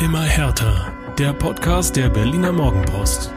Immer 0.00 0.22
härter. 0.22 1.14
Der 1.18 1.34
Podcast 1.34 1.94
der 1.94 2.08
Berliner 2.08 2.52
Morgenpost. 2.52 3.30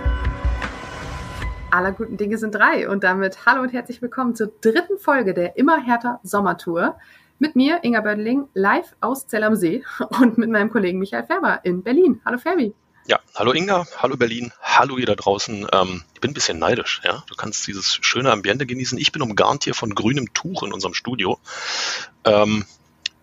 Aller 1.71 1.91
guten 1.91 2.15
Dinge 2.15 2.37
sind 2.37 2.55
drei 2.55 2.87
und 2.87 3.03
damit 3.03 3.45
hallo 3.45 3.63
und 3.63 3.73
herzlich 3.73 4.01
willkommen 4.01 4.33
zur 4.33 4.49
dritten 4.61 4.97
Folge 4.97 5.33
der 5.33 5.57
Immer 5.57 5.83
härter 5.85 6.21
Sommertour. 6.23 6.97
Mit 7.37 7.57
mir, 7.57 7.83
Inga 7.83 7.99
Bödeling, 7.99 8.47
live 8.53 8.95
aus 9.01 9.27
Zell 9.27 9.43
am 9.43 9.57
See 9.57 9.83
und 10.21 10.37
mit 10.37 10.49
meinem 10.51 10.69
Kollegen 10.69 10.99
Michael 10.99 11.25
Färber 11.25 11.59
in 11.65 11.83
Berlin. 11.83 12.21
Hallo 12.23 12.37
Ferbi. 12.37 12.73
Ja, 13.07 13.19
hallo 13.35 13.51
Inga, 13.51 13.85
hallo 13.97 14.15
Berlin, 14.15 14.53
hallo 14.61 14.97
ihr 14.97 15.05
da 15.05 15.15
draußen. 15.15 15.67
Ähm, 15.69 16.03
ich 16.13 16.21
bin 16.21 16.31
ein 16.31 16.33
bisschen 16.33 16.59
neidisch, 16.59 17.01
ja. 17.03 17.25
Du 17.27 17.35
kannst 17.35 17.67
dieses 17.67 17.99
schöne 17.99 18.31
Ambiente 18.31 18.65
genießen. 18.65 18.97
Ich 18.97 19.11
bin 19.11 19.21
umgarnt 19.21 19.65
hier 19.65 19.73
von 19.73 19.93
grünem 19.93 20.33
Tuch 20.33 20.63
in 20.63 20.71
unserem 20.71 20.93
Studio. 20.93 21.39
Ähm, 22.23 22.63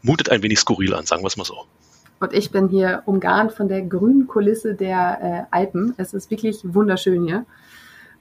mutet 0.03 0.29
ein 0.29 0.43
wenig 0.43 0.59
skurril 0.59 0.93
an, 0.95 1.07
sagen 1.07 1.23
wir 1.23 1.29
es 1.29 1.39
mal 1.39 1.45
so. 1.45 1.67
Und 2.21 2.35
ich 2.35 2.51
bin 2.51 2.69
hier 2.69 3.03
umgarnt 3.07 3.53
von 3.53 3.69
der 3.69 3.81
grünen 3.81 4.27
Kulisse 4.27 4.75
der 4.75 5.49
äh, 5.51 5.57
Alpen. 5.57 5.95
Es 5.97 6.13
ist 6.13 6.31
wirklich 6.31 6.61
wunderschön 6.63 7.25
hier. 7.25 7.47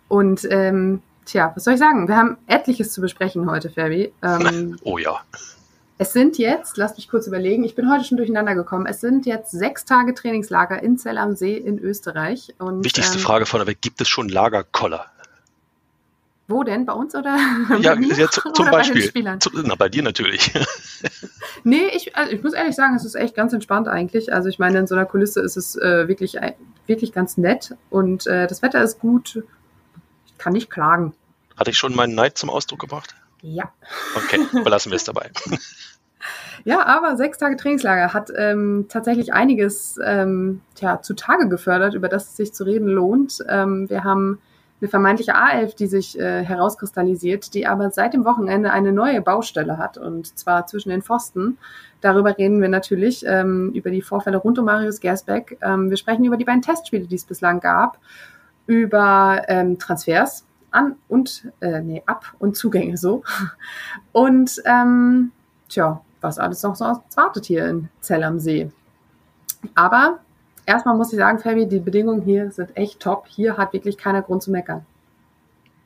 Und 0.08 0.48
ähm, 0.50 1.02
tja, 1.26 1.52
was 1.54 1.66
soll 1.66 1.74
ich 1.74 1.80
sagen? 1.80 2.08
Wir 2.08 2.16
haben 2.16 2.38
etliches 2.48 2.94
zu 2.94 3.02
besprechen 3.02 3.52
heute, 3.52 3.70
Ferbi. 3.70 4.14
Ähm, 4.24 4.78
oh 4.84 4.98
ja. 4.98 5.20
Es 5.98 6.14
sind 6.14 6.38
jetzt, 6.38 6.78
lass 6.78 6.96
mich 6.96 7.10
kurz 7.10 7.28
überlegen, 7.28 7.66
ich 7.66 7.76
bin 7.76 7.92
heute 7.92 8.06
schon 8.06 8.16
durcheinander 8.16 8.56
gekommen. 8.56 8.86
Es 8.86 9.02
sind 9.02 9.26
jetzt 9.26 9.52
sechs 9.52 9.84
Tage 9.84 10.14
Trainingslager 10.14 10.82
in 10.82 10.98
Zell 10.98 11.18
am 11.18 11.36
See 11.36 11.58
in 11.58 11.78
Österreich. 11.78 12.56
Und, 12.58 12.86
Wichtigste 12.86 13.18
ähm, 13.18 13.24
Frage 13.24 13.46
vorneweg, 13.46 13.82
gibt 13.82 14.00
es 14.00 14.08
schon 14.08 14.30
Lagerkoller? 14.30 15.08
Wo 16.50 16.64
denn? 16.64 16.88
Bei 16.88 16.94
uns 16.94 17.14
oder? 17.14 17.38
Ja, 17.80 17.94
ja 17.94 18.28
zu, 18.30 18.50
zum 18.52 18.72
Beispiel. 18.72 19.12
Bei 19.12 19.38
na, 19.64 19.76
bei 19.76 19.88
dir 19.88 20.02
natürlich. 20.02 20.52
nee, 21.64 21.88
ich, 21.94 22.16
also 22.16 22.32
ich 22.32 22.42
muss 22.42 22.54
ehrlich 22.54 22.76
sagen, 22.76 22.96
es 22.96 23.06
ist 23.06 23.14
echt 23.14 23.36
ganz 23.36 23.54
entspannt 23.54 23.88
eigentlich. 23.88 24.34
Also 24.34 24.50
ich 24.50 24.58
meine, 24.58 24.80
in 24.80 24.88
so 24.88 24.96
einer 24.96 25.06
Kulisse 25.06 25.42
ist 25.42 25.58
es 25.58 25.76
äh, 25.76 26.08
wirklich, 26.08 26.38
wirklich 26.88 27.14
ganz 27.14 27.38
nett 27.38 27.76
und 27.92 28.26
äh, 28.26 28.48
das 28.48 28.64
Wetter 28.64 28.82
ist 28.82 29.00
gut. 29.00 29.44
Ich 30.26 30.38
kann 30.40 30.54
nicht 30.54 30.72
klagen. 30.72 31.14
Hatte 31.56 31.70
ich 31.70 31.78
schon 31.78 31.96
meinen 31.96 32.16
Neid 32.16 32.36
zum 32.36 32.50
Ausdruck 32.50 32.80
gebracht? 32.80 33.16
Ja. 33.42 33.72
Okay, 34.16 34.40
belassen 34.64 34.92
wir 34.92 34.96
es 34.96 35.04
dabei. 35.04 35.30
Ja, 36.64 36.84
aber 36.84 37.16
sechs 37.16 37.38
Tage 37.38 37.58
Trainingslager 37.58 38.12
hat 38.12 38.32
ähm, 38.36 38.88
tatsächlich 38.90 39.34
einiges 39.34 40.00
ähm, 40.04 40.62
tja, 40.74 41.02
zutage 41.04 41.48
gefördert, 41.48 41.94
über 41.94 42.10
das 42.10 42.30
es 42.30 42.38
sich 42.38 42.54
zu 42.54 42.64
reden 42.64 42.88
lohnt. 42.88 43.38
Ähm, 43.48 43.88
wir 43.88 44.04
haben 44.04 44.40
eine 44.82 44.90
vermeintliche 44.90 45.36
A11, 45.36 45.76
die 45.76 45.88
sich 45.88 46.18
äh, 46.18 46.44
herauskristallisiert, 46.44 47.54
die 47.54 47.68
aber 47.68 47.92
seit 47.92 48.14
dem 48.14 48.26
Wochenende 48.26 48.72
eine 48.72 48.94
neue 48.94 49.22
Baustelle 49.22 49.78
hat 49.78 49.98
und 49.98 50.38
zwar 50.38 50.68
zwischen 50.68 50.90
den 50.90 51.02
Pfosten. 51.02 51.58
Darüber 52.02 52.38
reden 52.38 52.62
wir 52.62 52.70
natürlich, 52.70 53.26
ähm, 53.26 53.72
über 53.74 53.92
die 53.92 54.02
Vorfälle 54.02 54.38
rund 54.38 54.58
um 54.58 54.66
Marius 54.66 55.00
Gersbeck. 55.00 55.58
Ähm, 55.62 55.90
wir 55.90 55.98
sprechen 55.98 56.24
über 56.24 56.38
die 56.38 56.46
beiden 56.46 56.62
Testspiele, 56.62 57.08
die 57.08 57.16
es 57.16 57.26
bislang 57.26 57.60
gab, 57.60 58.00
über 58.68 59.44
ähm, 59.48 59.78
Transfers, 59.80 60.46
an 60.72 60.96
und 61.08 61.48
äh, 61.62 61.82
nee, 61.82 62.04
ab 62.06 62.34
und 62.40 62.56
Zugänge 62.56 62.98
so. 62.98 63.24
Und 64.12 64.62
ähm, 64.66 65.32
tja, 65.68 66.02
was 66.22 66.40
alles 66.40 66.64
noch 66.64 66.76
so 66.76 66.86
wartet 67.16 67.46
hier 67.46 67.68
in 67.68 67.90
Zell 68.02 68.24
am 68.24 68.40
See. 68.40 68.72
Aber 69.76 70.20
erstmal 70.70 70.96
muss 70.96 71.12
ich 71.12 71.20
sagen, 71.20 71.40
Fabi, 71.40 71.68
die 71.68 71.80
Bedingungen 71.80 72.22
hier 72.22 72.52
sind 72.52 72.76
echt 72.78 73.00
top. 73.00 73.28
Hier 73.28 73.58
hat 73.58 73.74
wirklich 73.74 73.98
keiner 73.98 74.22
Grund 74.22 74.44
zu 74.44 74.52
meckern. 74.52 74.86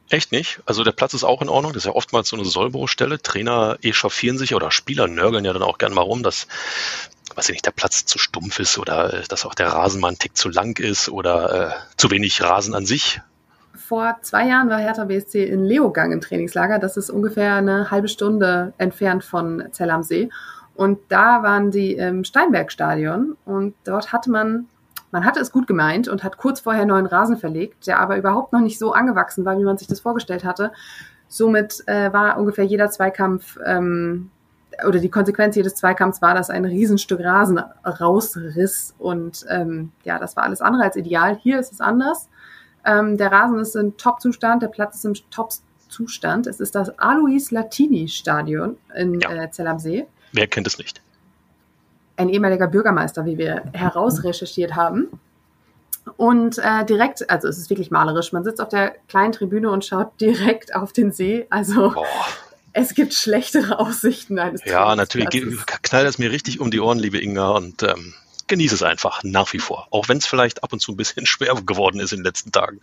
Echt 0.10 0.32
nicht? 0.32 0.62
Also 0.66 0.84
der 0.84 0.92
Platz 0.92 1.14
ist 1.14 1.24
auch 1.24 1.42
in 1.42 1.50
Ordnung. 1.50 1.74
Das 1.74 1.84
ist 1.84 1.88
ja 1.88 1.96
oftmals 1.96 2.30
so 2.30 2.36
eine 2.36 2.46
Sollbruchstelle. 2.46 3.22
Trainer 3.22 3.78
echauffieren 3.82 4.38
sich 4.38 4.54
oder 4.54 4.70
Spieler 4.70 5.08
nörgeln 5.08 5.46
ja 5.46 5.54
dann 5.54 5.64
auch 5.64 5.78
gern 5.78 5.94
mal 5.94 6.02
rum, 6.02 6.22
dass 6.22 6.48
weiß 7.36 7.50
ich 7.50 7.54
nicht, 7.54 7.66
der 7.66 7.72
Platz 7.72 8.06
zu 8.06 8.20
stumpf 8.20 8.60
ist 8.60 8.78
oder 8.78 9.14
äh, 9.14 9.24
dass 9.28 9.46
auch 9.46 9.56
der 9.56 9.70
Rasenmann 9.70 10.20
tick 10.20 10.38
zu 10.38 10.50
lang 10.50 10.78
ist 10.78 11.10
oder 11.10 11.70
äh, 11.70 11.74
zu 11.98 12.12
wenig 12.12 12.44
Rasen 12.44 12.76
an 12.76 12.86
sich 12.86 13.22
vor 13.94 14.18
zwei 14.22 14.48
Jahren 14.48 14.70
war 14.70 14.80
Hertha 14.80 15.04
BSC 15.04 15.44
in 15.44 15.66
Leogang 15.66 16.12
im 16.12 16.22
Trainingslager. 16.22 16.80
Das 16.80 16.98
ist 16.98 17.10
ungefähr 17.10 17.56
eine 17.56 17.92
halbe 17.92 18.08
Stunde 18.08 18.74
entfernt 18.78 19.24
von 19.24 19.64
Zell 19.72 19.92
am 19.92 20.04
See. 20.04 20.30
Und 20.74 21.00
da 21.10 21.44
waren 21.44 21.70
die 21.70 21.94
im 21.94 22.24
Steinbergstadion 22.24 23.38
und 23.46 23.76
dort 23.84 24.12
hatte 24.12 24.32
man, 24.32 24.68
man 25.14 25.26
hatte 25.26 25.40
es 25.40 25.52
gut 25.52 25.68
gemeint 25.68 26.08
und 26.08 26.24
hat 26.24 26.38
kurz 26.38 26.60
vorher 26.60 26.88
neuen 26.88 27.06
Rasen 27.06 27.38
verlegt, 27.38 27.86
der 27.86 28.00
aber 28.00 28.18
überhaupt 28.18 28.52
noch 28.52 28.62
nicht 28.62 28.80
so 28.80 28.94
angewachsen 28.94 29.46
war, 29.46 29.58
wie 29.60 29.64
man 29.64 29.78
sich 29.78 29.88
das 29.88 30.00
vorgestellt 30.00 30.44
hatte. 30.44 30.72
Somit 31.28 31.88
äh, 31.88 32.12
war 32.12 32.38
ungefähr 32.38 32.66
jeder 32.66 32.90
Zweikampf 32.90 33.60
ähm, 33.64 34.32
oder 34.88 35.00
die 35.00 35.12
Konsequenz 35.12 35.56
jedes 35.56 35.76
Zweikampfs 35.76 36.24
war, 36.24 36.34
dass 36.34 36.50
ein 36.50 36.66
Riesenstück 36.66 37.20
Rasen 37.20 37.60
rausriss 37.86 38.96
und 38.98 39.46
ähm, 39.50 39.92
ja, 40.04 40.18
das 40.18 40.36
war 40.36 40.46
alles 40.46 40.62
andere 40.62 40.84
als 40.84 40.96
ideal. 40.96 41.38
Hier 41.38 41.60
ist 41.60 41.72
es 41.72 41.80
anders. 41.80 42.28
Ähm, 42.84 43.16
der 43.18 43.32
Rasen 43.32 43.60
ist 43.60 43.76
in 43.76 43.96
Top-Zustand, 43.98 44.64
der 44.64 44.68
Platz 44.70 44.96
ist 44.96 45.06
im 45.06 45.14
Top-Zustand. 45.30 46.48
Es 46.48 46.60
ist 46.60 46.74
das 46.74 46.98
Alois 46.98 47.52
Latini 47.52 48.08
Stadion 48.08 48.78
in 48.96 49.20
ja. 49.20 49.32
äh, 49.32 49.52
Zell 49.52 49.68
am 49.68 49.78
See. 49.78 50.08
Wer 50.32 50.48
kennt 50.48 50.66
es 50.66 50.80
nicht? 50.80 51.04
Ein 52.16 52.30
ehemaliger 52.30 52.68
Bürgermeister, 52.68 53.26
wie 53.26 53.38
wir 53.38 53.64
herausrecherchiert 53.74 54.76
haben. 54.76 55.08
Und 56.18 56.58
äh, 56.58 56.86
direkt, 56.86 57.30
also 57.30 57.48
es 57.48 57.58
ist 57.58 57.70
wirklich 57.70 57.92
malerisch. 57.92 58.34
Man 58.34 58.44
sitzt 58.44 58.62
auf 58.62 58.70
der 58.70 58.96
kleinen 59.08 59.32
Tribüne 59.32 59.70
und 59.72 59.86
schaut 59.86 60.20
direkt 60.20 60.76
auf 60.76 60.94
den 60.94 61.12
See. 61.12 61.48
Also 61.50 61.92
Boah. 61.92 62.06
es 62.74 62.94
gibt 62.94 63.14
schlechtere 63.14 63.80
Aussichten 63.80 64.38
eines 64.38 64.64
Ja, 64.66 64.96
natürlich. 64.96 65.30
Knallt 65.82 66.08
es 66.08 66.20
mir 66.20 66.32
richtig 66.32 66.60
um 66.60 66.72
die 66.72 66.80
Ohren, 66.80 67.00
liebe 67.00 67.20
Inga. 67.20 67.52
Und 67.52 67.84
ähm, 67.84 68.14
genieße 68.48 68.76
es 68.76 68.84
einfach 68.84 69.24
nach 69.24 69.52
wie 69.54 69.60
vor. 69.60 69.88
Auch 69.92 70.10
wenn 70.10 70.18
es 70.18 70.26
vielleicht 70.26 70.64
ab 70.64 70.74
und 70.74 70.80
zu 70.80 70.92
ein 70.92 70.98
bisschen 70.98 71.26
schwer 71.26 71.56
geworden 71.66 72.00
ist 72.00 72.12
in 72.12 72.20
den 72.20 72.26
letzten 72.26 72.52
Tagen. 72.52 72.82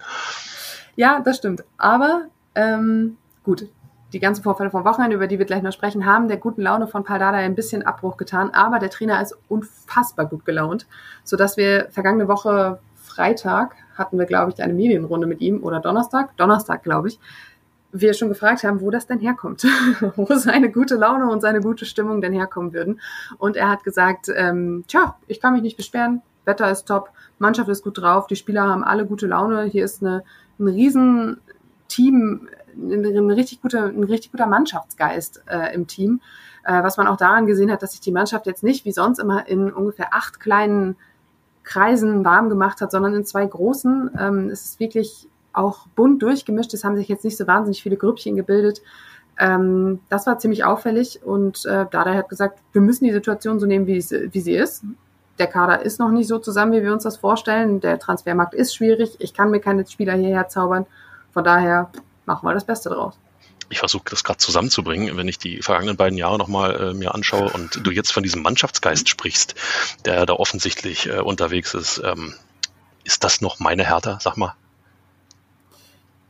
Ja, 0.97 1.21
das 1.21 1.37
stimmt. 1.37 1.63
Aber 1.77 2.27
ähm, 2.55 3.17
gut, 3.45 3.67
die 4.13 4.21
ganzen 4.21 4.43
Vorfälle 4.43 4.71
vom 4.71 4.85
Wochenende, 4.85 5.17
über 5.17 5.27
die 5.27 5.39
wir 5.39 5.47
gleich 5.47 5.63
noch 5.63 5.73
sprechen, 5.73 6.07
haben 6.07 6.29
der 6.29 6.37
guten 6.37 6.63
Laune 6.63 6.87
von 6.87 7.05
Paldada 7.05 7.39
ein 7.39 7.55
bisschen 7.55 7.85
Abbruch 7.85 8.17
getan. 8.17 8.51
Aber 8.53 8.79
der 8.79 8.91
Trainer 8.91 9.21
ist 9.23 9.37
unfassbar 9.49 10.27
gut 10.27 10.45
gelaunt, 10.45 10.87
sodass 11.25 11.57
wir 11.57 11.89
vergangene 11.91 12.29
Woche 12.29 12.79
Freitag 12.95 13.75
hatten 13.97 14.19
wir, 14.19 14.27
glaube 14.27 14.53
ich, 14.53 14.63
eine 14.63 14.73
Medienrunde 14.73 15.27
mit 15.27 15.41
ihm 15.41 15.63
oder 15.63 15.81
Donnerstag, 15.81 16.37
Donnerstag, 16.37 16.83
glaube 16.83 17.09
ich, 17.09 17.21
wir 17.93 18.15
schon 18.15 18.29
gefragt 18.29 18.63
haben, 18.63 18.81
wo 18.81 18.91
das 18.91 19.07
denn 19.07 19.19
herkommt, 19.19 19.65
wo 20.17 20.33
seine 20.37 20.71
gute 20.71 20.97
Laune 20.97 21.29
und 21.29 21.41
seine 21.41 21.61
gute 21.61 21.85
Stimmung 21.85 22.21
denn 22.21 22.33
herkommen 22.33 22.73
würden. 22.73 23.01
Und 23.39 23.57
er 23.57 23.69
hat 23.69 23.85
gesagt, 23.85 24.31
ähm, 24.35 24.85
tja, 24.87 25.17
ich 25.27 25.41
kann 25.41 25.55
mich 25.55 25.63
nicht 25.63 25.77
beschweren, 25.77 26.23
Wetter 26.45 26.71
ist 26.71 26.87
top, 26.87 27.11
Mannschaft 27.39 27.69
ist 27.69 27.85
gut 27.85 27.99
drauf, 27.99 28.27
die 28.27 28.37
Spieler 28.37 28.63
haben 28.63 28.85
alle 28.85 29.07
gute 29.07 29.27
Laune, 29.27 29.65
hier 29.65 29.85
ist 29.85 30.03
eine, 30.03 30.23
ein 30.59 30.69
riesen 30.69 31.41
Team, 31.89 32.49
ein, 32.77 33.31
richtig 33.31 33.63
guter, 33.63 33.85
ein 33.85 34.05
richtig 34.05 34.33
guter 34.33 34.47
Mannschaftsgeist 34.47 35.43
äh, 35.47 35.75
im 35.75 35.87
Team, 35.87 36.21
äh, 36.65 36.83
was 36.83 36.97
man 36.97 37.07
auch 37.07 37.17
daran 37.17 37.47
gesehen 37.47 37.71
hat, 37.71 37.83
dass 37.83 37.93
sich 37.93 38.01
die 38.01 38.13
Mannschaft 38.13 38.47
jetzt 38.47 38.63
nicht 38.63 38.85
wie 38.85 38.93
sonst 38.93 39.19
immer 39.19 39.49
in 39.49 39.73
ungefähr 39.73 40.15
acht 40.15 40.41
kleinen 40.41 40.97
Kreisen 41.63 42.25
warm 42.25 42.49
gemacht 42.49 42.81
hat, 42.81 42.91
sondern 42.91 43.15
in 43.15 43.25
zwei 43.25 43.47
großen. 43.47 44.11
Ähm, 44.19 44.51
es 44.51 44.65
ist 44.65 44.81
wirklich 44.81 45.29
auch 45.53 45.87
bunt 45.95 46.23
durchgemischt. 46.23 46.75
Es 46.75 46.85
haben 46.85 46.97
sich 46.97 47.09
jetzt 47.09 47.25
nicht 47.25 47.37
so 47.37 47.47
wahnsinnig 47.47 47.83
viele 47.83 47.97
Grüppchen 47.97 48.37
gebildet. 48.37 48.83
Ähm, 49.39 50.01
das 50.09 50.27
war 50.27 50.39
ziemlich 50.39 50.65
auffällig 50.65 51.21
und 51.25 51.65
äh, 51.65 51.87
Dada 51.91 52.15
hat 52.15 52.29
gesagt, 52.29 52.61
wir 52.73 52.83
müssen 52.83 53.05
die 53.05 53.13
Situation 53.13 53.59
so 53.59 53.67
nehmen, 53.67 53.87
wie 53.87 54.01
sie 54.01 54.55
ist. 54.55 54.85
Der 55.39 55.47
Kader 55.47 55.83
ist 55.83 55.99
noch 55.99 56.11
nicht 56.11 56.29
so 56.29 56.39
zusammen, 56.39 56.73
wie 56.73 56.83
wir 56.83 56.93
uns 56.93 57.05
das 57.05 57.17
vorstellen. 57.17 57.81
Der 57.81 57.99
Transfermarkt 57.99 58.53
ist 58.53 58.75
schwierig. 58.75 59.17
Ich 59.21 59.33
kann 59.33 59.51
mir 59.51 59.61
keine 59.61 59.87
Spieler 59.87 60.13
hierher 60.13 60.49
zaubern. 60.49 60.85
Von 61.33 61.45
daher 61.45 61.91
machen 62.31 62.47
wir 62.47 62.55
das 62.55 62.65
Beste 62.65 62.91
draus. 62.91 63.19
Ich 63.71 63.79
versuche 63.79 64.05
das 64.11 64.25
gerade 64.25 64.39
zusammenzubringen, 64.39 65.17
wenn 65.17 65.29
ich 65.29 65.39
die 65.39 65.63
vergangenen 65.63 65.97
beiden 65.97 66.17
Jahre 66.17 66.39
nochmal 66.39 66.91
äh, 66.91 66.95
mir 66.95 67.15
anschaue 67.15 67.51
und 67.51 67.85
du 67.85 67.91
jetzt 67.91 68.13
von 68.13 68.23
diesem 68.23 68.43
Mannschaftsgeist 68.43 69.09
sprichst, 69.09 69.55
der 70.05 70.27
da 70.27 70.35
offensichtlich 70.35 71.09
äh, 71.09 71.21
unterwegs 71.21 71.75
ist. 71.75 72.01
Ähm, 72.05 72.35
ist 73.05 73.25
das 73.25 73.41
noch 73.41 73.59
meine 73.61 73.85
Hertha? 73.85 74.19
Sag 74.21 74.37
mal. 74.37 74.55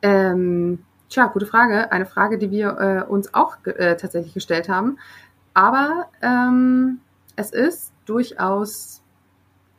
Ähm, 0.03 0.85
tja, 1.09 1.27
gute 1.27 1.47
Frage. 1.47 1.93
Eine 1.93 2.07
Frage, 2.07 2.39
die 2.39 2.51
wir 2.51 2.79
äh, 2.79 3.11
uns 3.11 3.35
auch 3.35 3.57
äh, 3.67 3.97
tatsächlich 3.97 4.35
gestellt 4.35 4.69
haben. 4.69 4.99
Aber 5.53 6.09
ähm, 6.23 7.01
es 7.37 7.51
ist 7.51 7.93
durchaus 8.07 9.03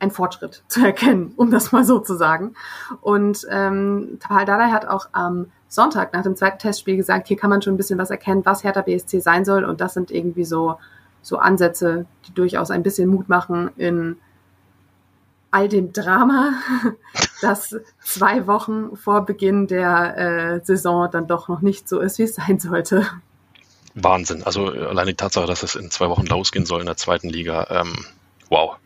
ein 0.02 0.10
Fortschritt 0.10 0.62
zu 0.68 0.84
erkennen, 0.84 1.32
um 1.36 1.50
das 1.50 1.72
mal 1.72 1.84
so 1.84 2.00
zu 2.00 2.16
sagen. 2.16 2.54
Und 3.00 3.46
ähm, 3.48 4.18
Tal 4.20 4.44
Dada 4.44 4.70
hat 4.70 4.86
auch 4.86 5.08
am 5.12 5.46
Sonntag 5.68 6.12
nach 6.12 6.24
dem 6.24 6.36
zweiten 6.36 6.58
Testspiel 6.58 6.96
gesagt, 6.96 7.28
hier 7.28 7.36
kann 7.36 7.48
man 7.48 7.62
schon 7.62 7.74
ein 7.74 7.76
bisschen 7.76 7.98
was 7.98 8.10
erkennen, 8.10 8.44
was 8.44 8.64
Hertha 8.64 8.82
BSC 8.82 9.20
sein 9.20 9.44
soll. 9.44 9.64
Und 9.64 9.80
das 9.80 9.94
sind 9.94 10.10
irgendwie 10.10 10.44
so, 10.44 10.78
so 11.22 11.38
Ansätze, 11.38 12.06
die 12.26 12.34
durchaus 12.34 12.70
ein 12.70 12.82
bisschen 12.82 13.08
Mut 13.08 13.28
machen 13.28 13.70
in 13.76 14.16
all 15.52 15.68
dem 15.68 15.92
Drama, 15.92 16.54
das 17.42 17.76
zwei 18.02 18.46
Wochen 18.46 18.96
vor 18.96 19.24
Beginn 19.24 19.66
der 19.68 20.16
äh, 20.18 20.64
Saison 20.64 21.08
dann 21.10 21.28
doch 21.28 21.48
noch 21.48 21.60
nicht 21.60 21.88
so 21.88 22.00
ist, 22.00 22.18
wie 22.18 22.24
es 22.24 22.34
sein 22.34 22.58
sollte. 22.58 23.06
Wahnsinn. 23.94 24.42
Also 24.42 24.66
allein 24.66 25.06
die 25.06 25.14
Tatsache, 25.14 25.46
dass 25.46 25.62
es 25.62 25.76
in 25.76 25.90
zwei 25.90 26.08
Wochen 26.08 26.26
losgehen 26.26 26.66
soll 26.66 26.80
in 26.80 26.86
der 26.86 26.96
zweiten 26.96 27.28
Liga. 27.28 27.66
Ähm, 27.70 27.92
wow. 28.48 28.76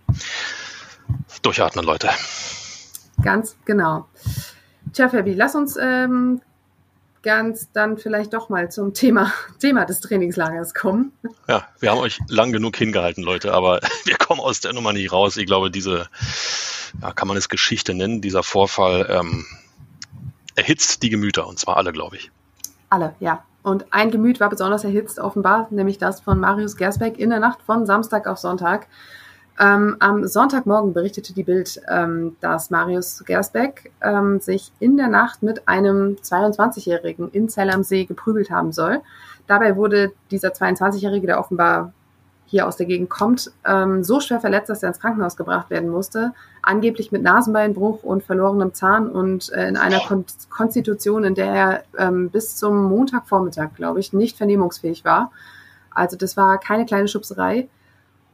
Durchatmen, 1.42 1.84
Leute. 1.84 2.10
Ganz 3.22 3.56
genau. 3.64 4.06
Tja, 4.92 5.08
Fabi, 5.08 5.34
lass 5.34 5.54
uns 5.54 5.76
ähm, 5.80 6.40
ganz 7.22 7.72
dann 7.72 7.98
vielleicht 7.98 8.32
doch 8.32 8.48
mal 8.48 8.70
zum 8.70 8.94
Thema, 8.94 9.32
Thema 9.58 9.84
des 9.84 10.00
Trainingslagers 10.00 10.74
kommen. 10.74 11.12
Ja, 11.48 11.66
wir 11.80 11.90
haben 11.90 11.98
euch 11.98 12.20
lang 12.28 12.52
genug 12.52 12.76
hingehalten, 12.76 13.22
Leute, 13.22 13.52
aber 13.52 13.80
wir 14.04 14.16
kommen 14.16 14.40
aus 14.40 14.60
der 14.60 14.72
Nummer 14.72 14.92
nicht 14.92 15.12
raus. 15.12 15.36
Ich 15.36 15.46
glaube, 15.46 15.70
diese, 15.70 16.08
ja, 17.02 17.12
kann 17.12 17.28
man 17.28 17.36
es 17.36 17.48
Geschichte 17.48 17.94
nennen, 17.94 18.20
dieser 18.20 18.42
Vorfall 18.42 19.06
ähm, 19.10 19.44
erhitzt 20.54 21.02
die 21.02 21.10
Gemüter 21.10 21.46
und 21.46 21.58
zwar 21.58 21.76
alle, 21.76 21.92
glaube 21.92 22.16
ich. 22.16 22.30
Alle, 22.90 23.14
ja. 23.20 23.44
Und 23.64 23.92
ein 23.92 24.12
Gemüt 24.12 24.38
war 24.38 24.48
besonders 24.48 24.84
erhitzt, 24.84 25.18
offenbar, 25.18 25.66
nämlich 25.70 25.98
das 25.98 26.20
von 26.20 26.38
Marius 26.38 26.76
Gersbeck 26.76 27.18
in 27.18 27.30
der 27.30 27.40
Nacht 27.40 27.60
von 27.62 27.84
Samstag 27.84 28.28
auf 28.28 28.38
Sonntag. 28.38 28.86
Ähm, 29.58 29.96
am 30.00 30.26
Sonntagmorgen 30.26 30.92
berichtete 30.92 31.32
die 31.32 31.42
Bild, 31.42 31.80
ähm, 31.88 32.36
dass 32.40 32.70
Marius 32.70 33.24
Gersbeck 33.24 33.90
ähm, 34.02 34.38
sich 34.40 34.70
in 34.80 34.96
der 34.96 35.08
Nacht 35.08 35.42
mit 35.42 35.66
einem 35.66 36.16
22-Jährigen 36.16 37.30
in 37.30 37.48
Zell 37.48 37.70
am 37.70 37.82
See 37.82 38.04
geprügelt 38.04 38.50
haben 38.50 38.72
soll. 38.72 39.00
Dabei 39.46 39.76
wurde 39.76 40.12
dieser 40.30 40.50
22-Jährige, 40.50 41.26
der 41.26 41.40
offenbar 41.40 41.92
hier 42.46 42.66
aus 42.66 42.76
der 42.76 42.86
Gegend 42.86 43.10
kommt, 43.10 43.50
ähm, 43.64 44.04
so 44.04 44.20
schwer 44.20 44.40
verletzt, 44.40 44.70
dass 44.70 44.82
er 44.82 44.90
ins 44.90 45.00
Krankenhaus 45.00 45.36
gebracht 45.36 45.68
werden 45.68 45.88
musste. 45.88 46.32
Angeblich 46.62 47.10
mit 47.10 47.22
Nasenbeinbruch 47.22 48.04
und 48.04 48.22
verlorenem 48.22 48.72
Zahn 48.72 49.08
und 49.08 49.52
äh, 49.52 49.68
in 49.68 49.76
einer 49.76 50.00
Kon 50.00 50.24
Konstitution, 50.48 51.24
in 51.24 51.34
der 51.34 51.52
er 51.52 51.84
ähm, 51.98 52.30
bis 52.30 52.56
zum 52.56 52.84
Montagvormittag, 52.84 53.74
glaube 53.74 54.00
ich, 54.00 54.12
nicht 54.12 54.36
vernehmungsfähig 54.36 55.04
war. 55.04 55.32
Also 55.90 56.16
das 56.16 56.36
war 56.36 56.58
keine 56.58 56.86
kleine 56.86 57.08
Schubserei. 57.08 57.68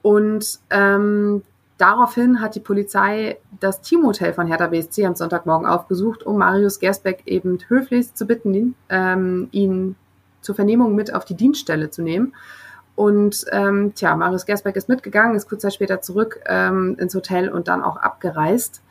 Und 0.03 0.59
ähm, 0.71 1.43
daraufhin 1.79 2.41
hat 2.41 2.55
die 2.55 2.61
Polizei 2.61 3.39
das 3.61 3.81
Teamhotel 3.81 4.33
von 4.35 4.47
Hertha 4.47 4.67
BSC 4.67 5.07
am 5.07 5.15
Sonntagmorgen 5.15 5.67
aufgesucht, 5.67 6.25
um 6.25 6.39
Marius 6.39 6.81
Gersbeck 6.81 7.23
eben 7.27 7.59
höflichst 7.69 8.19
zu 8.19 8.27
bitten, 8.27 8.75
ähm, 8.89 9.49
ihn 9.53 9.97
zur 10.41 10.57
Vernehmung 10.57 10.95
mit 10.95 11.15
auf 11.15 11.25
die 11.25 11.37
Dienststelle 11.37 11.91
zu 11.91 12.03
nehmen. 12.03 12.35
Und 12.95 13.47
ähm, 13.53 13.95
tja, 13.95 14.15
Marius 14.17 14.45
Gersbeck 14.45 14.77
ist 14.77 14.89
mitgegangen, 14.89 15.35
ist 15.35 15.49
kurz 15.49 15.63
Zeit 15.63 15.75
später 15.75 16.03
zurück 16.03 16.41
ähm, 16.47 16.97
ins 16.99 17.15
Hotel 17.15 17.49
und 17.49 17.69
dann 17.69 17.83
auch 17.83 17.97
abgereist. 17.97 18.83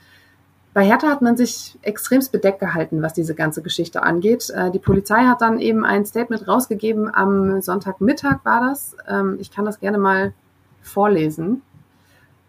Bei 0.74 0.86
Hertha 0.86 1.10
hat 1.10 1.22
man 1.22 1.36
sich 1.36 1.78
extremst 1.82 2.32
bedeckt 2.32 2.60
gehalten, 2.60 3.02
was 3.02 3.14
diese 3.14 3.36
ganze 3.36 3.62
Geschichte 3.62 4.04
angeht. 4.04 4.50
Äh, 4.50 4.72
die 4.72 4.80
Polizei 4.80 5.26
hat 5.26 5.42
dann 5.42 5.60
eben 5.60 5.84
ein 5.86 6.06
Statement 6.06 6.48
rausgegeben. 6.48 7.14
Am 7.14 7.62
Sonntagmittag 7.62 8.40
war 8.44 8.70
das. 8.70 8.96
Ähm, 9.08 9.38
ich 9.40 9.52
kann 9.52 9.66
das 9.66 9.82
gerne 9.82 9.98
mal 9.98 10.34
vorlesen. 10.82 11.62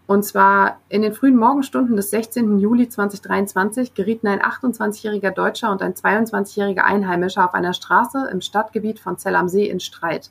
Und 0.06 0.24
zwar 0.24 0.80
in 0.88 1.02
den 1.02 1.14
frühen 1.14 1.36
Morgenstunden 1.36 1.96
des 1.96 2.10
16. 2.10 2.58
Juli 2.58 2.88
2023 2.88 3.94
gerieten 3.94 4.26
ein 4.26 4.40
28-jähriger 4.40 5.30
Deutscher 5.30 5.70
und 5.70 5.80
ein 5.80 5.94
22-jähriger 5.94 6.82
Einheimischer 6.82 7.44
auf 7.44 7.54
einer 7.54 7.72
Straße 7.72 8.28
im 8.30 8.40
Stadtgebiet 8.40 8.98
von 8.98 9.16
Zell 9.16 9.36
am 9.36 9.48
See 9.48 9.68
in 9.68 9.80
Streit. 9.80 10.30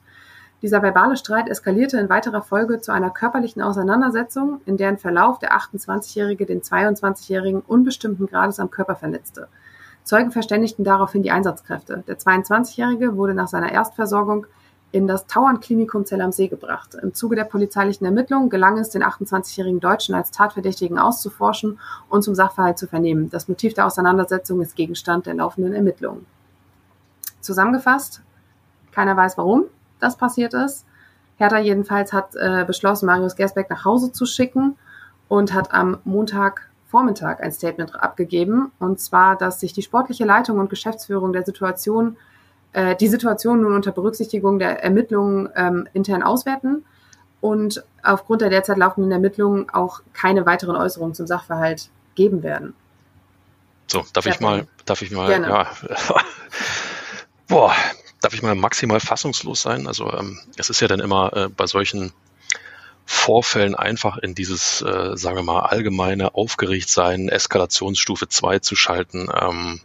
Dieser 0.62 0.84
verbale 0.84 1.18
Streit 1.18 1.50
eskalierte 1.50 1.98
in 1.98 2.10
weiterer 2.10 2.44
Folge 2.44 2.80
zu 2.82 2.92
einer 2.92 3.10
körperlichen 3.10 3.64
Auseinandersetzung, 3.64 4.62
in 4.66 4.78
deren 4.78 5.00
Verlauf 5.00 5.40
der 5.40 5.58
28-Jährige 5.58 6.46
den 6.46 6.62
22-Jährigen 6.62 7.62
unbestimmten 7.62 8.28
Grades 8.28 8.60
am 8.60 8.70
Körper 8.70 8.96
verletzte. 8.96 9.48
Zeugen 10.04 10.32
verständigten 10.32 10.84
daraufhin 10.84 11.24
die 11.24 11.32
Einsatzkräfte. 11.32 12.04
Der 12.08 12.20
22-Jährige 12.20 13.16
wurde 13.18 13.34
nach 13.34 13.48
seiner 13.48 13.72
Erstversorgung 13.72 14.46
in 14.92 15.08
das 15.08 15.26
Tauernklinikum 15.28 16.06
Zell 16.06 16.22
am 16.22 16.32
See 16.32 16.48
gebracht. 16.48 16.96
Im 17.02 17.14
Zuge 17.14 17.36
der 17.36 17.46
polizeilichen 17.46 18.06
Ermittlungen 18.06 18.50
gelang 18.50 18.78
es, 18.78 18.90
den 18.90 19.04
28-jährigen 19.04 19.80
Deutschen 19.80 20.16
als 20.16 20.32
Tatverdächtigen 20.32 21.00
auszuforschen 21.00 21.80
und 22.10 22.24
zum 22.24 22.36
Sachverhalt 22.36 22.78
zu 22.78 22.88
vernehmen. 22.88 23.30
Das 23.30 23.48
Motiv 23.48 23.74
der 23.74 23.86
Auseinandersetzung 23.86 24.62
ist 24.62 24.76
Gegenstand 24.76 25.26
der 25.28 25.36
laufenden 25.36 25.74
Ermittlungen. 25.74 26.26
Zusammengefasst, 27.40 28.22
keiner 28.92 29.16
weiß, 29.16 29.38
warum 29.38 29.66
das 30.00 30.18
passiert 30.18 30.54
ist. 30.54 30.86
Hertha 31.38 31.58
jedenfalls 31.58 32.12
hat 32.14 32.36
äh, 32.36 32.66
beschlossen, 32.66 33.06
Marius 33.06 33.36
Gersbeck 33.36 33.70
nach 33.70 33.86
Hause 33.86 34.12
zu 34.12 34.26
schicken 34.26 34.78
und 35.28 35.54
hat 35.54 35.74
am 35.74 35.98
Montagvormittag 36.04 37.40
ein 37.40 37.52
Statement 37.52 37.96
abgegeben. 37.96 38.72
Und 38.80 39.00
zwar, 39.00 39.38
dass 39.38 39.60
sich 39.60 39.74
die 39.74 39.82
sportliche 39.82 40.26
Leitung 40.26 40.60
und 40.60 40.70
Geschäftsführung 40.70 41.34
der 41.34 41.44
Situation 41.44 42.18
äh, 42.74 42.96
die 42.96 43.08
Situation 43.08 43.62
nun 43.62 43.74
unter 43.74 43.92
Berücksichtigung 43.92 44.60
der 44.60 44.84
Ermittlungen 44.84 45.50
ähm, 45.56 45.88
intern 45.94 46.24
auswerten 46.24 46.86
und 47.42 47.84
aufgrund 48.04 48.42
der 48.42 48.50
derzeit 48.50 48.78
laufenden 48.78 49.12
Ermittlungen 49.12 49.70
auch 49.70 50.02
keine 50.14 50.46
weiteren 50.46 50.76
Äußerungen 50.76 51.16
zum 51.16 51.28
Sachverhalt 51.28 51.90
geben 52.16 52.44
werden. 52.44 52.74
So, 53.88 54.06
darf 54.14 54.26
ich 54.26 54.40
mal, 54.40 54.68
darf 54.86 55.02
ich 55.02 55.12
mal, 55.12 55.28
Gerne. 55.28 55.48
ja, 55.48 55.68
boah, 57.48 57.74
darf 58.22 58.34
ich 58.34 58.42
mal 58.42 58.56
maximal 58.56 59.02
fassungslos 59.02 59.62
sein? 59.62 59.88
Also 59.88 60.12
ähm, 60.14 60.40
es 60.56 60.70
ist 60.70 60.80
ja 60.80 60.88
dann 60.88 61.02
immer 61.02 61.36
äh, 61.36 61.50
bei 61.50 61.68
solchen 61.68 62.14
Vorfällen 63.06 63.76
einfach 63.76 64.18
in 64.18 64.34
dieses, 64.36 64.82
äh, 64.82 65.18
sagen 65.18 65.36
wir 65.36 65.44
mal, 65.44 65.64
allgemeine 65.64 66.36
Aufgeregtsein, 66.36 67.28
Eskalationsstufe 67.28 68.30
2 68.30 68.60
zu 68.60 68.78
schalten. 68.78 69.28
Ähm, 69.34 69.82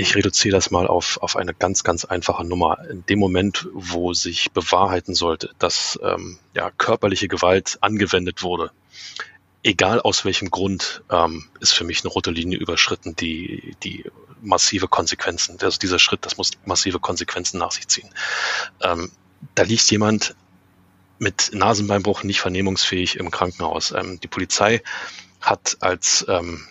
ich 0.00 0.16
reduziere 0.16 0.56
das 0.56 0.70
mal 0.70 0.86
auf, 0.86 1.18
auf 1.20 1.36
eine 1.36 1.52
ganz, 1.52 1.84
ganz 1.84 2.04
einfache 2.04 2.44
Nummer. 2.44 2.78
In 2.88 3.04
dem 3.06 3.18
Moment, 3.18 3.68
wo 3.72 4.14
sich 4.14 4.50
bewahrheiten 4.52 5.14
sollte, 5.14 5.50
dass 5.58 5.98
ähm, 6.02 6.38
ja, 6.54 6.70
körperliche 6.70 7.28
Gewalt 7.28 7.78
angewendet 7.82 8.42
wurde, 8.42 8.70
egal 9.62 10.00
aus 10.00 10.24
welchem 10.24 10.50
Grund, 10.50 11.02
ähm, 11.10 11.48
ist 11.60 11.72
für 11.72 11.84
mich 11.84 12.02
eine 12.02 12.12
rote 12.12 12.30
Linie 12.30 12.58
überschritten, 12.58 13.14
die, 13.14 13.76
die 13.82 14.04
massive 14.40 14.88
Konsequenzen, 14.88 15.58
also 15.60 15.78
dieser 15.78 15.98
Schritt, 15.98 16.24
das 16.24 16.38
muss 16.38 16.52
massive 16.64 16.98
Konsequenzen 16.98 17.58
nach 17.58 17.72
sich 17.72 17.86
ziehen. 17.86 18.08
Ähm, 18.80 19.10
da 19.54 19.64
liegt 19.64 19.90
jemand 19.90 20.34
mit 21.18 21.50
Nasenbeinbruch 21.52 22.22
nicht 22.22 22.40
vernehmungsfähig 22.40 23.16
im 23.16 23.30
Krankenhaus. 23.30 23.92
Ähm, 23.92 24.18
die 24.20 24.28
Polizei 24.28 24.82
hat 25.42 25.76
als 25.80 26.24
ähm, 26.28 26.66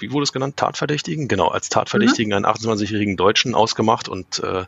wie 0.00 0.12
wurde 0.12 0.24
es 0.24 0.32
genannt, 0.32 0.56
Tatverdächtigen? 0.56 1.28
Genau, 1.28 1.48
als 1.48 1.68
Tatverdächtigen 1.68 2.30
mhm. 2.30 2.44
einen 2.44 2.56
28-jährigen 2.56 3.16
Deutschen 3.16 3.54
ausgemacht 3.54 4.08
und 4.08 4.40
äh, 4.40 4.64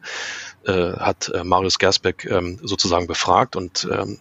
äh, 0.65 0.97
hat 0.97 1.31
äh, 1.35 1.45
Marius 1.45 1.79
Gersbeck 1.79 2.25
ähm, 2.25 2.59
sozusagen 2.63 3.07
befragt 3.07 3.57
und 3.57 3.89
ähm, 3.91 4.19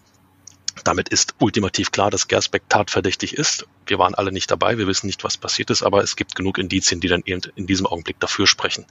damit 0.84 1.10
ist 1.10 1.36
ultimativ 1.40 1.92
klar, 1.92 2.10
dass 2.10 2.28
Gersbeck 2.28 2.68
tatverdächtig 2.70 3.36
ist. 3.36 3.68
Wir 3.86 4.00
waren 4.00 4.16
alle 4.16 4.32
nicht 4.32 4.50
dabei, 4.50 4.78
wir 4.78 4.88
wissen 4.88 5.08
nicht, 5.08 5.24
was 5.24 5.38
passiert 5.38 5.70
ist, 5.70 5.84
aber 5.84 6.02
es 6.02 6.16
gibt 6.16 6.36
genug 6.36 6.58
Indizien, 6.58 7.02
die 7.02 7.08
dann 7.08 7.24
eben 7.26 7.42
in 7.56 7.68
diesem 7.68 7.86
Augenblick 7.86 8.20
dafür 8.20 8.48
sprechen. 8.48 8.86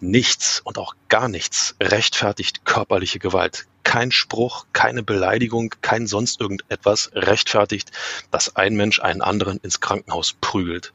Nichts 0.00 0.60
und 0.64 0.78
auch 0.78 0.94
gar 1.08 1.28
nichts 1.28 1.74
rechtfertigt 1.80 2.64
körperliche 2.64 3.18
Gewalt. 3.18 3.66
Kein 3.82 4.12
Spruch, 4.12 4.66
keine 4.72 5.02
Beleidigung, 5.02 5.74
kein 5.80 6.06
sonst 6.06 6.40
irgendetwas 6.40 7.10
rechtfertigt, 7.14 7.90
dass 8.30 8.56
ein 8.56 8.76
Mensch 8.76 9.00
einen 9.00 9.22
anderen 9.22 9.58
ins 9.58 9.80
Krankenhaus 9.80 10.34
prügelt. 10.40 10.92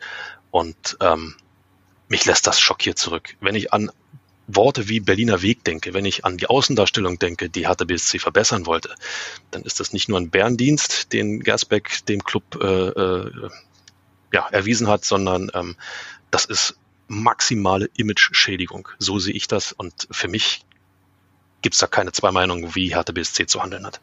Und 0.51 0.97
ähm, 1.01 1.35
mich 2.07 2.25
lässt 2.25 2.47
das 2.47 2.59
schockiert 2.59 2.99
zurück. 2.99 3.35
Wenn 3.41 3.55
ich 3.55 3.73
an 3.73 3.91
Worte 4.47 4.89
wie 4.89 4.99
Berliner 4.99 5.41
Weg 5.41 5.63
denke, 5.63 5.93
wenn 5.93 6.05
ich 6.05 6.25
an 6.25 6.37
die 6.37 6.47
Außendarstellung 6.47 7.17
denke, 7.17 7.49
die 7.49 7.67
Hertha 7.67 7.85
BSC 7.85 8.19
verbessern 8.19 8.65
wollte, 8.65 8.93
dann 9.51 9.63
ist 9.63 9.79
das 9.79 9.93
nicht 9.93 10.09
nur 10.09 10.19
ein 10.19 10.29
Bärendienst, 10.29 11.13
den 11.13 11.39
Gersbeck 11.39 12.05
dem 12.07 12.23
Club 12.23 12.43
äh, 12.61 12.67
äh, 12.67 13.49
ja, 14.33 14.47
erwiesen 14.49 14.87
hat, 14.87 15.05
sondern 15.05 15.49
ähm, 15.53 15.75
das 16.29 16.45
ist 16.45 16.77
maximale 17.07 17.89
Image-Schädigung. 17.97 18.87
So 18.99 19.19
sehe 19.19 19.33
ich 19.33 19.47
das. 19.47 19.71
Und 19.71 20.07
für 20.11 20.27
mich 20.27 20.65
gibt 21.61 21.75
es 21.75 21.79
da 21.79 21.87
keine 21.87 22.11
zwei 22.11 22.31
Meinungen, 22.31 22.75
wie 22.75 22.93
Hertha 22.93 23.13
BSC 23.13 23.47
zu 23.47 23.61
handeln 23.61 23.85
hat. 23.85 24.01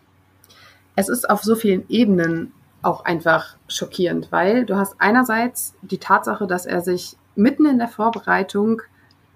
Es 0.97 1.09
ist 1.09 1.29
auf 1.29 1.43
so 1.43 1.55
vielen 1.55 1.89
Ebenen 1.89 2.53
auch 2.83 3.05
einfach 3.05 3.57
schockierend, 3.69 4.33
weil 4.33 4.65
du 4.65 4.77
hast 4.77 4.97
einerseits 4.99 5.75
die 5.83 5.99
Tatsache, 5.99 6.47
dass 6.47 6.67
er 6.67 6.81
sich 6.81 7.17
mitten 7.37 7.67
in 7.67 7.79
der 7.79 7.89
Vorbereitung, 7.89 8.83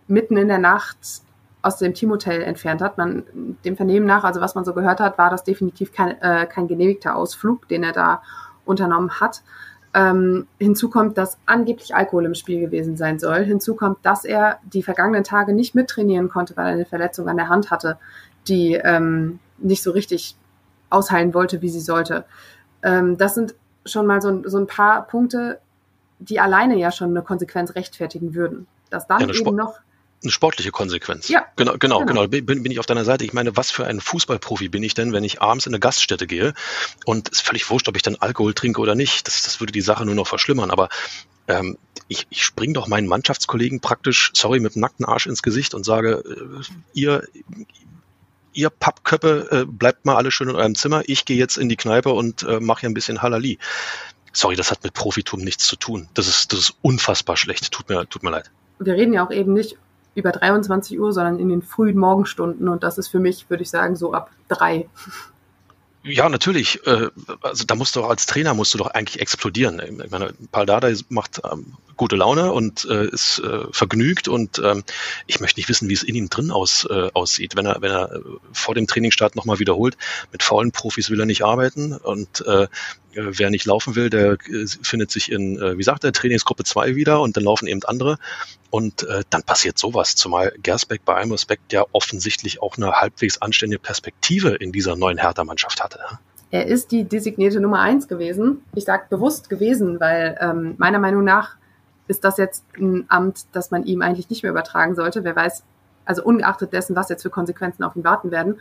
mitten 0.08 0.36
in 0.36 0.48
der 0.48 0.58
Nacht 0.58 0.96
aus 1.62 1.78
dem 1.78 1.94
Teamhotel 1.94 2.42
entfernt 2.42 2.82
hat. 2.82 2.98
Man, 2.98 3.24
dem 3.64 3.76
Vernehmen 3.76 4.06
nach, 4.06 4.24
also 4.24 4.40
was 4.40 4.54
man 4.54 4.64
so 4.64 4.74
gehört 4.74 5.00
hat, 5.00 5.16
war 5.18 5.30
das 5.30 5.44
definitiv 5.44 5.92
kein, 5.92 6.20
äh, 6.20 6.46
kein 6.46 6.68
genehmigter 6.68 7.16
Ausflug, 7.16 7.68
den 7.68 7.82
er 7.82 7.92
da 7.92 8.22
unternommen 8.64 9.20
hat. 9.20 9.42
Ähm, 9.94 10.48
hinzu 10.58 10.90
kommt, 10.90 11.16
dass 11.18 11.38
angeblich 11.46 11.94
Alkohol 11.94 12.24
im 12.24 12.34
Spiel 12.34 12.58
gewesen 12.60 12.96
sein 12.96 13.20
soll. 13.20 13.44
Hinzu 13.44 13.76
kommt, 13.76 13.98
dass 14.02 14.24
er 14.24 14.58
die 14.64 14.82
vergangenen 14.82 15.22
Tage 15.22 15.52
nicht 15.52 15.76
mittrainieren 15.76 16.28
konnte, 16.28 16.56
weil 16.56 16.66
er 16.66 16.72
eine 16.72 16.84
Verletzung 16.84 17.28
an 17.28 17.36
der 17.36 17.48
Hand 17.48 17.70
hatte, 17.70 17.98
die 18.48 18.74
ähm, 18.74 19.38
nicht 19.58 19.84
so 19.84 19.92
richtig 19.92 20.36
ausheilen 20.90 21.32
wollte, 21.32 21.62
wie 21.62 21.68
sie 21.68 21.80
sollte. 21.80 22.24
Ähm, 22.82 23.16
das 23.16 23.34
sind 23.34 23.54
schon 23.86 24.06
mal 24.06 24.20
so, 24.20 24.42
so, 24.48 24.58
ein 24.58 24.66
paar 24.66 25.06
Punkte, 25.06 25.60
die 26.18 26.40
alleine 26.40 26.76
ja 26.76 26.90
schon 26.90 27.10
eine 27.10 27.22
Konsequenz 27.22 27.74
rechtfertigen 27.74 28.34
würden. 28.34 28.66
Dass 28.90 29.06
dann 29.06 29.28
ja, 29.28 29.34
eben 29.34 29.56
noch 29.56 29.80
eine 30.24 30.32
sportliche 30.32 30.70
Konsequenz. 30.70 31.28
Ja. 31.28 31.46
Genau, 31.56 31.76
genau, 31.78 32.04
genau. 32.04 32.26
Bin, 32.26 32.44
bin 32.44 32.70
ich 32.70 32.80
auf 32.80 32.86
deiner 32.86 33.04
Seite. 33.04 33.24
Ich 33.24 33.32
meine, 33.32 33.56
was 33.56 33.70
für 33.70 33.86
ein 33.86 34.00
Fußballprofi 34.00 34.68
bin 34.68 34.82
ich 34.82 34.94
denn, 34.94 35.12
wenn 35.12 35.24
ich 35.24 35.40
abends 35.40 35.66
in 35.66 35.70
eine 35.72 35.80
Gaststätte 35.80 36.26
gehe 36.26 36.54
und 37.04 37.30
es 37.30 37.38
ist 37.38 37.46
völlig 37.46 37.68
wurscht, 37.70 37.88
ob 37.88 37.96
ich 37.96 38.02
dann 38.02 38.16
Alkohol 38.16 38.54
trinke 38.54 38.80
oder 38.80 38.94
nicht. 38.94 39.26
Das, 39.26 39.42
das 39.42 39.60
würde 39.60 39.72
die 39.72 39.80
Sache 39.80 40.04
nur 40.04 40.14
noch 40.14 40.26
verschlimmern. 40.26 40.70
Aber 40.70 40.88
ähm, 41.46 41.78
ich, 42.08 42.26
ich 42.30 42.44
spring 42.44 42.74
doch 42.74 42.88
meinen 42.88 43.06
Mannschaftskollegen 43.06 43.80
praktisch, 43.80 44.30
sorry, 44.34 44.60
mit 44.60 44.74
dem 44.74 44.80
nackten 44.80 45.04
Arsch 45.04 45.26
ins 45.26 45.42
Gesicht 45.42 45.74
und 45.74 45.84
sage, 45.84 46.22
äh, 46.24 46.74
ihr, 46.92 47.22
ihr 48.52 48.70
Pappköppe, 48.70 49.48
äh, 49.50 49.64
bleibt 49.66 50.04
mal 50.04 50.16
alle 50.16 50.30
schön 50.30 50.48
in 50.48 50.56
eurem 50.56 50.74
Zimmer. 50.74 51.02
Ich 51.06 51.24
gehe 51.24 51.36
jetzt 51.36 51.56
in 51.56 51.68
die 51.68 51.76
Kneipe 51.76 52.12
und 52.12 52.42
äh, 52.42 52.60
mache 52.60 52.80
hier 52.80 52.90
ein 52.90 52.94
bisschen 52.94 53.22
Halali. 53.22 53.58
Sorry, 54.32 54.56
das 54.56 54.70
hat 54.70 54.82
mit 54.82 54.94
Profitum 54.94 55.40
nichts 55.40 55.66
zu 55.66 55.76
tun. 55.76 56.08
Das 56.14 56.26
ist, 56.26 56.52
das 56.52 56.60
ist 56.60 56.76
unfassbar 56.82 57.36
schlecht. 57.36 57.70
Tut 57.70 57.88
mir, 57.88 58.08
tut 58.08 58.22
mir 58.22 58.30
leid. 58.30 58.50
Wir 58.80 58.94
reden 58.94 59.12
ja 59.12 59.24
auch 59.24 59.30
eben 59.30 59.52
nicht 59.52 59.76
über 60.14 60.32
23 60.32 60.98
Uhr, 60.98 61.12
sondern 61.12 61.38
in 61.38 61.48
den 61.48 61.62
frühen 61.62 61.98
Morgenstunden. 61.98 62.68
Und 62.68 62.82
das 62.82 62.98
ist 62.98 63.08
für 63.08 63.20
mich, 63.20 63.48
würde 63.48 63.62
ich 63.62 63.70
sagen, 63.70 63.96
so 63.96 64.12
ab 64.12 64.30
drei. 64.48 64.88
Ja, 66.02 66.28
natürlich. 66.28 66.86
Äh, 66.86 67.08
also 67.42 67.64
da 67.64 67.74
musst 67.74 67.96
du 67.96 68.04
auch 68.04 68.10
als 68.10 68.26
Trainer 68.26 68.54
musst 68.54 68.74
du 68.74 68.78
doch 68.78 68.88
eigentlich 68.88 69.20
explodieren. 69.20 69.80
Ich 70.04 70.10
meine, 70.10 70.34
Paul 70.52 70.66
Dardai 70.66 70.94
macht 71.08 71.40
ähm, 71.50 71.74
gute 71.96 72.16
Laune 72.16 72.52
und 72.52 72.86
äh, 72.90 73.06
ist 73.08 73.38
äh, 73.38 73.66
vergnügt 73.70 74.28
und 74.28 74.58
ähm, 74.58 74.84
ich 75.26 75.40
möchte 75.40 75.58
nicht 75.60 75.68
wissen, 75.68 75.88
wie 75.88 75.94
es 75.94 76.02
in 76.02 76.14
ihm 76.14 76.28
drin 76.28 76.50
aus, 76.50 76.86
äh, 76.90 77.10
aussieht. 77.12 77.56
Wenn 77.56 77.66
er, 77.66 77.80
wenn 77.80 77.90
er 77.90 78.20
vor 78.52 78.74
dem 78.74 78.86
Trainingsstart 78.86 79.36
nochmal 79.36 79.58
wiederholt, 79.58 79.96
mit 80.32 80.42
faulen 80.42 80.72
Profis 80.72 81.10
will 81.10 81.20
er 81.20 81.26
nicht 81.26 81.44
arbeiten 81.44 81.94
und 81.94 82.44
äh, 82.46 82.68
wer 83.14 83.50
nicht 83.50 83.66
laufen 83.66 83.94
will, 83.94 84.10
der 84.10 84.32
äh, 84.32 84.66
findet 84.82 85.10
sich 85.10 85.30
in, 85.30 85.60
äh, 85.60 85.78
wie 85.78 85.82
sagt 85.82 86.04
er, 86.04 86.12
Trainingsgruppe 86.12 86.64
2 86.64 86.96
wieder 86.96 87.20
und 87.20 87.36
dann 87.36 87.44
laufen 87.44 87.66
eben 87.66 87.82
andere. 87.84 88.18
Und 88.70 89.04
äh, 89.04 89.22
dann 89.30 89.44
passiert 89.44 89.78
sowas, 89.78 90.16
zumal 90.16 90.52
Gersbeck 90.62 91.04
bei 91.04 91.14
allem 91.14 91.30
Respekt 91.30 91.72
ja 91.72 91.84
offensichtlich 91.92 92.60
auch 92.60 92.76
eine 92.76 92.92
halbwegs 92.92 93.40
anständige 93.40 93.80
Perspektive 93.80 94.56
in 94.56 94.72
dieser 94.72 94.96
neuen 94.96 95.18
Hertha-Mannschaft 95.18 95.82
hatte. 95.82 96.00
Er 96.50 96.66
ist 96.66 96.92
die 96.92 97.04
designierte 97.04 97.60
Nummer 97.60 97.80
eins 97.80 98.08
gewesen. 98.08 98.62
Ich 98.74 98.84
sage 98.84 99.06
bewusst 99.10 99.48
gewesen, 99.48 100.00
weil 100.00 100.38
ähm, 100.40 100.74
meiner 100.78 100.98
Meinung 100.98 101.24
nach 101.24 101.56
ist 102.06 102.24
das 102.24 102.36
jetzt 102.36 102.64
ein 102.76 103.06
Amt, 103.08 103.46
das 103.52 103.70
man 103.70 103.84
ihm 103.84 104.02
eigentlich 104.02 104.30
nicht 104.30 104.42
mehr 104.42 104.52
übertragen 104.52 104.94
sollte. 104.94 105.24
Wer 105.24 105.36
weiß, 105.36 105.62
also 106.04 106.22
ungeachtet 106.22 106.72
dessen, 106.72 106.96
was 106.96 107.08
jetzt 107.08 107.22
für 107.22 107.30
Konsequenzen 107.30 107.82
auf 107.82 107.96
ihn 107.96 108.04
warten 108.04 108.30
werden. 108.30 108.60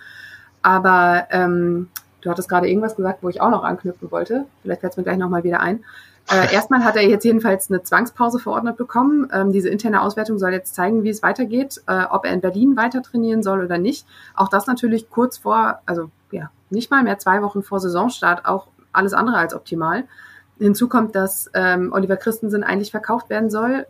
Aber 0.61 1.27
ähm, 1.31 1.89
du 2.21 2.29
hattest 2.29 2.49
gerade 2.49 2.69
irgendwas 2.69 2.95
gesagt, 2.95 3.21
wo 3.21 3.29
ich 3.29 3.41
auch 3.41 3.49
noch 3.49 3.63
anknüpfen 3.63 4.11
wollte. 4.11 4.45
Vielleicht 4.61 4.81
fällt 4.81 4.93
es 4.93 4.97
mir 4.97 5.03
gleich 5.03 5.17
nochmal 5.17 5.43
wieder 5.43 5.59
ein. 5.59 5.83
Äh, 6.31 6.53
erstmal 6.53 6.83
hat 6.83 6.95
er 6.95 7.07
jetzt 7.07 7.25
jedenfalls 7.25 7.69
eine 7.69 7.83
Zwangspause 7.83 8.39
verordnet 8.39 8.77
bekommen. 8.77 9.29
Ähm, 9.33 9.51
diese 9.51 9.69
interne 9.69 10.01
Auswertung 10.01 10.39
soll 10.39 10.53
jetzt 10.53 10.73
zeigen, 10.73 11.03
wie 11.03 11.09
es 11.09 11.21
weitergeht, 11.21 11.81
äh, 11.87 12.05
ob 12.09 12.25
er 12.25 12.33
in 12.33 12.41
Berlin 12.41 12.77
weiter 12.77 13.01
trainieren 13.01 13.43
soll 13.43 13.63
oder 13.63 13.77
nicht. 13.77 14.07
Auch 14.35 14.47
das 14.47 14.67
natürlich 14.67 15.09
kurz 15.09 15.37
vor, 15.37 15.79
also 15.85 16.09
ja, 16.31 16.49
nicht 16.69 16.89
mal 16.89 17.03
mehr 17.03 17.19
zwei 17.19 17.41
Wochen 17.41 17.61
vor 17.61 17.79
Saisonstart, 17.79 18.45
auch 18.45 18.67
alles 18.93 19.13
andere 19.13 19.37
als 19.37 19.53
optimal. 19.53 20.05
Hinzu 20.63 20.87
kommt, 20.87 21.15
dass 21.15 21.49
ähm, 21.53 21.91
Oliver 21.93 22.17
Christensen 22.17 22.63
eigentlich 22.63 22.91
verkauft 22.91 23.29
werden 23.29 23.49
soll 23.49 23.85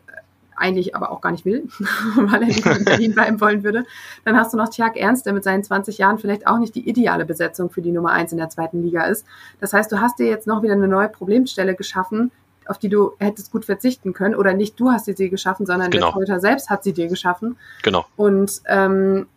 eigentlich 0.55 0.95
aber 0.95 1.11
auch 1.11 1.21
gar 1.21 1.31
nicht 1.31 1.45
will, 1.45 1.67
weil 2.15 2.41
er 2.41 2.47
nicht 2.47 2.65
in 2.65 2.85
Berlin 2.85 3.13
bleiben 3.15 3.41
wollen 3.41 3.63
würde. 3.63 3.85
Dann 4.25 4.37
hast 4.37 4.53
du 4.53 4.57
noch 4.57 4.69
Tjag 4.69 4.97
Ernst, 4.97 5.25
der 5.25 5.33
mit 5.33 5.43
seinen 5.43 5.63
20 5.63 5.97
Jahren 5.97 6.17
vielleicht 6.19 6.47
auch 6.47 6.57
nicht 6.57 6.75
die 6.75 6.87
ideale 6.87 7.25
Besetzung 7.25 7.69
für 7.69 7.81
die 7.81 7.91
Nummer 7.91 8.11
eins 8.11 8.31
in 8.31 8.37
der 8.37 8.49
zweiten 8.49 8.81
Liga 8.81 9.03
ist. 9.05 9.25
Das 9.59 9.73
heißt, 9.73 9.91
du 9.91 10.01
hast 10.01 10.19
dir 10.19 10.27
jetzt 10.27 10.47
noch 10.47 10.63
wieder 10.63 10.73
eine 10.73 10.87
neue 10.87 11.09
Problemstelle 11.09 11.75
geschaffen, 11.75 12.31
auf 12.65 12.77
die 12.77 12.89
du 12.89 13.11
hättest 13.19 13.51
gut 13.51 13.65
verzichten 13.65 14.13
können. 14.13 14.35
Oder 14.35 14.53
nicht 14.53 14.79
du 14.79 14.91
hast 14.91 15.07
dir 15.07 15.15
sie 15.15 15.29
geschaffen, 15.29 15.65
sondern 15.65 15.91
genau. 15.91 16.07
der 16.07 16.13
Torhüter 16.13 16.39
selbst 16.39 16.69
hat 16.69 16.83
sie 16.83 16.93
dir 16.93 17.07
geschaffen. 17.07 17.57
Genau. 17.81 18.05
Und 18.15 18.61
ähm, 18.67 19.27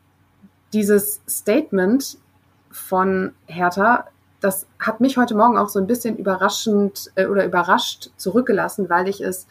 dieses 0.73 1.21
Statement 1.29 2.19
von 2.71 3.33
Hertha, 3.47 4.07
das 4.47 4.67
hat 4.79 5.01
mich 5.01 5.17
heute 5.17 5.35
Morgen 5.35 5.59
auch 5.59 5.69
so 5.69 5.79
ein 5.81 5.87
bisschen 5.87 6.17
überraschend 6.17 7.11
äh, 7.17 7.27
oder 7.27 7.45
überrascht 7.45 8.11
zurückgelassen, 8.17 8.89
weil 8.89 9.09
ich 9.09 9.21
es 9.21 9.47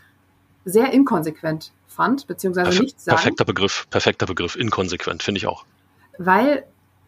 sehr 0.63 0.93
inkonsequent 0.93 1.73
fand, 1.87 2.27
beziehungsweise 2.27 2.69
Perf 2.69 2.79
nicht 2.79 3.01
sagen. 3.01 3.17
Perfekter 3.17 3.45
Begriff, 3.45 3.87
perfekter 3.89 4.25
Begriff, 4.25 4.55
inkonsequent, 4.55 5.21
finde 5.21 5.39
ich 5.39 5.47
auch. 5.47 5.65
Weil 6.17 6.63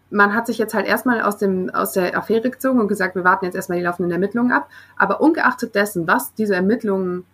man 0.09 0.33
hat 0.33 0.47
sich 0.47 0.57
jetzt 0.57 0.73
halt 0.73 0.85
erstmal 0.85 1.21
aus, 1.21 1.37
dem, 1.37 1.69
aus 1.69 1.93
der 1.93 2.17
Affäre 2.17 2.49
gezogen 2.49 2.79
und 2.79 2.87
gesagt, 2.87 3.15
wir 3.15 3.23
warten 3.23 3.45
jetzt 3.45 3.55
erstmal 3.55 3.79
die 3.79 3.83
laufenden 3.85 4.11
Ermittlungen 4.11 4.51
ab. 4.51 4.69
Aber 4.97 5.21
ungeachtet 5.21 5.75
dessen, 5.75 6.07
was 6.07 6.33
diese 6.33 6.55
Ermittlungen 6.55 7.25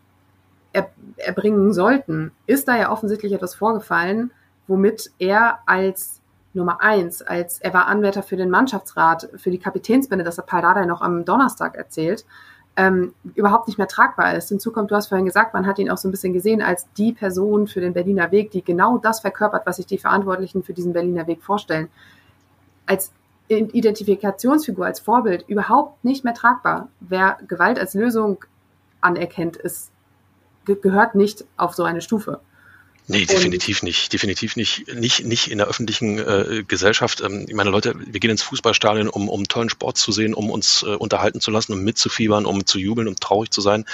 er, 0.72 0.90
erbringen 1.18 1.74
sollten, 1.74 2.32
ist 2.46 2.68
da 2.68 2.78
ja 2.78 2.92
offensichtlich 2.92 3.34
etwas 3.34 3.56
vorgefallen, 3.56 4.32
womit 4.68 5.12
er 5.20 5.60
als 5.66 6.22
Nummer 6.54 6.82
eins, 6.82 7.22
als 7.22 7.60
er 7.60 7.74
war 7.74 7.88
Anwärter 7.88 8.24
für 8.24 8.38
den 8.38 8.50
Mannschaftsrat, 8.50 9.30
für 9.36 9.52
die 9.52 9.58
Kapitänsbinde, 9.58 10.24
das 10.24 10.38
hat 10.38 10.46
Paul 10.46 10.62
Dardai 10.62 10.86
noch 10.86 11.02
am 11.02 11.26
Donnerstag 11.26 11.76
erzählt, 11.76 12.26
ähm, 12.76 13.14
überhaupt 13.36 13.68
nicht 13.68 13.78
mehr 13.78 13.88
tragbar 13.88 14.36
ist. 14.36 14.50
Hinzu 14.50 14.72
kommt, 14.72 14.90
du 14.92 14.96
hast 14.96 15.08
vorhin 15.08 15.26
gesagt, 15.26 15.54
man 15.54 15.68
hat 15.68 15.80
ihn 15.80 15.90
auch 15.90 15.98
so 15.98 16.08
ein 16.08 16.12
bisschen 16.12 16.34
gesehen 16.34 16.62
als 16.62 16.92
die 16.94 17.14
Person 17.14 17.68
für 17.68 17.82
den 17.82 17.94
Berliner 17.94 18.32
Weg, 18.32 18.52
die 18.52 18.64
genau 18.64 18.98
das 18.98 19.20
verkörpert, 19.20 19.66
was 19.66 19.78
sich 19.78 19.86
die 19.86 19.98
Verantwortlichen 19.98 20.64
für 20.64 20.74
diesen 20.74 20.94
Berliner 20.94 21.28
Weg 21.28 21.44
vorstellen. 21.44 21.90
Als 22.86 23.12
Identifikationsfigur, 23.48 24.86
als 24.86 25.00
Vorbild 25.00 25.46
überhaupt 25.48 26.04
nicht 26.04 26.24
mehr 26.24 26.34
tragbar. 26.34 26.88
Wer 27.00 27.38
Gewalt 27.48 27.78
als 27.78 27.94
Lösung 27.94 28.44
anerkennt, 29.02 29.58
ist, 29.58 29.92
gehört 30.66 31.14
nicht 31.14 31.46
auf 31.58 31.74
so 31.74 31.84
eine 31.84 32.02
Stufe. 32.02 32.40
Nee, 33.08 33.26
definitiv 33.26 33.84
nicht. 33.84 34.14
Definitiv 34.14 34.56
nicht. 34.56 34.88
Nicht, 34.96 35.26
nicht 35.26 35.52
in 35.52 35.58
der 35.58 35.68
öffentlichen 35.68 36.20
äh, 36.20 36.64
Gesellschaft. 36.66 37.22
Ähm, 37.22 37.46
ich 37.48 37.54
meine, 37.54 37.70
Leute, 37.70 37.96
wir 37.98 38.20
gehen 38.20 38.32
ins 38.32 38.44
Fußballstadion, 38.44 39.10
um, 39.10 39.28
um 39.28 39.46
tollen 39.48 39.70
Sport 39.70 39.98
zu 39.98 40.12
sehen, 40.12 40.34
um 40.34 40.50
uns 40.50 40.84
äh, 40.84 40.96
unterhalten 40.96 41.42
zu 41.42 41.52
lassen, 41.52 41.74
um 41.74 41.84
mitzufiebern, 41.84 42.46
um 42.46 42.66
zu 42.66 42.80
jubeln 42.80 43.10
und 43.10 43.20
traurig 43.20 43.52
zu 43.52 43.60
sein. 43.60 43.86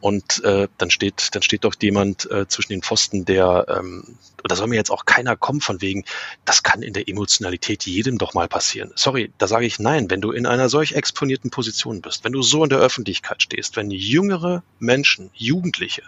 Und 0.00 0.44
äh, 0.44 0.68
dann 0.76 0.90
steht, 0.90 1.30
dann 1.32 1.42
steht 1.42 1.64
doch 1.64 1.74
jemand 1.80 2.30
äh, 2.30 2.46
zwischen 2.46 2.72
den 2.72 2.82
Pfosten, 2.82 3.24
der, 3.24 3.64
ähm, 3.68 4.18
da 4.42 4.54
soll 4.54 4.66
mir 4.66 4.76
jetzt 4.76 4.90
auch 4.90 5.06
keiner 5.06 5.36
kommen 5.36 5.62
von 5.62 5.80
wegen, 5.80 6.04
das 6.44 6.62
kann 6.62 6.82
in 6.82 6.92
der 6.92 7.08
Emotionalität 7.08 7.86
jedem 7.86 8.18
doch 8.18 8.34
mal 8.34 8.46
passieren. 8.46 8.92
Sorry, 8.96 9.32
da 9.38 9.46
sage 9.46 9.64
ich 9.64 9.78
nein, 9.78 10.10
wenn 10.10 10.20
du 10.20 10.32
in 10.32 10.44
einer 10.44 10.68
solch 10.68 10.92
exponierten 10.92 11.50
Position 11.50 12.02
bist, 12.02 12.24
wenn 12.24 12.32
du 12.32 12.42
so 12.42 12.62
in 12.64 12.68
der 12.68 12.80
Öffentlichkeit 12.80 13.42
stehst, 13.42 13.76
wenn 13.76 13.90
jüngere 13.90 14.62
Menschen, 14.78 15.30
Jugendliche 15.32 16.02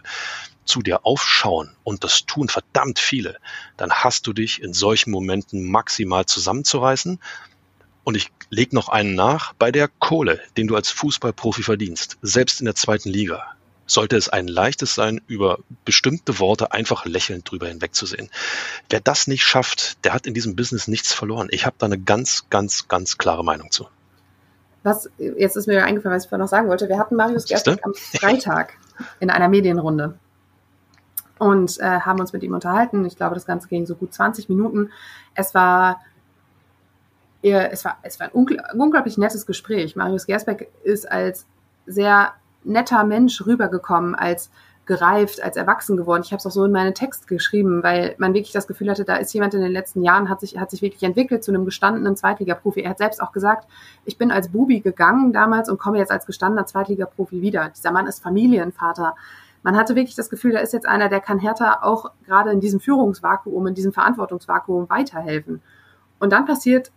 zu 0.66 0.82
dir 0.82 1.06
aufschauen, 1.06 1.70
und 1.84 2.04
das 2.04 2.26
tun 2.26 2.48
verdammt 2.48 2.98
viele, 2.98 3.38
dann 3.76 3.90
hast 3.90 4.26
du 4.26 4.32
dich 4.32 4.62
in 4.62 4.72
solchen 4.72 5.10
Momenten 5.10 5.64
maximal 5.64 6.26
zusammenzureißen. 6.26 7.18
Und 8.04 8.16
ich 8.16 8.30
leg 8.50 8.72
noch 8.72 8.88
einen 8.88 9.14
nach, 9.14 9.52
bei 9.54 9.72
der 9.72 9.88
Kohle, 9.88 10.40
den 10.56 10.68
du 10.68 10.76
als 10.76 10.90
Fußballprofi 10.90 11.62
verdienst, 11.62 12.18
selbst 12.22 12.60
in 12.60 12.66
der 12.66 12.76
zweiten 12.76 13.08
Liga, 13.08 13.56
sollte 13.86 14.16
es 14.16 14.28
ein 14.28 14.48
leichtes 14.48 14.94
sein, 14.94 15.20
über 15.26 15.58
bestimmte 15.84 16.38
Worte 16.38 16.72
einfach 16.72 17.04
lächelnd 17.04 17.50
drüber 17.50 17.68
hinwegzusehen. 17.68 18.30
Wer 18.90 19.00
das 19.00 19.26
nicht 19.26 19.44
schafft, 19.44 20.04
der 20.04 20.12
hat 20.12 20.26
in 20.26 20.34
diesem 20.34 20.56
Business 20.56 20.88
nichts 20.88 21.12
verloren. 21.12 21.48
Ich 21.50 21.66
habe 21.66 21.76
da 21.78 21.86
eine 21.86 21.98
ganz, 21.98 22.46
ganz, 22.50 22.88
ganz 22.88 23.18
klare 23.18 23.44
Meinung 23.44 23.70
zu. 23.70 23.88
Was, 24.82 25.10
jetzt 25.18 25.56
ist 25.56 25.66
mir 25.66 25.84
eingefallen, 25.84 26.16
was 26.16 26.24
ich 26.24 26.28
vorhin 26.28 26.44
noch 26.44 26.48
sagen 26.48 26.68
wollte. 26.68 26.88
Wir 26.88 26.98
hatten 26.98 27.16
Marius 27.16 27.46
Gersbeck 27.46 27.80
am 27.84 27.94
Freitag 27.94 28.74
in 29.18 29.30
einer 29.30 29.48
Medienrunde 29.48 30.16
und 31.38 31.78
äh, 31.80 32.00
haben 32.00 32.20
uns 32.20 32.32
mit 32.32 32.42
ihm 32.42 32.54
unterhalten. 32.54 33.04
Ich 33.04 33.16
glaube, 33.16 33.34
das 33.34 33.46
Ganze 33.46 33.68
ging 33.68 33.86
so 33.86 33.94
gut 33.94 34.14
20 34.14 34.48
Minuten. 34.48 34.90
Es 35.34 35.54
war 35.54 36.00
es 37.42 37.84
war, 37.84 37.98
es 38.02 38.18
war 38.18 38.26
ein 38.26 38.32
unglaublich 38.32 39.18
nettes 39.18 39.46
Gespräch. 39.46 39.94
Marius 39.94 40.26
Gersbeck 40.26 40.68
ist 40.82 41.08
als 41.08 41.46
sehr 41.86 42.32
netter 42.64 43.04
Mensch 43.04 43.46
rübergekommen, 43.46 44.16
als 44.16 44.50
gereift, 44.86 45.42
als 45.42 45.56
erwachsen 45.56 45.96
geworden. 45.96 46.22
Ich 46.24 46.30
habe 46.30 46.38
es 46.38 46.46
auch 46.46 46.52
so 46.52 46.64
in 46.64 46.70
meinen 46.70 46.94
Text 46.94 47.26
geschrieben, 47.26 47.82
weil 47.82 48.14
man 48.18 48.34
wirklich 48.34 48.52
das 48.52 48.68
Gefühl 48.68 48.88
hatte, 48.88 49.04
da 49.04 49.16
ist 49.16 49.32
jemand 49.34 49.52
in 49.54 49.60
den 49.60 49.72
letzten 49.72 50.02
Jahren, 50.02 50.28
hat 50.28 50.40
sich, 50.40 50.58
hat 50.58 50.70
sich 50.70 50.80
wirklich 50.80 51.02
entwickelt 51.02 51.42
zu 51.42 51.50
einem 51.50 51.64
gestandenen 51.64 52.16
Zweitligaprofi. 52.16 52.80
Er 52.80 52.90
hat 52.90 52.98
selbst 52.98 53.20
auch 53.20 53.32
gesagt, 53.32 53.68
ich 54.04 54.16
bin 54.16 54.30
als 54.30 54.48
Bubi 54.48 54.80
gegangen 54.80 55.32
damals 55.32 55.68
und 55.68 55.78
komme 55.78 55.98
jetzt 55.98 56.12
als 56.12 56.24
gestandener 56.24 56.66
Zweitligaprofi 56.66 57.42
wieder. 57.42 57.70
Dieser 57.76 57.90
Mann 57.90 58.06
ist 58.06 58.22
Familienvater 58.22 59.16
man 59.66 59.76
hatte 59.76 59.96
wirklich 59.96 60.14
das 60.14 60.30
Gefühl, 60.30 60.52
da 60.52 60.60
ist 60.60 60.72
jetzt 60.72 60.86
einer, 60.86 61.08
der 61.08 61.18
kann 61.18 61.40
Hertha 61.40 61.80
auch 61.82 62.12
gerade 62.24 62.52
in 62.52 62.60
diesem 62.60 62.78
Führungsvakuum, 62.78 63.66
in 63.66 63.74
diesem 63.74 63.92
Verantwortungsvakuum 63.92 64.88
weiterhelfen. 64.88 65.60
Und 66.20 66.32
dann 66.32 66.46
passiert 66.46 66.92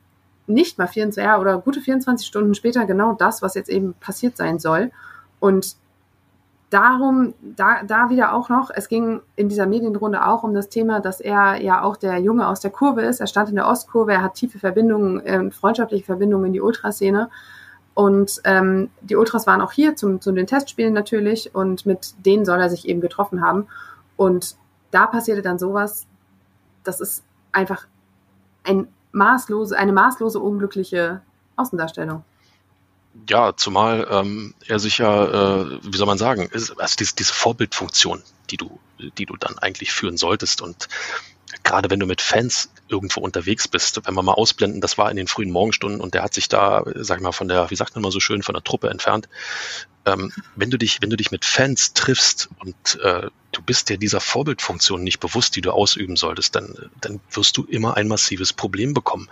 nicht 0.45 0.77
mal 0.77 0.85
24 0.85 1.23
ja, 1.23 1.39
oder 1.39 1.57
gute 1.57 1.81
24 1.81 2.27
Stunden 2.27 2.53
später 2.53 2.85
genau 2.85 3.13
das, 3.13 3.41
was 3.41 3.55
jetzt 3.55 3.71
eben 3.71 3.95
passiert 3.95 4.37
sein 4.37 4.59
soll. 4.59 4.91
Und 5.39 5.77
darum, 6.69 7.33
da, 7.41 7.81
da 7.81 8.11
wieder 8.11 8.35
auch 8.35 8.49
noch, 8.49 8.69
es 8.69 8.87
ging 8.87 9.21
in 9.35 9.49
dieser 9.49 9.65
Medienrunde 9.65 10.23
auch 10.23 10.43
um 10.43 10.53
das 10.53 10.69
Thema, 10.69 10.99
dass 10.99 11.21
er 11.21 11.59
ja 11.59 11.81
auch 11.81 11.97
der 11.97 12.19
Junge 12.19 12.47
aus 12.47 12.59
der 12.59 12.69
Kurve 12.69 13.01
ist. 13.01 13.19
Er 13.19 13.25
stand 13.25 13.49
in 13.49 13.55
der 13.55 13.65
Ostkurve, 13.65 14.13
er 14.13 14.21
hat 14.21 14.35
tiefe 14.35 14.59
Verbindungen, 14.59 15.25
äh, 15.25 15.49
freundschaftliche 15.49 16.05
Verbindungen 16.05 16.45
in 16.45 16.53
die 16.53 16.61
Ultraszene. 16.61 17.31
Und 17.93 18.41
ähm, 18.45 18.89
die 19.01 19.15
Ultras 19.15 19.47
waren 19.47 19.61
auch 19.61 19.71
hier 19.71 19.95
zum, 19.95 20.21
zu 20.21 20.31
den 20.31 20.47
Testspielen 20.47 20.93
natürlich 20.93 21.53
und 21.53 21.85
mit 21.85 22.13
denen 22.25 22.45
soll 22.45 22.59
er 22.59 22.69
sich 22.69 22.87
eben 22.87 23.01
getroffen 23.01 23.41
haben. 23.41 23.67
Und 24.15 24.55
da 24.91 25.05
passierte 25.07 25.41
dann 25.41 25.59
sowas, 25.59 26.05
das 26.83 27.01
ist 27.01 27.23
einfach 27.51 27.87
ein 28.63 28.87
maßlose, 29.11 29.77
eine 29.77 29.91
maßlose 29.91 30.39
unglückliche 30.39 31.21
Außendarstellung. 31.55 32.23
Ja, 33.27 33.55
zumal 33.55 34.07
ähm, 34.09 34.53
er 34.67 34.79
sich 34.79 34.99
ja, 34.99 35.61
äh, 35.61 35.79
wie 35.83 35.97
soll 35.97 36.07
man 36.07 36.17
sagen, 36.17 36.47
ist, 36.51 36.79
also 36.79 36.95
diese, 36.97 37.15
diese 37.15 37.33
Vorbildfunktion, 37.33 38.21
die 38.49 38.57
du, 38.57 38.79
die 39.17 39.25
du 39.25 39.35
dann 39.35 39.57
eigentlich 39.57 39.91
führen 39.91 40.15
solltest 40.15 40.61
und 40.61 40.87
gerade 41.63 41.89
wenn 41.89 41.99
du 41.99 42.05
mit 42.05 42.21
Fans 42.21 42.69
irgendwo 42.87 43.21
unterwegs 43.21 43.67
bist, 43.67 44.05
wenn 44.05 44.13
wir 44.13 44.23
mal 44.23 44.33
ausblenden, 44.33 44.81
das 44.81 44.97
war 44.97 45.09
in 45.11 45.17
den 45.17 45.27
frühen 45.27 45.51
Morgenstunden 45.51 46.01
und 46.01 46.13
der 46.13 46.23
hat 46.23 46.33
sich 46.33 46.49
da, 46.49 46.83
sag 46.95 47.17
ich 47.17 47.23
mal, 47.23 47.31
von 47.31 47.47
der, 47.47 47.69
wie 47.69 47.75
sagt 47.75 47.95
man 47.95 48.01
mal 48.01 48.11
so 48.11 48.19
schön, 48.19 48.43
von 48.43 48.53
der 48.53 48.63
Truppe 48.63 48.89
entfernt. 48.89 49.29
Ähm, 50.05 50.31
wenn 50.55 50.69
du 50.69 50.77
dich, 50.77 51.01
wenn 51.01 51.09
du 51.09 51.17
dich 51.17 51.31
mit 51.31 51.45
Fans 51.45 51.93
triffst 51.93 52.49
und 52.59 52.99
äh, 53.03 53.27
du 53.51 53.61
bist 53.61 53.89
dir 53.89 53.97
dieser 53.97 54.21
Vorbildfunktion 54.21 55.03
nicht 55.03 55.19
bewusst, 55.19 55.55
die 55.55 55.61
du 55.61 55.71
ausüben 55.71 56.15
solltest, 56.15 56.55
dann, 56.55 56.75
dann 57.01 57.19
wirst 57.31 57.57
du 57.57 57.63
immer 57.65 57.97
ein 57.97 58.07
massives 58.07 58.53
Problem 58.53 58.93
bekommen. 58.93 59.29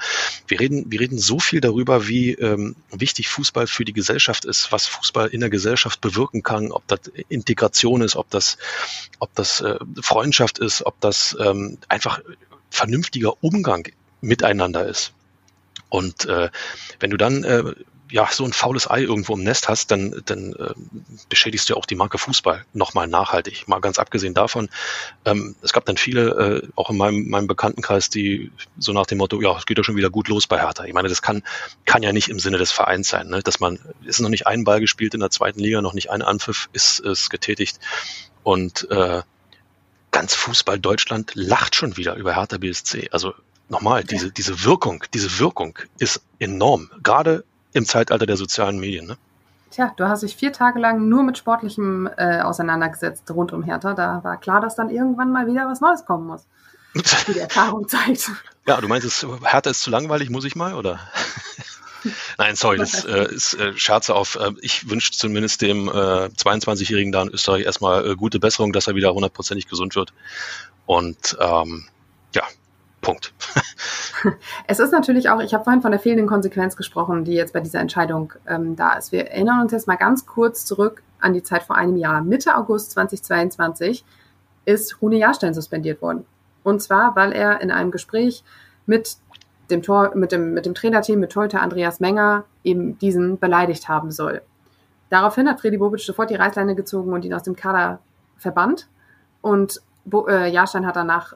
Wir 0.47 0.59
reden, 0.59 0.91
wir 0.91 0.99
reden 0.99 1.19
so 1.19 1.39
viel 1.39 1.61
darüber, 1.61 2.07
wie 2.07 2.33
ähm, 2.33 2.75
wichtig 2.91 3.29
Fußball 3.29 3.67
für 3.67 3.85
die 3.85 3.93
Gesellschaft 3.93 4.45
ist, 4.45 4.71
was 4.71 4.87
Fußball 4.87 5.27
in 5.27 5.39
der 5.39 5.49
Gesellschaft 5.49 6.01
bewirken 6.01 6.43
kann, 6.43 6.71
ob 6.71 6.87
das 6.87 7.01
Integration 7.29 8.01
ist, 8.01 8.15
ob 8.15 8.29
das, 8.29 8.57
ob 9.19 9.33
das 9.35 9.61
äh, 9.61 9.77
Freundschaft 10.01 10.59
ist, 10.59 10.85
ob 10.85 10.99
das 10.99 11.37
ähm, 11.39 11.77
einfach 11.87 12.19
vernünftiger 12.69 13.41
Umgang 13.43 13.87
miteinander 14.21 14.87
ist. 14.87 15.13
Und 15.89 16.25
äh, 16.25 16.49
wenn 16.99 17.11
du 17.11 17.17
dann 17.17 17.43
äh, 17.43 17.63
ja, 18.09 18.27
so 18.31 18.45
ein 18.45 18.53
faules 18.53 18.89
Ei 18.89 19.01
irgendwo 19.01 19.33
im 19.33 19.43
Nest 19.43 19.67
hast, 19.67 19.91
dann, 19.91 20.21
dann 20.25 20.53
äh, 20.53 20.73
beschädigst 21.29 21.69
du 21.69 21.73
ja 21.73 21.77
auch 21.77 21.85
die 21.85 21.95
Marke 21.95 22.17
Fußball 22.17 22.65
nochmal 22.73 23.07
nachhaltig. 23.07 23.67
Mal 23.67 23.79
ganz 23.79 23.99
abgesehen 23.99 24.33
davon, 24.33 24.69
ähm, 25.25 25.55
es 25.61 25.73
gab 25.73 25.85
dann 25.85 25.97
viele, 25.97 26.61
äh, 26.63 26.67
auch 26.75 26.89
in 26.89 26.97
meinem, 26.97 27.27
meinem 27.29 27.47
Bekanntenkreis, 27.47 28.09
die 28.09 28.51
so 28.77 28.93
nach 28.93 29.05
dem 29.05 29.17
Motto, 29.17 29.41
ja, 29.41 29.57
es 29.57 29.65
geht 29.65 29.77
ja 29.77 29.83
schon 29.83 29.95
wieder 29.95 30.09
gut 30.09 30.27
los 30.27 30.47
bei 30.47 30.59
Hertha. 30.59 30.85
Ich 30.85 30.93
meine, 30.93 31.09
das 31.09 31.21
kann, 31.21 31.43
kann 31.85 32.03
ja 32.03 32.13
nicht 32.13 32.29
im 32.29 32.39
Sinne 32.39 32.57
des 32.57 32.71
Vereins 32.71 33.09
sein, 33.09 33.27
ne? 33.27 33.41
dass 33.41 33.59
man, 33.59 33.79
ist 34.05 34.19
noch 34.19 34.29
nicht 34.29 34.47
ein 34.47 34.63
Ball 34.63 34.79
gespielt 34.79 35.13
in 35.13 35.19
der 35.19 35.29
zweiten 35.29 35.59
Liga, 35.59 35.81
noch 35.81 35.93
nicht 35.93 36.09
ein 36.09 36.21
Anpfiff 36.21 36.69
ist, 36.73 36.99
ist 36.99 37.29
getätigt 37.29 37.79
und 38.43 38.89
äh, 38.89 39.21
ganz 40.11 40.33
Fußball 40.33 40.79
Deutschland 40.79 41.31
lacht 41.35 41.75
schon 41.75 41.97
wieder 41.97 42.15
über 42.15 42.35
Hertha 42.35 42.57
BSC. 42.57 43.09
Also 43.11 43.33
nochmal, 43.69 44.03
diese, 44.03 44.31
diese 44.31 44.63
Wirkung, 44.63 45.03
diese 45.13 45.39
Wirkung 45.39 45.77
ist 45.99 46.21
enorm. 46.39 46.89
Gerade 47.03 47.43
im 47.77 47.85
Zeitalter 47.85 48.25
der 48.25 48.37
sozialen 48.37 48.79
Medien. 48.79 49.07
Ne? 49.07 49.17
Tja, 49.71 49.93
du 49.97 50.07
hast 50.07 50.23
dich 50.23 50.35
vier 50.35 50.53
Tage 50.53 50.79
lang 50.79 51.07
nur 51.09 51.23
mit 51.23 51.37
Sportlichem 51.37 52.09
äh, 52.17 52.41
auseinandergesetzt 52.41 53.29
rund 53.31 53.53
um 53.53 53.63
Hertha. 53.63 53.93
Da 53.93 54.23
war 54.23 54.37
klar, 54.37 54.61
dass 54.61 54.75
dann 54.75 54.89
irgendwann 54.89 55.31
mal 55.31 55.47
wieder 55.47 55.67
was 55.67 55.81
Neues 55.81 56.05
kommen 56.05 56.27
muss. 56.27 56.45
Wie 56.93 57.33
die 57.33 57.39
Erfahrung 57.39 57.87
zeigt. 57.87 58.31
Ja, 58.65 58.79
du 58.81 58.87
meinst, 58.87 59.05
es, 59.05 59.25
Hertha 59.43 59.69
ist 59.69 59.81
zu 59.81 59.89
langweilig, 59.89 60.29
muss 60.29 60.45
ich 60.45 60.55
mal, 60.55 60.73
oder? 60.73 60.99
Nein, 62.37 62.55
sorry, 62.55 62.77
das 62.77 63.03
äh, 63.05 63.33
ist 63.33 63.55
äh, 63.55 63.75
Scherze 63.77 64.15
auf. 64.15 64.35
Äh, 64.35 64.53
ich 64.61 64.89
wünsche 64.89 65.11
zumindest 65.11 65.61
dem 65.61 65.87
äh, 65.87 65.91
22-Jährigen 65.91 67.11
da 67.11 67.23
in 67.23 67.29
Österreich 67.29 67.65
erstmal 67.65 68.11
äh, 68.11 68.15
gute 68.15 68.39
Besserung, 68.39 68.71
dass 68.71 68.87
er 68.87 68.95
wieder 68.95 69.13
hundertprozentig 69.13 69.67
gesund 69.67 69.95
wird. 69.95 70.13
Und 70.85 71.37
ähm, 71.39 71.85
ja, 72.33 72.43
Punkt. 73.07 73.33
Es 74.67 74.79
ist 74.79 74.91
natürlich 74.91 75.29
auch, 75.29 75.39
ich 75.39 75.53
habe 75.53 75.63
vorhin 75.63 75.81
von 75.81 75.91
der 75.91 75.99
fehlenden 75.99 76.27
Konsequenz 76.27 76.75
gesprochen, 76.75 77.23
die 77.23 77.33
jetzt 77.33 77.53
bei 77.53 77.61
dieser 77.61 77.79
Entscheidung 77.79 78.33
ähm, 78.47 78.75
da 78.75 78.93
ist. 78.93 79.11
Wir 79.11 79.27
erinnern 79.27 79.61
uns 79.61 79.71
jetzt 79.71 79.87
mal 79.87 79.95
ganz 79.95 80.25
kurz 80.25 80.65
zurück 80.65 81.03
an 81.21 81.33
die 81.33 81.43
Zeit 81.43 81.63
vor 81.63 81.77
einem 81.77 81.95
Jahr. 81.95 82.21
Mitte 82.21 82.57
August 82.57 82.91
2022 82.91 84.03
ist 84.65 85.01
Rune 85.01 85.17
Jahrstein 85.17 85.53
suspendiert 85.53 86.01
worden. 86.01 86.25
Und 86.63 86.81
zwar, 86.81 87.15
weil 87.15 87.31
er 87.31 87.61
in 87.61 87.71
einem 87.71 87.91
Gespräch 87.91 88.43
mit 88.87 89.17
dem, 89.69 89.83
Tor, 89.83 90.13
mit 90.15 90.31
dem, 90.31 90.53
mit 90.53 90.65
dem 90.65 90.73
Trainerteam, 90.73 91.19
mit 91.19 91.31
Torhüter 91.31 91.61
Andreas 91.61 91.99
Menger, 91.99 92.43
eben 92.63 92.97
diesen 92.97 93.37
beleidigt 93.37 93.87
haben 93.87 94.11
soll. 94.11 94.41
Daraufhin 95.09 95.47
hat 95.47 95.61
Freddy 95.61 95.77
Bobic 95.77 96.01
sofort 96.01 96.31
die 96.31 96.35
Reißleine 96.35 96.75
gezogen 96.75 97.13
und 97.13 97.23
ihn 97.23 97.33
aus 97.33 97.43
dem 97.43 97.55
Kader 97.55 97.99
verbannt. 98.37 98.89
Und 99.41 99.81
Bo 100.03 100.27
äh, 100.27 100.49
Jahrstein 100.49 100.85
hat 100.85 100.97
danach 100.97 101.35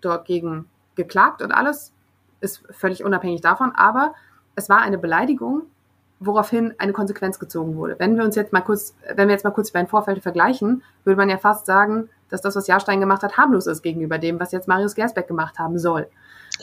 dort 0.00 0.26
gegen 0.26 0.66
geklagt 0.96 1.42
und 1.42 1.52
alles 1.52 1.92
ist 2.40 2.62
völlig 2.70 3.04
unabhängig 3.04 3.40
davon, 3.40 3.72
aber 3.74 4.14
es 4.54 4.68
war 4.68 4.80
eine 4.80 4.98
Beleidigung, 4.98 5.62
woraufhin 6.20 6.74
eine 6.78 6.92
Konsequenz 6.92 7.38
gezogen 7.38 7.76
wurde. 7.76 7.96
Wenn 7.98 8.16
wir 8.16 8.24
uns 8.24 8.36
jetzt 8.36 8.52
mal 8.52 8.60
kurz, 8.60 8.94
wenn 9.14 9.28
wir 9.28 9.34
jetzt 9.34 9.44
mal 9.44 9.50
kurz 9.50 9.68
die 9.68 9.72
beiden 9.72 9.88
Vorfälle 9.88 10.20
vergleichen, 10.20 10.82
würde 11.04 11.16
man 11.16 11.28
ja 11.28 11.38
fast 11.38 11.66
sagen, 11.66 12.08
dass 12.28 12.40
das, 12.40 12.56
was 12.56 12.66
Jahrstein 12.66 13.00
gemacht 13.00 13.22
hat, 13.22 13.36
harmlos 13.36 13.66
ist 13.66 13.82
gegenüber 13.82 14.18
dem, 14.18 14.40
was 14.40 14.52
jetzt 14.52 14.68
Marius 14.68 14.94
Gersbeck 14.94 15.28
gemacht 15.28 15.58
haben 15.58 15.78
soll. 15.78 16.08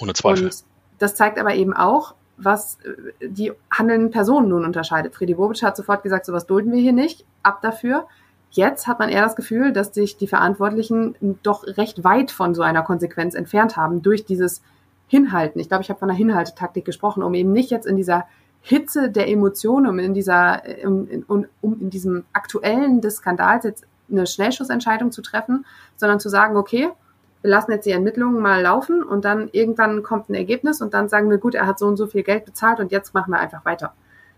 Ohne 0.02 0.13
Zweifel. 0.13 0.46
Und 0.46 0.63
das 1.00 1.15
zeigt 1.15 1.39
aber 1.39 1.54
eben 1.56 1.74
auch, 1.74 2.15
was 2.38 2.78
äh, 2.84 3.28
die 3.28 3.54
handelnden 3.72 4.12
Personen 4.12 4.50
nun 4.50 4.65
unterscheidet. 4.65 5.15
Friedi 5.15 5.36
Bobic 5.36 5.62
hat 5.63 5.78
sofort 5.78 6.04
gesagt, 6.04 6.26
sowas 6.26 6.46
dulden 6.46 6.72
wir 6.72 6.80
hier 6.80 6.94
nicht, 6.94 7.26
ab 7.44 7.62
dafür. 7.62 8.08
Jetzt 8.52 8.86
hat 8.86 9.00
man 9.00 9.10
eher 9.10 9.24
das 9.24 9.38
Gefühl, 9.38 9.72
dass 9.72 9.94
sich 9.94 10.18
die 10.18 10.28
Verantwortlichen 10.28 11.16
doch 11.42 11.66
recht 11.66 12.04
weit 12.04 12.32
von 12.32 12.54
so 12.54 12.62
einer 12.62 12.84
Konsequenz 12.84 13.34
entfernt 13.34 13.78
haben 13.78 14.02
durch 14.02 14.26
dieses 14.26 14.62
Hinhalten. 15.08 15.60
Ich 15.60 15.70
glaube, 15.70 15.84
ich 15.84 15.90
habe 15.90 16.00
von 16.00 16.10
einer 16.10 16.18
Hinhaltetaktik 16.18 16.84
gesprochen, 16.84 17.24
um 17.24 17.34
eben 17.34 17.54
nicht 17.54 17.72
jetzt 17.72 17.88
in 17.88 17.96
dieser 17.96 18.26
Hitze 18.62 19.10
der 19.10 19.30
Emotionen, 19.30 19.88
um 19.88 20.00
in 20.00 20.14
dieser, 20.14 20.62
um, 20.84 21.08
um, 21.28 21.46
um 21.62 21.80
in 21.80 21.90
diesem 21.90 22.26
aktuellen 22.34 23.02
des 23.02 23.18
Skandals 23.18 23.64
jetzt 23.64 23.86
eine 24.10 24.28
Schnellschussentscheidung 24.28 25.12
zu 25.12 25.22
treffen, 25.22 25.66
sondern 25.96 26.20
zu 26.20 26.30
sagen, 26.30 26.58
okay, 26.58 26.90
wir 27.42 27.50
lassen 27.50 27.72
jetzt 27.72 27.86
die 27.86 27.92
Ermittlungen 27.92 28.40
mal 28.42 28.62
laufen 28.62 29.02
und 29.02 29.26
dann 29.26 29.50
irgendwann 29.52 30.04
kommt 30.04 30.30
ein 30.30 30.36
Ergebnis 30.36 30.82
und 30.82 30.94
dann 30.94 31.10
sagen 31.10 31.30
wir, 31.30 31.38
gut, 31.38 31.56
er 31.56 31.66
hat 31.66 31.80
so 31.80 31.88
und 31.88 31.98
so 31.98 32.06
viel 32.06 32.24
Geld 32.24 32.46
bezahlt 32.46 32.80
und 32.80 32.92
jetzt 32.92 33.14
machen 33.14 33.32
wir 33.32 33.40
einfach 33.40 33.66
weiter. 33.66 33.94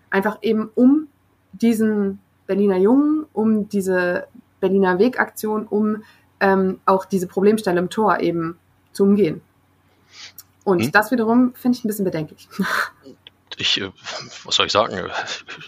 Einfach 0.10 0.38
eben 0.42 0.70
um 0.76 1.08
diesen 1.52 2.20
Berliner 2.48 2.78
Jungen, 2.78 3.26
um 3.34 3.70
diese 3.70 4.28
Berliner 4.60 5.00
Wegaktion, 5.00 5.68
um 5.68 6.04
ähm, 6.40 6.80
auch 6.86 7.06
diese 7.06 7.28
Problemstelle 7.28 7.80
im 7.80 7.90
Tor 7.90 8.20
eben 8.20 8.58
zu 8.92 9.04
umgehen. 9.04 9.42
Und 10.64 10.84
hm. 10.84 10.92
das 10.92 11.12
wiederum 11.12 11.54
finde 11.56 11.78
ich 11.78 11.84
ein 11.84 11.88
bisschen 11.88 12.06
bedenklich. 12.06 12.48
Ich, 13.58 13.80
äh, 13.80 13.92
was 14.46 14.56
soll 14.56 14.66
ich 14.66 14.72
sagen? 14.72 15.12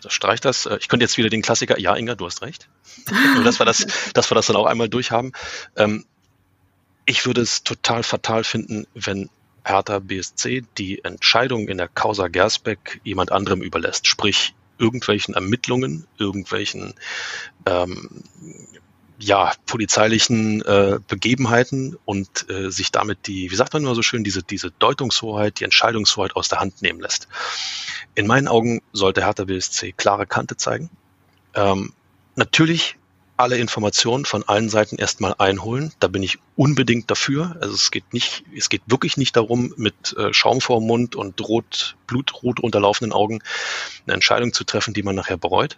Das 0.02 0.12
streicht 0.12 0.44
das. 0.44 0.68
Ich 0.80 0.88
könnte 0.88 1.04
jetzt 1.04 1.20
wieder 1.20 1.30
den 1.30 1.44
Klassiker, 1.44 1.80
ja, 1.80 1.96
Inga, 1.96 2.16
du 2.16 2.26
hast 2.26 2.42
recht. 2.42 2.68
Nur, 3.36 3.44
dass 3.44 3.60
wir 3.60 3.66
das, 3.68 3.86
dass 4.16 4.32
wir 4.32 4.36
das 4.36 4.48
dann 4.48 4.56
auch 4.56 4.66
einmal 4.66 4.90
durchhaben. 4.90 5.34
Ähm, 5.76 6.04
ich 7.06 7.28
würde 7.28 7.42
es 7.42 7.64
total 7.64 8.02
fatal 8.02 8.44
finden, 8.44 8.88
wenn 8.96 9.30
Hertha 9.64 10.00
BSC 10.00 10.64
die 10.78 11.04
Entscheidung 11.04 11.68
in 11.68 11.78
der 11.78 11.88
Causa 11.88 12.28
Gersbeck 12.28 13.02
jemand 13.04 13.32
anderem 13.32 13.62
überlässt. 13.62 14.08
Sprich, 14.08 14.56
irgendwelchen 14.78 15.34
Ermittlungen, 15.34 16.08
irgendwelchen 16.18 16.94
ähm, 17.66 18.24
ja, 19.18 19.54
polizeilichen 19.66 20.62
äh, 20.64 21.00
Begebenheiten 21.08 21.98
und 22.06 22.50
äh, 22.50 22.70
sich 22.70 22.92
damit 22.92 23.28
die, 23.28 23.50
wie 23.50 23.56
sagt 23.56 23.74
man 23.74 23.84
immer 23.84 23.96
so 23.96 24.02
schön, 24.02 24.24
diese, 24.24 24.44
diese 24.44 24.72
Deutungshoheit, 24.72 25.60
die 25.60 25.64
Entscheidungshoheit 25.64 26.36
aus 26.36 26.50
der 26.50 26.60
Hand 26.60 26.82
nehmen 26.82 27.00
lässt. 27.00 27.28
In 28.14 28.28
meinen 28.28 28.48
Augen 28.48 28.82
sollte 28.92 29.24
Hertha 29.24 29.46
BSC 29.46 29.94
klare 29.94 30.26
Kante 30.26 30.58
zeigen. 30.58 30.90
Ähm, 31.54 31.94
natürlich 32.36 32.98
alle 33.38 33.58
Informationen 33.58 34.26
von 34.26 34.44
allen 34.44 34.70
Seiten 34.70 34.98
erstmal 34.98 35.36
einholen. 35.38 35.92
Da 36.00 36.08
bin 36.08 36.24
ich 36.24 36.40
unbedingt 36.56 37.12
dafür. 37.12 37.58
Also 37.60 37.74
es 37.74 37.92
geht 37.92 38.14
nicht, 38.14 38.44
es 38.56 38.70
geht 38.70 38.84
wirklich 38.86 39.18
nicht 39.18 39.36
darum, 39.36 39.74
mit 39.78 40.16
äh, 40.18 40.34
Schaum 40.34 40.62
vor 40.62 40.80
dem 40.80 40.88
Mund 40.88 41.16
und 41.16 41.42
rot, 41.42 41.98
blutrot 42.08 42.60
unterlaufenden 42.60 43.14
Augen 43.14 43.42
eine 44.06 44.14
Entscheidung 44.14 44.54
zu 44.54 44.64
treffen, 44.64 44.94
die 44.94 45.04
man 45.04 45.16
nachher 45.16 45.38
bereut. 45.38 45.78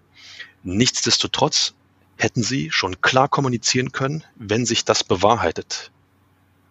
Nichtsdestotrotz 0.63 1.74
hätten 2.17 2.43
sie 2.43 2.72
schon 2.72 3.02
klar 3.02 3.28
kommunizieren 3.28 3.91
können, 3.91 4.24
wenn 4.36 4.65
sich 4.65 4.86
das 4.86 5.04
bewahrheitet, 5.04 5.91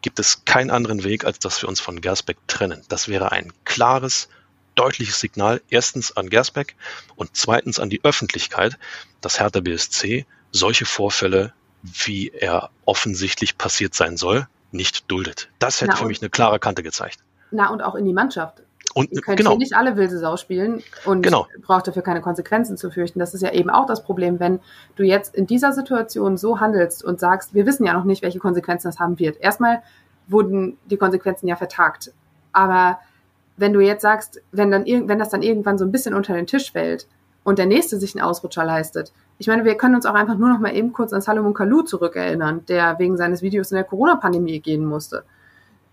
gibt 0.03 0.19
es 0.19 0.45
keinen 0.45 0.71
anderen 0.71 1.03
Weg, 1.05 1.25
als 1.25 1.39
dass 1.39 1.63
wir 1.63 1.69
uns 1.69 1.81
von 1.81 2.01
Gersbeck 2.01 2.37
trennen. 2.47 2.83
Das 2.89 3.09
wäre 3.09 3.33
ein 3.33 3.53
klares, 3.65 4.29
deutliches 4.75 5.19
Signal 5.19 5.63
erstens 5.71 6.17
an 6.17 6.29
Gersbeck 6.29 6.77
und 7.17 7.31
zweitens 7.33 7.81
an 7.81 7.91
die 7.91 8.05
Öffentlichkeit, 8.05 8.79
dass 9.21 9.41
Hertha 9.41 9.61
BSC 9.61 10.27
solche 10.53 10.87
Vorfälle, 10.87 11.53
wie 11.83 12.31
er 12.31 12.71
offensichtlich 12.85 13.59
passiert 13.59 13.95
sein 13.95 14.17
soll, 14.17 14.47
nicht 14.73 15.11
duldet. 15.11 15.49
Das 15.59 15.81
hätte 15.81 15.93
Na, 15.93 15.97
für 15.97 16.07
mich 16.07 16.21
eine 16.21 16.31
klare 16.31 16.59
Kante 16.59 16.83
gezeigt. 16.83 17.19
Na, 17.51 17.71
und 17.71 17.83
auch 17.83 17.95
in 17.95 18.05
die 18.05 18.13
Mannschaft. 18.13 18.63
Und 18.95 19.13
Ihr 19.13 19.21
könnt 19.21 19.37
genau. 19.37 19.57
nicht 19.57 19.75
alle 19.75 19.97
wilde 19.97 20.19
Sau 20.19 20.39
spielen 20.39 20.83
und 21.05 21.21
genau. 21.21 21.47
braucht 21.61 21.87
dafür 21.87 22.01
keine 22.01 22.23
Konsequenzen 22.23 22.79
zu 22.79 22.91
fürchten. 22.91 23.19
Das 23.19 23.35
ist 23.35 23.43
ja 23.43 23.53
eben 23.53 23.69
auch 23.69 23.87
das 23.87 24.03
Problem, 24.03 24.41
wenn 24.41 24.59
du 24.95 25.03
jetzt 25.03 25.35
in 25.35 25.47
dieser 25.47 25.73
Situation 25.73 26.39
so 26.39 26.61
handelst 26.61 27.05
und 27.05 27.21
sagst, 27.21 27.53
wir 27.53 27.67
wissen 27.67 27.85
ja 27.85 27.93
noch 27.93 28.05
nicht, 28.05 28.23
welche 28.23 28.39
Konsequenzen 28.39 28.89
das 28.89 28.99
haben 28.99 29.19
wird. 29.19 29.39
Erstmal 29.39 29.83
wurden 30.29 30.79
die 30.87 30.97
Konsequenzen 30.97 31.47
ja 31.47 31.57
vertagt. 31.57 32.13
Aber 32.53 32.99
wenn 33.59 33.75
du 33.75 33.81
jetzt 33.81 34.01
sagst, 34.01 34.41
wenn 34.53 34.71
dann 34.71 34.87
wenn 34.87 35.19
das 35.19 35.29
dann 35.29 35.43
irgendwann 35.43 35.77
so 35.77 35.85
ein 35.85 35.93
bisschen 35.93 36.15
unter 36.15 36.33
den 36.33 36.47
Tisch 36.47 36.73
fällt 36.73 37.07
und 37.47 37.61
der 37.61 37.67
nächste 37.67 38.01
sich 38.01 38.17
einen 38.17 38.25
Ausrutscher 38.25 38.65
leistet, 38.65 39.13
ich 39.39 39.47
meine, 39.47 39.65
wir 39.65 39.77
können 39.77 39.95
uns 39.95 40.05
auch 40.05 40.15
einfach 40.15 40.37
nur 40.37 40.49
noch 40.49 40.59
mal 40.59 40.75
eben 40.75 40.93
kurz 40.93 41.13
an 41.13 41.21
Salomon 41.21 41.55
Kalou 41.55 41.83
zurückerinnern, 41.83 42.67
der 42.67 42.99
wegen 42.99 43.17
seines 43.17 43.41
Videos 43.41 43.71
in 43.71 43.77
der 43.77 43.85
Corona-Pandemie 43.85 44.59
gehen 44.59 44.85
musste. 44.85 45.25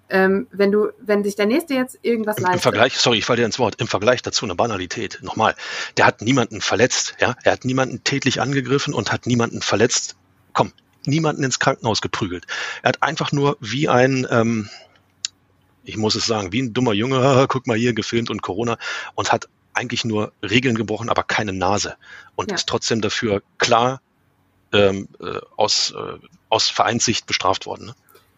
Ähm, 0.10 0.48
wenn 0.52 0.72
du, 0.72 0.90
wenn 1.00 1.24
sich 1.24 1.36
der 1.36 1.46
Nächste 1.46 1.76
jetzt 1.76 2.00
irgendwas 2.02 2.40
leistet. 2.40 2.56
Im 2.56 2.62
Vergleich, 2.62 2.98
sorry, 2.98 3.20
ich 3.20 3.26
falle 3.26 3.38
dir 3.38 3.46
ins 3.46 3.60
Wort, 3.60 3.76
im 3.80 3.88
Vergleich 3.88 4.24
dazu 4.24 4.46
eine 4.46 4.56
Banalität. 4.56 5.20
Nochmal, 5.22 5.54
der 5.98 6.08
hat 6.08 6.24
niemanden 6.24 6.60
verletzt, 6.60 7.16
ja, 7.20 7.36
er 7.44 7.52
hat 7.52 7.66
niemanden 7.66 8.04
tätlich 8.04 8.42
angegriffen 8.42 8.96
und 8.96 9.12
hat 9.12 9.28
niemanden 9.28 9.62
verletzt. 9.62 10.16
Komm, 10.54 10.74
niemanden 11.06 11.44
ins 11.44 11.60
Krankenhaus 11.60 12.02
geprügelt. 12.02 12.48
Er 12.82 12.90
hat 12.90 13.04
einfach 13.04 13.32
nur 13.32 13.58
wie 13.60 13.90
ein, 13.90 14.26
ähm, 14.32 14.70
ich 15.84 15.98
muss 15.98 16.16
es 16.16 16.26
sagen, 16.26 16.52
wie 16.52 16.64
ein 16.64 16.74
dummer 16.74 16.94
Junge, 16.94 17.46
guck 17.50 17.68
mal 17.68 17.78
hier, 17.78 17.94
gefilmt 17.94 18.32
und 18.32 18.42
Corona 18.42 18.80
und 19.14 19.32
hat 19.32 19.48
eigentlich 19.74 20.06
nur 20.06 20.32
Regeln 20.42 20.76
gebrochen, 20.76 21.10
aber 21.10 21.24
keine 21.24 21.54
Nase 21.54 21.96
und 22.36 22.50
Ja. 22.50 22.56
ist 22.56 22.68
trotzdem 22.68 23.02
dafür 23.02 23.42
klar 23.58 24.02
ähm, 24.72 25.08
äh, 25.20 25.40
aus, 25.56 25.94
äh, 25.96 26.18
aus 26.50 26.70
Vereinssicht 26.70 27.28
bestraft 27.28 27.66
worden. 27.66 27.88
Ne? 27.88 27.94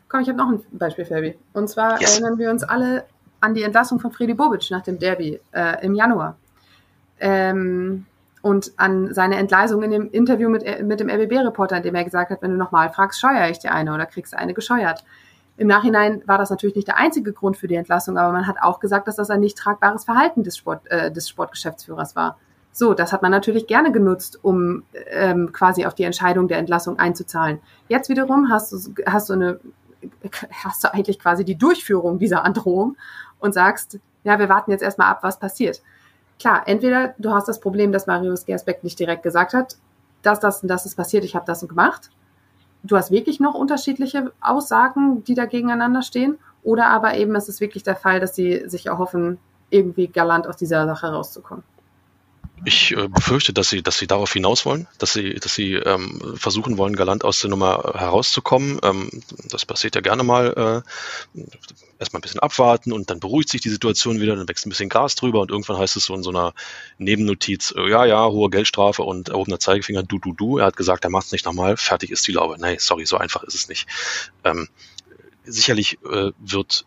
Komm, 0.09 0.21
ich 0.21 0.27
habe 0.27 0.37
noch 0.37 0.49
ein 0.49 0.61
Beispiel, 0.71 1.05
Fabi. 1.05 1.35
Und 1.53 1.69
zwar 1.69 2.01
Yes. 2.01 2.11
erinnern 2.11 2.37
wir 2.37 2.49
uns 2.51 2.63
alle 2.63 3.05
an 3.39 3.53
die 3.53 3.63
Entlassung 3.63 3.99
von 3.99 4.11
Freddy 4.11 4.33
Bobic 4.33 4.69
nach 4.69 4.81
dem 4.81 4.99
Derby 4.99 5.39
äh, 5.53 5.85
im 5.85 5.95
Januar. 5.95 6.35
Ähm, 7.19 8.05
und 8.41 8.73
an 8.77 9.13
seine 9.13 9.37
Entgleisung 9.37 9.81
in 9.81 9.91
dem 9.91 10.11
Interview 10.11 10.49
mit, 10.49 10.63
mit 10.83 10.99
dem 10.99 11.09
RBB-Reporter, 11.09 11.77
in 11.77 11.83
dem 11.83 11.95
er 11.95 12.03
gesagt 12.03 12.29
hat, 12.29 12.41
wenn 12.41 12.51
du 12.51 12.57
nochmal 12.57 12.91
fragst, 12.91 13.19
scheuere 13.19 13.49
ich 13.49 13.59
dir 13.59 13.73
eine 13.73 13.93
oder 13.93 14.05
kriegst 14.05 14.33
du 14.33 14.37
eine 14.37 14.53
gescheuert. 14.53 15.03
Im 15.57 15.67
Nachhinein 15.67 16.21
war 16.25 16.37
das 16.37 16.49
natürlich 16.49 16.75
nicht 16.75 16.87
der 16.87 16.97
einzige 16.97 17.31
Grund 17.31 17.55
für 17.55 17.67
die 17.67 17.75
Entlassung, 17.75 18.17
aber 18.17 18.33
man 18.33 18.47
hat 18.47 18.57
auch 18.61 18.79
gesagt, 18.79 19.07
dass 19.07 19.15
das 19.15 19.29
ein 19.29 19.39
nicht 19.39 19.57
tragbares 19.57 20.03
Verhalten 20.03 20.43
des, 20.43 20.57
Sport, 20.57 20.81
äh, 20.91 21.11
des 21.11 21.29
Sportgeschäftsführers 21.29 22.15
war. 22.15 22.37
So, 22.73 22.93
das 22.93 23.13
hat 23.13 23.21
man 23.21 23.31
natürlich 23.31 23.67
gerne 23.67 23.93
genutzt, 23.93 24.39
um 24.41 24.83
ähm, 25.09 25.53
quasi 25.53 25.85
auf 25.85 25.95
die 25.95 26.03
Entscheidung 26.03 26.49
der 26.49 26.57
Entlassung 26.57 26.99
einzuzahlen. 26.99 27.59
Jetzt 27.87 28.09
wiederum 28.09 28.49
hast 28.49 28.73
du, 28.73 28.93
hast 29.05 29.29
du 29.29 29.33
eine, 29.33 29.61
hast 30.51 30.83
du 30.83 30.93
eigentlich 30.93 31.19
quasi 31.19 31.45
die 31.45 31.57
Durchführung 31.57 32.19
dieser 32.19 32.43
Androhung 32.43 32.97
und 33.39 33.53
sagst, 33.53 33.99
ja, 34.25 34.39
wir 34.39 34.49
warten 34.49 34.71
jetzt 34.71 34.83
erstmal 34.83 35.07
ab, 35.07 35.19
was 35.21 35.39
passiert. 35.39 35.81
Klar, 36.37 36.63
entweder 36.65 37.15
du 37.17 37.31
hast 37.31 37.47
das 37.47 37.61
Problem, 37.61 37.93
dass 37.93 38.07
Marius 38.07 38.45
Gersbeck 38.45 38.83
nicht 38.83 38.99
direkt 38.99 39.23
gesagt 39.23 39.53
hat, 39.53 39.77
dass 40.21 40.41
das 40.41 40.61
und 40.61 40.67
das 40.67 40.85
ist 40.85 40.95
passiert, 40.95 41.23
ich 41.23 41.33
habe 41.33 41.45
das 41.45 41.61
und 41.61 41.69
gemacht. 41.69 42.09
Du 42.85 42.95
hast 42.95 43.09
wirklich 43.09 43.39
noch 43.39 43.55
unterschiedliche 43.55 44.31
Aussagen, 44.41 45.23
die 45.23 45.33
da 45.33 45.45
gegeneinander 45.45 46.03
stehen. 46.03 46.37
Oder 46.61 46.87
aber 46.87 47.15
eben 47.15 47.35
es 47.35 47.49
ist 47.49 47.59
wirklich 47.59 47.83
der 47.83 47.95
Fall, 47.95 48.19
dass 48.19 48.35
sie 48.35 48.69
sich 48.69 48.85
erhoffen, 48.85 49.39
irgendwie 49.71 50.07
galant 50.07 50.47
aus 50.47 50.57
dieser 50.57 50.85
Sache 50.85 51.07
rauszukommen. 51.11 51.63
Ich 52.63 52.95
äh, 52.95 53.07
befürchte, 53.07 53.53
dass 53.53 53.69
sie, 53.69 53.83
dass 53.83 53.97
sie 53.97 54.07
darauf 54.07 54.31
hinaus 54.31 54.65
wollen, 54.65 54.87
dass 54.97 55.13
sie, 55.13 55.35
dass 55.35 55.53
sie 55.53 55.73
ähm, 55.73 56.35
versuchen 56.35 56.77
wollen, 56.77 56.95
galant 56.95 57.25
aus 57.25 57.41
der 57.41 57.49
Nummer 57.49 57.93
herauszukommen. 57.95 58.79
Ähm, 58.83 59.09
das 59.49 59.65
passiert 59.65 59.95
ja 59.95 60.01
gerne 60.01 60.23
mal. 60.23 60.83
Äh, 61.35 61.41
erstmal 61.99 62.19
ein 62.19 62.23
bisschen 62.23 62.39
abwarten 62.39 62.91
und 62.91 63.09
dann 63.09 63.19
beruhigt 63.19 63.49
sich 63.49 63.61
die 63.61 63.69
Situation 63.69 64.19
wieder, 64.19 64.35
dann 64.35 64.47
wächst 64.47 64.65
ein 64.65 64.69
bisschen 64.69 64.89
Gras 64.89 65.15
drüber 65.15 65.39
und 65.39 65.51
irgendwann 65.51 65.77
heißt 65.77 65.95
es 65.95 66.05
so 66.05 66.15
in 66.15 66.23
so 66.23 66.29
einer 66.29 66.53
Nebennotiz, 66.97 67.73
äh, 67.75 67.89
ja, 67.89 68.05
ja, 68.05 68.27
hohe 68.27 68.49
Geldstrafe 68.49 69.03
und 69.03 69.29
erhobener 69.29 69.59
Zeigefinger, 69.59 70.03
du, 70.03 70.19
du, 70.19 70.33
du. 70.33 70.57
Er 70.57 70.65
hat 70.65 70.77
gesagt, 70.77 71.03
er 71.03 71.09
macht 71.09 71.27
es 71.27 71.31
nicht 71.31 71.45
nochmal, 71.45 71.77
fertig 71.77 72.11
ist 72.11 72.27
die 72.27 72.33
Laube. 72.33 72.57
Nee, 72.59 72.77
sorry, 72.79 73.05
so 73.05 73.17
einfach 73.17 73.43
ist 73.43 73.55
es 73.55 73.69
nicht. 73.69 73.87
Ähm, 74.43 74.67
sicherlich 75.45 75.99
äh, 76.03 76.31
wird 76.39 76.85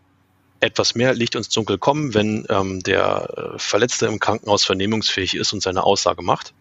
etwas 0.61 0.95
mehr 0.95 1.15
Licht 1.15 1.35
ins 1.35 1.49
Dunkel 1.49 1.79
kommen, 1.79 2.15
wenn 2.15 2.47
ähm, 2.49 2.83
der 2.83 3.55
äh, 3.55 3.59
Verletzte 3.59 4.07
im 4.07 4.19
Krankenhaus 4.19 4.65
vernehmungsfähig 4.65 5.35
ist 5.37 5.53
und 5.53 5.63
seine 5.63 5.85
Aussage 5.85 6.23
macht. 6.23 6.53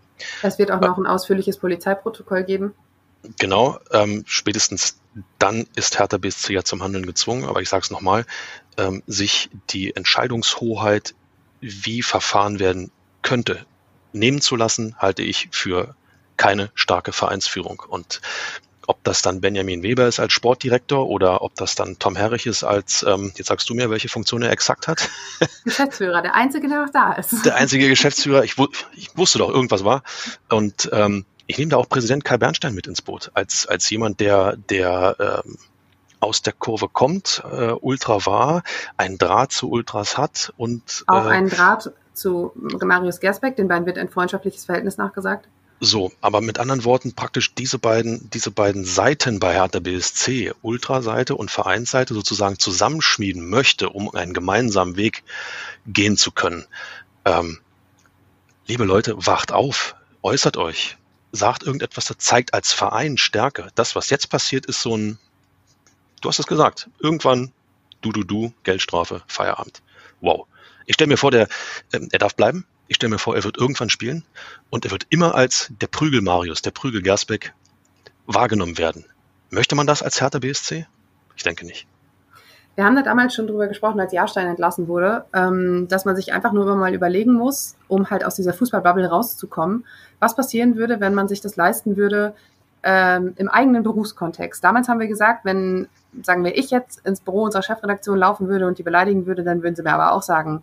Es 0.41 0.57
wird 0.59 0.71
auch 0.71 0.81
noch 0.81 0.97
ein 0.97 1.07
ausführliches 1.07 1.57
Polizeiprotokoll 1.57 2.43
geben. 2.43 2.73
Genau, 3.39 3.79
ähm, 3.91 4.23
spätestens 4.27 4.99
dann 5.39 5.67
ist 5.75 5.99
Hertha 5.99 6.17
BSC 6.17 6.53
ja 6.53 6.63
zum 6.63 6.83
Handeln 6.83 7.05
gezwungen, 7.05 7.45
aber 7.45 7.61
ich 7.61 7.69
sage 7.69 7.83
es 7.83 7.91
nochmal, 7.91 8.25
ähm, 8.77 9.03
sich 9.07 9.49
die 9.71 9.95
Entscheidungshoheit, 9.95 11.15
wie 11.59 12.03
verfahren 12.03 12.59
werden 12.59 12.91
könnte, 13.23 13.65
nehmen 14.13 14.41
zu 14.41 14.55
lassen, 14.55 14.95
halte 14.97 15.23
ich 15.23 15.49
für 15.51 15.95
keine 16.37 16.71
starke 16.75 17.11
Vereinsführung. 17.11 17.83
Und 17.87 18.21
ob 18.87 19.03
das 19.03 19.21
dann 19.21 19.41
Benjamin 19.41 19.83
Weber 19.83 20.07
ist 20.07 20.19
als 20.19 20.33
Sportdirektor 20.33 21.07
oder 21.07 21.41
ob 21.43 21.53
das 21.55 21.75
dann 21.75 21.99
Tom 21.99 22.15
Herrich 22.15 22.47
ist 22.47 22.63
als, 22.63 23.03
ähm, 23.07 23.31
jetzt 23.35 23.47
sagst 23.47 23.69
du 23.69 23.75
mir, 23.75 23.89
welche 23.91 24.09
Funktion 24.09 24.41
er 24.41 24.51
exakt 24.51 24.87
hat. 24.87 25.09
Geschäftsführer, 25.65 26.21
der 26.21 26.33
Einzige, 26.33 26.67
der 26.67 26.81
noch 26.85 26.89
da 26.91 27.13
ist. 27.13 27.45
Der 27.45 27.55
einzige 27.55 27.87
Geschäftsführer, 27.89 28.43
ich, 28.43 28.57
wu- 28.57 28.69
ich 28.95 29.15
wusste 29.15 29.37
doch, 29.39 29.49
irgendwas 29.49 29.83
war. 29.83 30.03
Und 30.49 30.89
ähm, 30.93 31.25
ich 31.45 31.57
nehme 31.57 31.69
da 31.69 31.77
auch 31.77 31.87
Präsident 31.87 32.25
Kai 32.25 32.37
Bernstein 32.37 32.73
mit 32.73 32.87
ins 32.87 33.01
Boot, 33.01 33.29
als, 33.33 33.67
als 33.67 33.89
jemand, 33.89 34.19
der, 34.19 34.55
der 34.69 35.43
ähm, 35.45 35.57
aus 36.19 36.41
der 36.41 36.53
Kurve 36.53 36.87
kommt, 36.87 37.43
äh, 37.51 37.71
Ultra 37.73 38.25
war, 38.25 38.63
einen 38.97 39.17
Draht 39.17 39.51
zu 39.51 39.69
Ultras 39.69 40.17
hat 40.17 40.53
und 40.57 41.03
Auch 41.07 41.25
äh, 41.25 41.29
einen 41.29 41.49
Draht 41.49 41.91
zu 42.13 42.51
Marius 42.55 43.19
Gersbeck, 43.19 43.55
den 43.57 43.67
beiden 43.67 43.85
wird 43.85 43.97
ein 43.97 44.09
freundschaftliches 44.09 44.65
Verhältnis 44.65 44.97
nachgesagt. 44.97 45.47
So, 45.79 46.11
aber 46.21 46.41
mit 46.41 46.57
anderen 46.57 46.85
Worten 46.85 47.13
praktisch 47.13 47.53
diese 47.53 47.77
beiden, 47.77 48.29
diese 48.31 48.49
beiden 48.49 48.83
Seiten 48.83 49.39
bei 49.39 49.53
Hertha 49.53 49.79
BSC, 49.79 50.53
Ultraseite 50.63 51.35
und 51.35 51.51
Vereinsseite 51.51 52.15
sozusagen 52.15 52.57
zusammenschmieden 52.57 53.47
möchte, 53.47 53.89
um 53.89 54.09
einen 54.13 54.33
gemeinsamen 54.33 54.95
Weg 54.95 55.23
gehen 55.85 56.17
zu 56.17 56.31
können. 56.31 56.65
Ähm, 57.25 57.59
liebe 58.65 58.85
Leute, 58.85 59.15
wacht 59.17 59.51
auf, 59.51 59.95
äußert 60.23 60.57
euch, 60.57 60.97
sagt 61.31 61.61
irgendetwas, 61.61 62.05
das 62.05 62.17
zeigt 62.17 62.55
als 62.55 62.73
Verein 62.73 63.17
Stärke. 63.17 63.67
Das, 63.75 63.95
was 63.95 64.09
jetzt 64.09 64.29
passiert, 64.31 64.65
ist 64.65 64.81
so 64.81 64.97
ein, 64.97 65.19
du 66.21 66.29
hast 66.29 66.39
es 66.39 66.47
gesagt, 66.47 66.89
irgendwann 66.99 67.51
du, 68.01 68.11
du, 68.11 68.23
du, 68.23 68.53
Geldstrafe, 68.63 69.21
Feierabend. 69.27 69.83
Wow. 70.21 70.47
Ich 70.85 70.95
stelle 70.95 71.09
mir 71.09 71.17
vor, 71.17 71.31
der, 71.31 71.47
ähm, 71.93 72.09
er 72.11 72.19
darf 72.19 72.35
bleiben. 72.35 72.65
Ich 72.87 72.95
stelle 72.95 73.11
mir 73.11 73.19
vor, 73.19 73.35
er 73.35 73.43
wird 73.43 73.57
irgendwann 73.57 73.89
spielen 73.89 74.23
und 74.69 74.85
er 74.85 74.91
wird 74.91 75.07
immer 75.09 75.35
als 75.35 75.71
der 75.81 75.87
Prügel 75.87 76.21
Marius, 76.21 76.61
der 76.61 76.71
Prügel 76.71 77.01
Gersbeck 77.01 77.53
wahrgenommen 78.25 78.77
werden. 78.77 79.05
Möchte 79.49 79.75
man 79.75 79.87
das 79.87 80.03
als 80.03 80.21
Hertha 80.21 80.39
BSC? 80.39 80.87
Ich 81.35 81.43
denke 81.43 81.65
nicht. 81.65 81.87
Wir 82.75 82.85
haben 82.85 82.95
da 82.95 83.01
damals 83.01 83.33
schon 83.33 83.47
drüber 83.47 83.67
gesprochen, 83.67 83.99
als 83.99 84.13
Jahrstein 84.13 84.47
entlassen 84.47 84.87
wurde, 84.87 85.25
ähm, 85.33 85.87
dass 85.87 86.05
man 86.05 86.15
sich 86.15 86.31
einfach 86.31 86.53
nur 86.53 86.75
mal 86.75 86.93
überlegen 86.93 87.33
muss, 87.33 87.75
um 87.87 88.11
halt 88.11 88.23
aus 88.23 88.35
dieser 88.35 88.53
Fußballbubble 88.53 89.09
rauszukommen, 89.09 89.83
was 90.19 90.35
passieren 90.35 90.75
würde, 90.75 90.99
wenn 90.99 91.15
man 91.15 91.27
sich 91.27 91.41
das 91.41 91.55
leisten 91.55 91.97
würde 91.97 92.35
ähm, 92.83 93.33
im 93.37 93.49
eigenen 93.49 93.81
Berufskontext. 93.81 94.63
Damals 94.63 94.87
haben 94.89 94.99
wir 94.99 95.07
gesagt, 95.07 95.43
wenn, 95.43 95.87
sagen 96.21 96.43
wir, 96.43 96.55
ich 96.55 96.69
jetzt 96.69 97.03
ins 97.03 97.19
Büro 97.19 97.43
unserer 97.43 97.63
Chefredaktion 97.63 98.19
laufen 98.19 98.47
würde 98.47 98.67
und 98.67 98.77
die 98.77 98.83
beleidigen 98.83 99.25
würde, 99.25 99.43
dann 99.43 99.63
würden 99.63 99.75
sie 99.75 99.81
mir 99.81 99.93
aber 99.93 100.11
auch 100.11 100.21
sagen, 100.21 100.61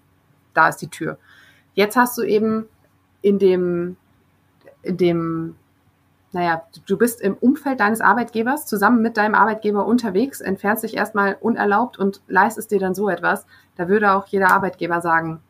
da 0.54 0.68
ist 0.68 0.78
die 0.78 0.88
Tür. 0.88 1.18
Jetzt 1.74 1.96
hast 1.96 2.16
du 2.18 2.22
eben 2.22 2.68
in 3.22 3.38
dem, 3.38 3.96
in 4.82 4.96
dem 4.96 5.56
naja, 6.34 6.64
du 6.86 6.98
bist 6.98 7.20
im 7.20 7.34
Umfeld 7.34 7.78
deines 7.78 8.00
Arbeitgebers 8.00 8.66
zusammen 8.66 9.00
mit 9.02 9.16
deinem 9.16 9.36
Arbeitgeber 9.36 9.86
unterwegs, 9.86 10.40
entfernst 10.40 10.82
dich 10.82 10.96
erstmal 10.96 11.36
unerlaubt 11.40 11.96
und 11.96 12.22
leistest 12.26 12.72
dir 12.72 12.80
dann 12.80 12.94
so 12.94 13.08
etwas. 13.08 13.46
Da 13.76 13.88
würde 13.88 14.12
auch 14.12 14.26
jeder 14.26 14.50
Arbeitgeber 14.50 15.00
sagen, 15.00 15.40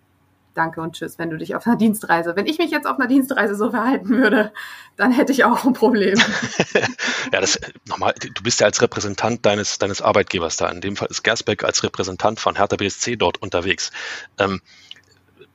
danke 0.52 0.82
und 0.82 0.94
tschüss, 0.94 1.18
wenn 1.18 1.30
du 1.30 1.38
dich 1.38 1.54
auf 1.54 1.66
einer 1.66 1.76
Dienstreise, 1.76 2.36
wenn 2.36 2.46
ich 2.46 2.58
mich 2.58 2.70
jetzt 2.70 2.86
auf 2.86 2.98
einer 2.98 3.08
Dienstreise 3.08 3.54
so 3.54 3.70
verhalten 3.70 4.10
würde, 4.10 4.52
dann 4.96 5.10
hätte 5.10 5.32
ich 5.32 5.44
auch 5.44 5.64
ein 5.64 5.72
Problem. 5.72 6.18
ja, 7.32 7.40
das 7.40 7.58
nochmal, 7.88 8.14
du 8.20 8.42
bist 8.42 8.60
ja 8.60 8.66
als 8.66 8.82
Repräsentant 8.82 9.44
deines, 9.46 9.78
deines 9.78 10.02
Arbeitgebers 10.02 10.58
da. 10.58 10.68
In 10.68 10.82
dem 10.82 10.96
Fall 10.96 11.08
ist 11.10 11.24
Gersbeck 11.24 11.64
als 11.64 11.82
Repräsentant 11.82 12.40
von 12.40 12.56
Hertha 12.56 12.76
BSC 12.76 13.16
dort 13.16 13.40
unterwegs. 13.40 13.90
Ähm, 14.38 14.60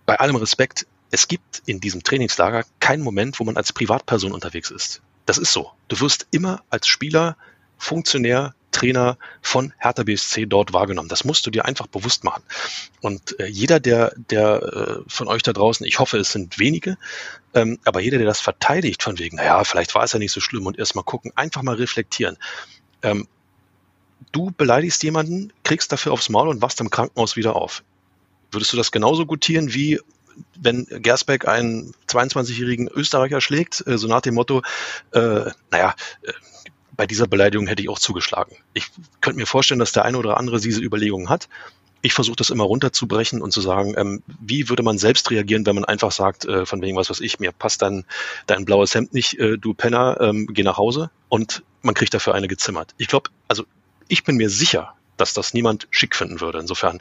bei 0.10 0.19
allem 0.19 0.38
Respekt, 0.38 0.88
es 1.12 1.28
gibt 1.28 1.62
in 1.67 1.80
diesem 1.80 2.02
Trainingslager 2.02 2.65
keinen 2.80 3.04
Moment, 3.04 3.39
wo 3.39 3.43
man 3.43 3.58
als 3.58 3.72
Privatperson 3.72 4.32
unterwegs 4.32 4.72
ist. 4.72 5.04
Das 5.28 5.38
ist 5.38 5.54
so. 5.54 5.72
Du 5.88 6.00
wirst 6.00 6.26
immer 6.32 6.63
als 6.72 6.88
Spieler, 6.88 7.38
Funktionär, 7.78 8.56
Trainer 8.72 9.19
von 9.43 9.72
Hertha 9.78 10.02
BSC 10.02 10.48
dort 10.48 10.74
wahrgenommen. 10.74 11.10
Das 11.10 11.26
musst 11.26 11.45
du 11.45 11.52
dir 11.52 11.65
einfach 11.65 11.86
bewusst 11.86 12.24
machen. 12.24 12.41
Und 13.02 13.39
äh, 13.39 13.45
jeder, 13.45 13.80
der, 13.80 14.15
der 14.32 14.63
äh, 14.63 15.04
von 15.08 15.28
euch 15.28 15.43
da 15.43 15.54
draußen, 15.54 15.86
ich 15.86 16.00
hoffe, 16.00 16.17
es 16.17 16.32
sind 16.32 16.58
wenige, 16.58 16.98
ähm, 17.54 17.78
aber 17.86 18.00
jeder, 18.00 18.17
der 18.17 18.26
das 18.26 18.41
verteidigt, 18.41 19.04
von 19.04 19.19
wegen, 19.19 19.38
naja, 19.38 19.63
vielleicht 19.63 19.93
war 19.93 20.04
es 20.04 20.13
ja 20.13 20.17
nicht 20.17 20.32
so 20.32 20.41
schlimm 20.41 20.65
und 20.65 20.80
erst 20.80 20.95
mal 20.95 21.04
gucken, 21.04 21.32
einfach 21.36 21.62
mal 21.62 21.76
reflektieren. 21.76 22.36
Ähm, 23.04 23.28
du 24.32 24.50
beleidigst 24.58 25.04
jemanden, 25.04 25.54
kriegst 25.63 25.91
dafür 25.91 26.13
aufs 26.13 26.30
Maul 26.30 26.48
und 26.48 26.63
wachst 26.63 26.82
im 26.82 26.89
Krankenhaus 26.89 27.36
wieder 27.36 27.56
auf. 27.56 27.84
Würdest 28.52 28.74
du 28.74 28.78
das 28.78 28.92
genauso 28.92 29.26
gutieren 29.26 29.74
wie 29.74 30.00
wenn 30.56 30.86
Gersbeck 30.86 31.48
einen 31.48 31.94
22-jährigen 32.08 32.88
Österreicher 32.88 33.42
schlägt, 33.42 33.86
äh, 33.88 33.98
so 33.98 34.08
nach 34.08 34.22
dem 34.22 34.36
Motto, 34.36 34.62
äh, 35.12 35.52
naja, 35.72 35.96
äh, 36.22 36.32
bei 36.96 37.08
dieser 37.08 37.28
Beleidigung 37.28 37.68
hätte 37.68 37.82
ich 37.82 37.90
auch 37.90 38.00
zugeschlagen. 38.00 38.58
Ich 38.74 38.88
könnte 39.22 39.40
mir 39.40 39.46
vorstellen, 39.46 39.80
dass 39.80 39.94
der 39.94 40.04
eine 40.04 40.18
oder 40.18 40.38
andere 40.38 40.60
diese 40.60 40.82
Überlegungen 40.82 41.30
hat. 41.30 41.48
Ich 42.02 42.14
versuche 42.14 42.36
das 42.36 42.50
immer 42.50 42.64
runterzubrechen 42.66 43.42
und 43.42 43.52
zu 43.52 43.62
sagen, 43.62 43.94
ähm, 43.98 44.24
wie 44.40 44.70
würde 44.70 44.84
man 44.84 44.98
selbst 44.98 45.32
reagieren, 45.32 45.66
wenn 45.66 45.76
man 45.76 45.86
einfach 45.86 46.12
sagt, 46.12 46.46
äh, 46.46 46.66
von 46.66 46.82
wegen 46.82 46.98
was 46.98 47.10
weiß 47.10 47.22
ich, 47.22 47.40
mir 47.40 47.52
passt 47.52 47.82
dein, 47.82 48.06
dein 48.48 48.66
blaues 48.66 48.96
Hemd 48.96 49.14
nicht, 49.14 49.40
äh, 49.40 49.58
du 49.58 49.74
Penner, 49.74 50.18
ähm, 50.20 50.48
geh 50.48 50.64
nach 50.64 50.78
Hause 50.78 51.10
und 51.30 51.64
man 51.82 51.96
kriegt 51.96 52.14
dafür 52.14 52.36
eine 52.36 52.48
gezimmert. 52.48 52.94
Ich 52.98 53.08
glaube, 53.08 53.30
also 53.48 53.64
ich 54.08 54.24
bin 54.24 54.36
mir 54.38 54.50
sicher, 54.50 54.94
dass 55.19 55.34
das 55.34 55.53
niemand 55.53 55.88
schick 55.91 56.15
finden 56.15 56.41
würde. 56.41 56.60
Insofern, 56.60 56.99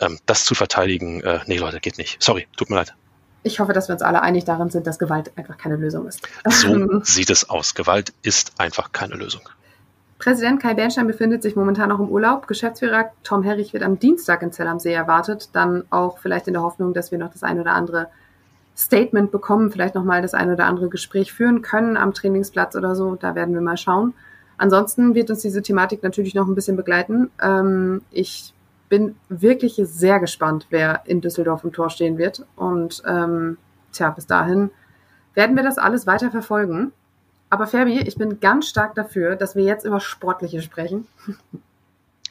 ähm, 0.00 0.18
das 0.26 0.44
zu 0.44 0.54
verteidigen, 0.54 1.22
äh, 1.22 1.40
nee 1.46 1.58
Leute, 1.58 1.80
geht 1.80 1.98
nicht. 1.98 2.22
Sorry, 2.22 2.46
tut 2.56 2.70
mir 2.70 2.76
leid. 2.76 2.94
Ich 3.42 3.60
hoffe, 3.60 3.72
dass 3.72 3.88
wir 3.88 3.92
uns 3.92 4.02
alle 4.02 4.22
einig 4.22 4.44
darin 4.44 4.70
sind, 4.70 4.86
dass 4.86 4.98
Gewalt 4.98 5.30
einfach 5.36 5.56
keine 5.56 5.76
Lösung 5.76 6.08
ist. 6.08 6.20
So 6.48 7.00
sieht 7.02 7.30
es 7.30 7.48
aus. 7.48 7.74
Gewalt 7.74 8.12
ist 8.22 8.52
einfach 8.58 8.90
keine 8.92 9.14
Lösung. 9.14 9.42
Präsident 10.18 10.60
Kai 10.60 10.74
Bernstein 10.74 11.06
befindet 11.06 11.42
sich 11.42 11.56
momentan 11.56 11.90
noch 11.90 12.00
im 12.00 12.08
Urlaub. 12.08 12.48
Geschäftsführer 12.48 13.12
Tom 13.22 13.42
Herrich 13.42 13.72
wird 13.72 13.82
am 13.82 13.98
Dienstag 13.98 14.42
in 14.42 14.50
Zell 14.50 14.66
am 14.66 14.80
See 14.80 14.92
erwartet. 14.92 15.50
Dann 15.52 15.84
auch 15.90 16.18
vielleicht 16.18 16.48
in 16.48 16.54
der 16.54 16.62
Hoffnung, 16.62 16.94
dass 16.94 17.12
wir 17.12 17.18
noch 17.18 17.30
das 17.30 17.42
ein 17.42 17.60
oder 17.60 17.72
andere 17.72 18.08
Statement 18.76 19.30
bekommen, 19.30 19.70
vielleicht 19.70 19.94
nochmal 19.94 20.22
das 20.22 20.34
ein 20.34 20.50
oder 20.50 20.66
andere 20.66 20.88
Gespräch 20.88 21.32
führen 21.32 21.62
können 21.62 21.96
am 21.96 22.14
Trainingsplatz 22.14 22.76
oder 22.76 22.94
so. 22.94 23.14
Da 23.14 23.34
werden 23.34 23.54
wir 23.54 23.60
mal 23.60 23.76
schauen. 23.76 24.14
Ansonsten 24.58 25.14
wird 25.14 25.30
uns 25.30 25.42
diese 25.42 25.62
Thematik 25.62 26.02
natürlich 26.02 26.34
noch 26.34 26.46
ein 26.46 26.54
bisschen 26.54 26.76
begleiten. 26.76 27.30
Ähm, 27.40 28.02
ich 28.10 28.54
bin 28.88 29.16
wirklich 29.28 29.74
sehr 29.82 30.20
gespannt, 30.20 30.66
wer 30.70 31.02
in 31.04 31.20
Düsseldorf 31.20 31.64
im 31.64 31.72
Tor 31.72 31.90
stehen 31.90 32.18
wird. 32.18 32.46
Und 32.56 33.02
ähm, 33.06 33.58
tja, 33.92 34.10
bis 34.10 34.26
dahin 34.26 34.70
werden 35.34 35.56
wir 35.56 35.62
das 35.62 35.78
alles 35.78 36.06
weiter 36.06 36.30
verfolgen. 36.30 36.92
Aber 37.50 37.66
Fabi, 37.66 38.00
ich 38.00 38.16
bin 38.16 38.40
ganz 38.40 38.68
stark 38.68 38.94
dafür, 38.94 39.36
dass 39.36 39.54
wir 39.54 39.64
jetzt 39.64 39.84
über 39.84 40.00
Sportliche 40.00 40.62
sprechen. 40.62 41.06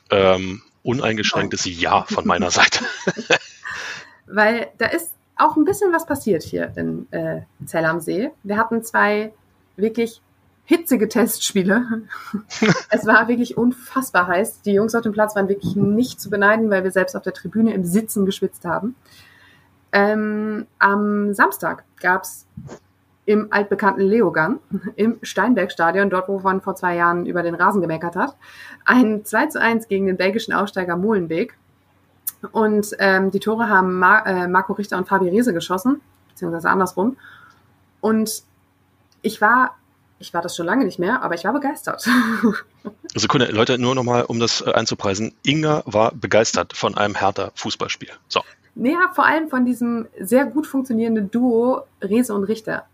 Ähm, 0.10 0.62
uneingeschränktes 0.84 1.66
Ja 1.66 2.04
von 2.04 2.28
meiner 2.28 2.52
Seite. 2.52 2.84
Weil 4.28 4.68
da 4.78 4.88
ist 4.88 5.14
auch 5.36 5.56
ein 5.56 5.66
bisschen 5.66 5.94
was 5.94 6.06
passiert 6.06 6.44
hier 6.44 6.74
in 6.76 7.08
äh, 7.12 7.42
Zell 7.66 7.86
am 7.86 8.00
See. 8.00 8.32
Wir 8.44 8.58
hatten 8.58 8.84
zwei 8.84 9.34
wirklich 9.78 10.22
hitzige 10.66 11.08
Testspiele. 11.08 12.04
es 12.90 13.06
war 13.06 13.28
wirklich 13.28 13.58
unfassbar 13.58 14.28
heiß. 14.28 14.62
Die 14.62 14.74
Jungs 14.74 14.96
auf 14.96 15.04
dem 15.04 15.14
Platz 15.14 15.36
waren 15.36 15.48
wirklich 15.48 15.76
nicht 15.76 16.20
zu 16.20 16.30
beneiden, 16.30 16.70
weil 16.70 16.84
wir 16.84 16.92
selbst 16.92 17.16
auf 17.16 17.24
der 17.24 17.34
Tribüne 17.34 17.74
im 17.74 17.86
Sitzen 17.86 18.26
geschwitzt 18.26 18.66
haben. 18.66 18.96
Ähm, 19.92 20.66
am 20.80 21.34
Samstag 21.34 21.86
gab 22.02 22.24
es 22.24 22.46
im 23.26 23.48
altbekannten 23.52 24.02
Leogang 24.02 24.60
im 24.96 25.18
Steinbergstadion, 25.22 26.10
dort 26.10 26.28
wo 26.28 26.40
man 26.40 26.62
vor 26.62 26.76
zwei 26.76 26.96
Jahren 26.96 27.26
über 27.26 27.44
den 27.44 27.56
Rasen 27.56 27.82
gemeckert 27.82 28.16
hat, 28.16 28.36
ein 28.86 29.26
2 29.26 29.48
zu 29.48 29.62
1 29.62 29.88
gegen 29.88 30.06
den 30.06 30.18
belgischen 30.18 30.54
Aufsteiger 30.54 30.98
Molenbeek. 30.98 31.58
Und 32.52 32.96
ähm, 33.00 33.32
die 33.32 33.40
Tore 33.40 33.70
haben 33.70 33.98
Mar 33.98 34.28
äh, 34.28 34.48
Marco 34.48 34.74
Richter 34.74 34.98
und 34.98 35.08
Fabi 35.08 35.30
Riese 35.30 35.54
geschossen, 35.54 36.02
beziehungsweise 36.30 36.70
andersrum. 36.70 37.18
Und 38.02 38.44
ich 39.24 39.42
war 39.42 39.76
ich 40.20 40.34
war 40.34 40.42
das 40.42 40.56
schon 40.56 40.66
lange 40.66 40.86
nicht 40.86 41.00
mehr, 41.00 41.22
aber 41.22 41.36
ich 41.36 41.44
war 41.44 41.54
begeistert. 41.54 42.08
Sekunde, 43.16 43.48
Leute, 43.52 43.78
nur 43.78 43.96
nochmal, 43.96 44.24
um 44.24 44.40
das 44.40 44.62
äh, 44.62 44.72
einzupreisen. 44.72 45.34
Inga 45.44 45.84
war 45.86 46.12
begeistert 46.14 46.74
von 46.76 46.98
einem 46.98 47.16
härter 47.16 47.52
Fußballspiel. 47.56 48.10
So. 48.28 48.42
Naja, 48.76 49.12
vor 49.14 49.26
allem 49.26 49.50
von 49.50 49.66
diesem 49.66 50.08
sehr 50.20 50.46
gut 50.46 50.68
funktionierenden 50.68 51.32
Duo 51.32 51.84
Rese 52.02 52.34
und 52.34 52.44
Richter. 52.44 52.86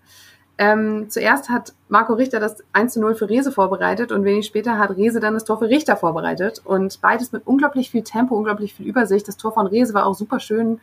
Ähm, 0.58 1.10
zuerst 1.10 1.50
hat 1.50 1.74
Marco 1.90 2.14
Richter 2.14 2.40
das 2.40 2.64
1 2.74 2.94
zu 2.94 3.02
0 3.02 3.16
für 3.16 3.30
Rese 3.30 3.52
vorbereitet 3.52 4.12
und 4.12 4.26
wenig 4.26 4.46
später 4.46 4.78
hat 4.78 4.96
Rese 4.96 5.20
dann 5.20 5.34
das 5.34 5.44
Tor 5.44 5.58
für 5.58 5.70
Richter 5.70 5.96
vorbereitet. 5.98 6.62
Und 6.64 7.02
beides 7.02 7.32
mit 7.32 7.48
unglaublich 7.48 7.90
viel 7.90 8.04
Tempo, 8.04 8.36
unglaublich 8.36 8.76
viel 8.76 8.86
Übersicht. 8.86 9.28
Das 9.28 9.38
Tor 9.38 9.54
von 9.54 9.66
Rese 9.66 9.96
war 9.96 10.06
auch 10.06 10.14
super 10.14 10.40
schön. 10.40 10.80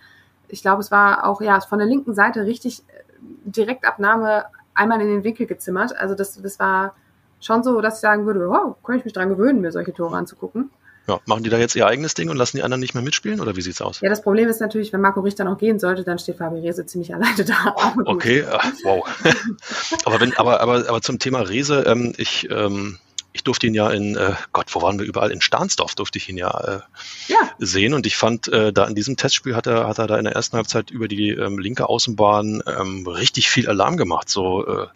Ich 0.49 0.63
glaube, 0.63 0.81
es 0.81 0.91
war 0.91 1.27
auch 1.27 1.41
ja 1.41 1.61
von 1.61 1.79
der 1.79 1.87
linken 1.87 2.15
Seite 2.15 2.45
richtig 2.45 2.81
äh, 2.89 3.03
Direktabnahme 3.45 4.47
einmal 4.79 5.01
in 5.01 5.09
den 5.09 5.25
Winkel 5.25 5.47
gezimmert. 5.47 5.97
Also 5.97 6.15
das, 6.15 6.41
das 6.41 6.59
war 6.59 6.95
schon 7.41 7.63
so, 7.63 7.81
dass 7.81 7.97
ich 7.97 8.01
sagen 8.01 8.27
würde, 8.27 8.49
oh, 8.49 8.75
kann 8.85 8.97
ich 8.97 9.05
mich 9.05 9.13
dran 9.13 9.29
gewöhnen, 9.29 9.61
mir 9.61 9.73
solche 9.73 9.93
Tore 9.93 10.17
anzugucken. 10.17 10.71
Ja, 11.07 11.21
machen 11.25 11.43
die 11.43 11.49
da 11.49 11.57
jetzt 11.57 11.75
ihr 11.75 11.87
eigenes 11.87 12.13
Ding 12.13 12.29
und 12.29 12.37
lassen 12.37 12.59
die 12.59 12.63
anderen 12.63 12.81
nicht 12.81 12.93
mehr 12.93 13.03
mitspielen 13.03 13.41
oder 13.41 13.57
wie 13.57 13.63
sieht's 13.63 13.81
aus? 13.81 14.03
Ja, 14.03 14.11
das 14.11 14.21
Problem 14.21 14.47
ist 14.49 14.61
natürlich, 14.61 14.93
wenn 14.93 15.01
Marco 15.01 15.21
Richter 15.21 15.45
noch 15.45 15.57
gehen 15.57 15.79
sollte, 15.79 16.05
dann 16.05 16.19
steht 16.19 16.37
Fabi 16.37 16.61
Rese 16.61 16.85
ziemlich 16.85 17.15
alleine 17.15 17.45
da. 17.45 17.75
Okay, 18.05 18.45
wow. 18.85 19.03
aber 20.05 20.21
wenn, 20.21 20.37
aber, 20.37 20.61
aber, 20.61 20.87
aber 20.87 21.01
zum 21.01 21.19
Thema 21.19 21.41
Rese, 21.41 21.85
ähm, 21.87 22.13
ich 22.19 22.49
ähm, 22.51 22.99
ich 23.39 23.45
durfte 23.45 23.69
ihn 23.69 23.75
ja 23.75 23.89
in, 23.91 24.17
äh, 24.17 24.35
Gott, 24.53 24.75
wo 24.75 24.83
waren 24.83 24.99
wir 24.99 25.07
überall? 25.07 25.31
In 25.31 25.41
Stahnsdorf 25.41 25.95
durfte 25.95 26.19
ich 26.19 26.29
ihn 26.29 26.37
ja, 26.37 26.51
äh, 26.59 26.81
ja. 27.29 27.39
sehen. 27.59 27.95
Und 27.95 28.05
ich 28.05 28.17
fand, 28.17 28.49
äh, 28.49 28.73
da 28.73 28.85
in 28.85 28.97
diesem 28.97 29.17
Testspiel 29.17 29.55
hat 29.55 29.69
er, 29.69 29.87
hat 29.87 29.99
er 29.99 30.09
da 30.09 30.19
in 30.19 30.25
der 30.25 30.35
ersten 30.35 30.57
Halbzeit 30.57 30.91
über 30.91 31.07
die 31.07 31.31
ähm, 31.31 31.61
linke 31.61 31.89
Außenbahn 31.89 32.65
ähm, 32.67 33.07
richtig 33.07 33.49
viel 33.49 33.69
Alarm 33.69 33.97
gemacht. 33.97 34.29
So, 34.29 34.67
äh, 34.67 34.87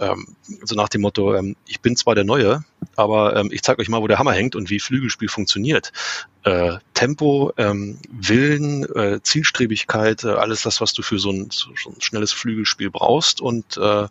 ähm, 0.00 0.34
so 0.64 0.74
nach 0.74 0.88
dem 0.88 1.02
Motto, 1.02 1.32
ähm, 1.36 1.54
ich 1.64 1.80
bin 1.80 1.94
zwar 1.94 2.16
der 2.16 2.24
Neue, 2.24 2.64
aber 2.96 3.36
ähm, 3.36 3.50
ich 3.52 3.62
zeige 3.62 3.80
euch 3.80 3.88
mal, 3.88 4.02
wo 4.02 4.08
der 4.08 4.18
Hammer 4.18 4.32
hängt 4.32 4.56
und 4.56 4.68
wie 4.68 4.80
Flügelspiel 4.80 5.28
funktioniert. 5.28 5.92
Äh, 6.42 6.78
Tempo, 6.94 7.52
ähm, 7.56 8.00
Willen, 8.10 8.84
äh, 8.96 9.20
Zielstrebigkeit, 9.22 10.24
äh, 10.24 10.30
alles 10.30 10.62
das, 10.62 10.80
was 10.80 10.92
du 10.92 11.02
für 11.02 11.20
so 11.20 11.30
ein, 11.30 11.50
so 11.50 11.70
ein 11.90 12.00
schnelles 12.00 12.32
Flügelspiel 12.32 12.90
brauchst 12.90 13.40
und 13.40 13.76
äh, 13.76 14.08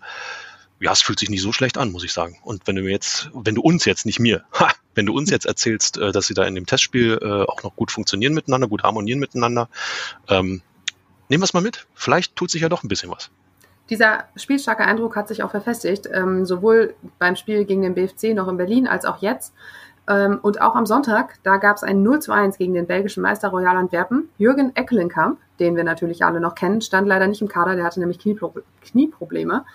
ja, 0.80 0.92
es 0.92 1.02
fühlt 1.02 1.20
sich 1.20 1.30
nicht 1.30 1.42
so 1.42 1.52
schlecht 1.52 1.78
an, 1.78 1.92
muss 1.92 2.04
ich 2.04 2.14
sagen. 2.14 2.38
Und 2.44 2.66
wenn 2.66 2.76
du 2.76 2.82
mir 2.82 2.92
jetzt, 2.92 3.30
wenn 3.34 3.56
du 3.56 3.62
uns 3.62 3.86
jetzt, 3.86 4.06
nicht 4.06 4.20
mir, 4.20 4.44
ha, 4.54 4.72
wenn 4.96 5.06
du 5.06 5.14
uns 5.14 5.30
jetzt 5.30 5.46
erzählst, 5.46 5.98
äh, 5.98 6.12
dass 6.12 6.28
sie 6.28 6.34
da 6.34 6.44
in 6.44 6.56
dem 6.56 6.66
Testspiel 6.66 7.20
äh, 7.22 7.44
auch 7.50 7.64
noch 7.64 7.76
gut 7.76 7.92
funktionieren 7.92 8.34
miteinander, 8.34 8.68
gut 8.68 8.84
harmonieren 8.84 9.20
miteinander, 9.20 9.70
ähm, 10.28 10.62
nehmen 11.28 11.42
wir 11.42 11.46
es 11.46 11.54
mal 11.54 11.62
mit. 11.62 11.88
Vielleicht 11.94 12.36
tut 12.36 12.52
sich 12.52 12.62
ja 12.62 12.70
doch 12.70 12.84
ein 12.84 12.88
bisschen 12.88 13.12
was. 13.12 13.30
Dieser 13.90 14.26
spielstarke 14.36 14.84
Eindruck 14.84 15.16
hat 15.16 15.28
sich 15.28 15.42
auch 15.42 15.52
verfestigt, 15.52 16.08
ähm, 16.14 16.46
sowohl 16.46 16.94
beim 17.18 17.36
Spiel 17.36 17.66
gegen 17.66 17.82
den 17.82 17.96
BFC 17.96 18.36
noch 18.36 18.48
in 18.48 18.58
Berlin 18.58 18.88
als 18.88 19.06
auch 19.06 19.22
jetzt. 19.22 19.54
Ähm, 20.08 20.40
und 20.42 20.62
auch 20.62 20.76
am 20.76 20.86
Sonntag, 20.86 21.40
da 21.44 21.58
gab 21.58 21.78
es 21.78 21.84
ein 21.84 22.04
0 22.04 22.20
zu 22.20 22.32
1 22.32 22.58
gegen 22.58 22.74
den 22.74 22.88
belgischen 22.88 23.22
Meister 23.22 23.50
Royal 23.50 23.78
Antwerpen. 23.78 24.30
Jürgen 24.38 24.76
Eckelenkamp, 24.76 25.40
den 25.60 25.76
wir 25.76 25.84
natürlich 25.84 26.24
alle 26.24 26.40
noch 26.40 26.56
kennen, 26.56 26.82
stand 26.82 27.08
leider 27.08 27.28
nicht 27.28 27.42
im 27.42 27.48
Kader, 27.48 27.76
der 27.76 27.84
hatte 27.84 28.00
nämlich 28.00 28.20
Kniepro 28.20 28.54
Knieprobleme. 28.82 29.66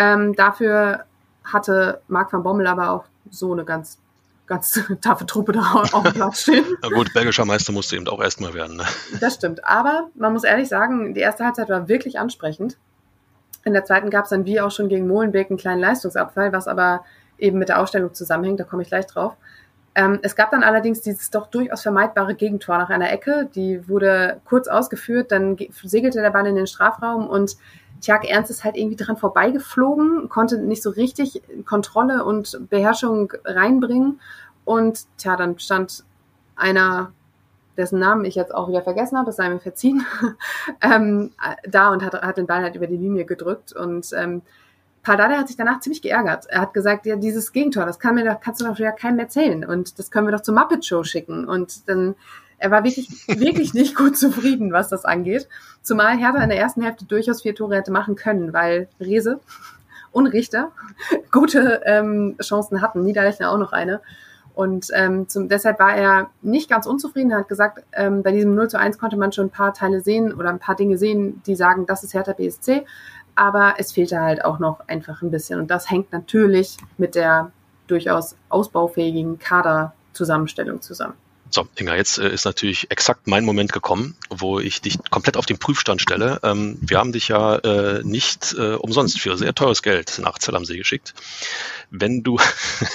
Ähm, 0.00 0.34
dafür 0.34 1.04
hatte 1.44 2.00
Marc 2.08 2.32
van 2.32 2.42
Bommel 2.42 2.66
aber 2.66 2.90
auch 2.90 3.04
so 3.30 3.52
eine 3.52 3.66
ganz, 3.66 3.98
ganz 4.46 4.80
taffe 5.02 5.26
Truppe 5.26 5.52
da 5.52 5.60
auf 5.74 6.02
dem 6.02 6.14
Platz 6.14 6.40
stehen. 6.40 6.64
Na 6.82 6.88
gut, 6.88 7.12
belgischer 7.12 7.44
Meister 7.44 7.72
musste 7.72 7.96
eben 7.96 8.08
auch 8.08 8.22
erstmal 8.22 8.54
werden. 8.54 8.78
Ne? 8.78 8.84
Das 9.20 9.34
stimmt. 9.34 9.62
Aber 9.66 10.08
man 10.14 10.32
muss 10.32 10.44
ehrlich 10.44 10.68
sagen, 10.68 11.12
die 11.12 11.20
erste 11.20 11.44
Halbzeit 11.44 11.68
war 11.68 11.86
wirklich 11.86 12.18
ansprechend. 12.18 12.78
In 13.66 13.74
der 13.74 13.84
zweiten 13.84 14.08
gab 14.08 14.24
es 14.24 14.30
dann 14.30 14.46
wie 14.46 14.58
auch 14.58 14.70
schon 14.70 14.88
gegen 14.88 15.06
Molenbeek 15.06 15.50
einen 15.50 15.58
kleinen 15.58 15.82
Leistungsabfall, 15.82 16.50
was 16.50 16.66
aber 16.66 17.04
eben 17.38 17.58
mit 17.58 17.68
der 17.68 17.78
Ausstellung 17.78 18.14
zusammenhängt, 18.14 18.58
da 18.58 18.64
komme 18.64 18.82
ich 18.82 18.88
gleich 18.88 19.06
drauf. 19.06 19.36
Ähm, 19.94 20.18
es 20.22 20.34
gab 20.34 20.50
dann 20.50 20.62
allerdings 20.62 21.02
dieses 21.02 21.30
doch 21.30 21.48
durchaus 21.48 21.82
vermeidbare 21.82 22.34
Gegentor 22.34 22.78
nach 22.78 22.88
einer 22.88 23.12
Ecke, 23.12 23.50
die 23.54 23.86
wurde 23.86 24.40
kurz 24.46 24.66
ausgeführt, 24.66 25.30
dann 25.30 25.58
segelte 25.82 26.22
der 26.22 26.30
Ball 26.30 26.46
in 26.46 26.54
den 26.54 26.66
Strafraum 26.66 27.28
und 27.28 27.56
Tjag 28.00 28.28
Ernst 28.28 28.50
ist 28.50 28.64
halt 28.64 28.76
irgendwie 28.76 28.96
dran 28.96 29.16
vorbeigeflogen, 29.16 30.28
konnte 30.28 30.58
nicht 30.58 30.82
so 30.82 30.90
richtig 30.90 31.42
Kontrolle 31.66 32.24
und 32.24 32.68
Beherrschung 32.70 33.32
reinbringen. 33.44 34.20
Und 34.64 35.06
tja, 35.18 35.36
dann 35.36 35.58
stand 35.58 36.04
einer, 36.56 37.12
dessen 37.76 37.98
Namen 37.98 38.24
ich 38.24 38.34
jetzt 38.34 38.54
auch 38.54 38.68
wieder 38.68 38.82
vergessen 38.82 39.18
habe, 39.18 39.30
es 39.30 39.36
sei 39.36 39.48
mir 39.48 39.60
verziehen, 39.60 40.04
ähm, 40.80 41.32
da 41.68 41.90
und 41.90 42.04
hat, 42.04 42.14
hat 42.14 42.36
den 42.36 42.46
Ball 42.46 42.62
halt 42.62 42.76
über 42.76 42.86
die 42.86 42.96
Linie 42.96 43.24
gedrückt. 43.24 43.72
Und 43.72 44.10
ähm, 44.14 44.42
Pardada 45.02 45.38
hat 45.38 45.48
sich 45.48 45.56
danach 45.56 45.80
ziemlich 45.80 46.02
geärgert. 46.02 46.46
Er 46.48 46.60
hat 46.60 46.74
gesagt, 46.74 47.06
ja, 47.06 47.16
dieses 47.16 47.52
Gegentor, 47.52 47.86
das 47.86 47.98
kann 47.98 48.14
mir 48.14 48.24
doch, 48.24 48.40
kannst 48.40 48.60
du 48.60 48.66
doch 48.66 48.78
wieder 48.78 48.92
keinem 48.92 49.18
erzählen. 49.18 49.64
Und 49.64 49.98
das 49.98 50.10
können 50.10 50.26
wir 50.26 50.32
doch 50.32 50.42
zur 50.42 50.54
Muppet 50.54 50.84
Show 50.84 51.04
schicken. 51.04 51.46
Und 51.46 51.88
dann 51.88 52.14
er 52.60 52.70
war 52.70 52.84
wirklich, 52.84 53.08
wirklich 53.26 53.74
nicht 53.74 53.96
gut 53.96 54.16
zufrieden, 54.16 54.72
was 54.72 54.88
das 54.88 55.04
angeht. 55.04 55.48
Zumal 55.82 56.18
Hertha 56.18 56.42
in 56.42 56.50
der 56.50 56.58
ersten 56.58 56.82
Hälfte 56.82 57.06
durchaus 57.06 57.42
vier 57.42 57.54
Tore 57.54 57.76
hätte 57.76 57.90
machen 57.90 58.14
können, 58.14 58.52
weil 58.52 58.88
Rese 59.00 59.40
und 60.12 60.26
Richter 60.26 60.70
gute 61.32 61.80
ähm, 61.84 62.36
Chancen 62.40 62.82
hatten. 62.82 63.02
Niederlechner 63.02 63.50
auch 63.50 63.58
noch 63.58 63.72
eine. 63.72 64.00
Und 64.54 64.88
ähm, 64.92 65.26
zum, 65.26 65.48
deshalb 65.48 65.78
war 65.78 65.96
er 65.96 66.28
nicht 66.42 66.68
ganz 66.68 66.84
unzufrieden. 66.86 67.30
Er 67.30 67.38
hat 67.38 67.48
gesagt, 67.48 67.82
ähm, 67.92 68.22
bei 68.22 68.30
diesem 68.30 68.54
0 68.54 68.68
zu 68.68 68.78
1 68.78 68.98
konnte 68.98 69.16
man 69.16 69.32
schon 69.32 69.46
ein 69.46 69.50
paar 69.50 69.72
Teile 69.72 70.02
sehen 70.02 70.34
oder 70.34 70.50
ein 70.50 70.58
paar 70.58 70.74
Dinge 70.74 70.98
sehen, 70.98 71.40
die 71.46 71.56
sagen, 71.56 71.86
das 71.86 72.04
ist 72.04 72.12
Hertha 72.12 72.34
BSC. 72.34 72.84
Aber 73.34 73.76
es 73.78 73.92
fehlte 73.92 74.20
halt 74.20 74.44
auch 74.44 74.58
noch 74.58 74.86
einfach 74.86 75.22
ein 75.22 75.30
bisschen. 75.30 75.60
Und 75.60 75.70
das 75.70 75.90
hängt 75.90 76.12
natürlich 76.12 76.76
mit 76.98 77.14
der 77.14 77.52
durchaus 77.86 78.36
ausbaufähigen 78.50 79.38
Kaderzusammenstellung 79.38 80.82
zusammen. 80.82 81.14
So, 81.52 81.66
Inga, 81.76 81.96
jetzt 81.96 82.18
äh, 82.18 82.32
ist 82.32 82.44
natürlich 82.44 82.90
exakt 82.92 83.26
mein 83.26 83.44
Moment 83.44 83.72
gekommen, 83.72 84.16
wo 84.30 84.60
ich 84.60 84.80
dich 84.80 84.98
komplett 85.10 85.36
auf 85.36 85.46
den 85.46 85.58
Prüfstand 85.58 86.00
stelle. 86.00 86.38
Ähm, 86.44 86.78
wir 86.80 86.98
haben 86.98 87.10
dich 87.10 87.26
ja 87.26 87.56
äh, 87.56 88.02
nicht 88.04 88.54
äh, 88.56 88.74
umsonst 88.74 89.20
für 89.20 89.36
sehr 89.36 89.52
teures 89.52 89.82
Geld 89.82 90.20
nach 90.20 90.38
Zell 90.38 90.54
am 90.54 90.64
See 90.64 90.76
geschickt. 90.76 91.12
Wenn 91.90 92.22
du, 92.22 92.38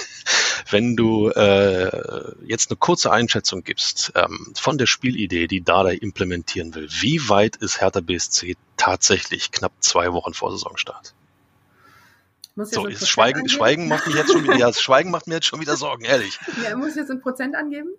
wenn 0.70 0.96
du 0.96 1.28
äh, 1.28 2.34
jetzt 2.46 2.70
eine 2.70 2.78
kurze 2.78 3.12
Einschätzung 3.12 3.62
gibst 3.62 4.12
ähm, 4.14 4.54
von 4.56 4.78
der 4.78 4.86
Spielidee, 4.86 5.48
die 5.48 5.62
Dada 5.62 5.90
implementieren 5.90 6.74
will, 6.74 6.88
wie 7.00 7.28
weit 7.28 7.56
ist 7.56 7.82
Hertha 7.82 8.00
BSC 8.00 8.56
tatsächlich 8.78 9.52
knapp 9.52 9.72
zwei 9.80 10.14
Wochen 10.14 10.32
vor 10.32 10.50
Saisonstart? 10.50 11.12
So, 12.58 12.86
ist 12.86 13.06
Schweigen, 13.06 13.50
Schweigen 13.50 13.86
macht 13.86 14.06
mich 14.06 14.16
jetzt 14.16 14.32
schon 14.32 14.44
wieder, 14.44 14.56
ja, 14.56 14.72
Schweigen 14.72 15.10
macht 15.10 15.26
mir 15.26 15.34
jetzt 15.34 15.46
schon 15.46 15.60
wieder 15.60 15.76
Sorgen, 15.76 16.06
ehrlich. 16.06 16.38
Ja, 16.64 16.74
muss 16.74 16.90
ich 16.90 16.96
jetzt 16.96 17.10
ein 17.10 17.20
Prozent 17.20 17.54
angeben? 17.54 17.90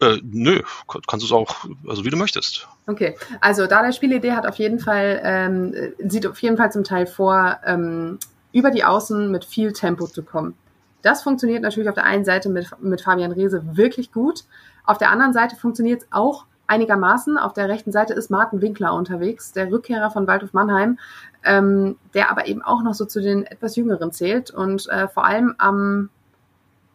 Äh, 0.00 0.18
nö, 0.22 0.60
kannst 0.86 1.22
du 1.22 1.26
es 1.26 1.32
auch, 1.32 1.66
also 1.88 2.04
wie 2.04 2.10
du 2.10 2.16
möchtest. 2.16 2.68
Okay, 2.86 3.16
also 3.40 3.66
da 3.66 3.82
der 3.82 3.92
Spielidee 3.92 4.32
hat 4.32 4.46
auf 4.46 4.56
jeden 4.56 4.78
Fall, 4.78 5.20
ähm, 5.22 5.74
sieht 5.98 6.26
auf 6.26 6.40
jeden 6.40 6.56
Fall 6.56 6.72
zum 6.72 6.84
Teil 6.84 7.06
vor, 7.06 7.58
ähm, 7.64 8.18
über 8.52 8.70
die 8.70 8.84
Außen 8.84 9.30
mit 9.30 9.44
viel 9.44 9.72
Tempo 9.72 10.06
zu 10.06 10.22
kommen. 10.22 10.54
Das 11.02 11.22
funktioniert 11.22 11.62
natürlich 11.62 11.88
auf 11.88 11.94
der 11.94 12.04
einen 12.04 12.24
Seite 12.24 12.48
mit, 12.48 12.70
mit 12.80 13.02
Fabian 13.02 13.32
Reese 13.32 13.62
wirklich 13.76 14.12
gut. 14.12 14.44
Auf 14.84 14.98
der 14.98 15.10
anderen 15.10 15.32
Seite 15.32 15.54
funktioniert 15.56 16.02
es 16.02 16.08
auch 16.10 16.46
einigermaßen. 16.66 17.38
Auf 17.38 17.54
der 17.54 17.68
rechten 17.68 17.92
Seite 17.92 18.14
ist 18.14 18.30
Martin 18.30 18.60
Winkler 18.60 18.94
unterwegs, 18.94 19.52
der 19.52 19.70
Rückkehrer 19.70 20.10
von 20.10 20.26
Waldhof 20.26 20.52
Mannheim, 20.52 20.98
ähm, 21.44 21.96
der 22.14 22.30
aber 22.30 22.46
eben 22.46 22.62
auch 22.62 22.82
noch 22.82 22.94
so 22.94 23.04
zu 23.04 23.20
den 23.20 23.44
etwas 23.44 23.76
Jüngeren 23.76 24.12
zählt. 24.12 24.50
Und 24.50 24.88
äh, 24.88 25.08
vor 25.08 25.24
allem 25.24 25.54
am, 25.58 26.10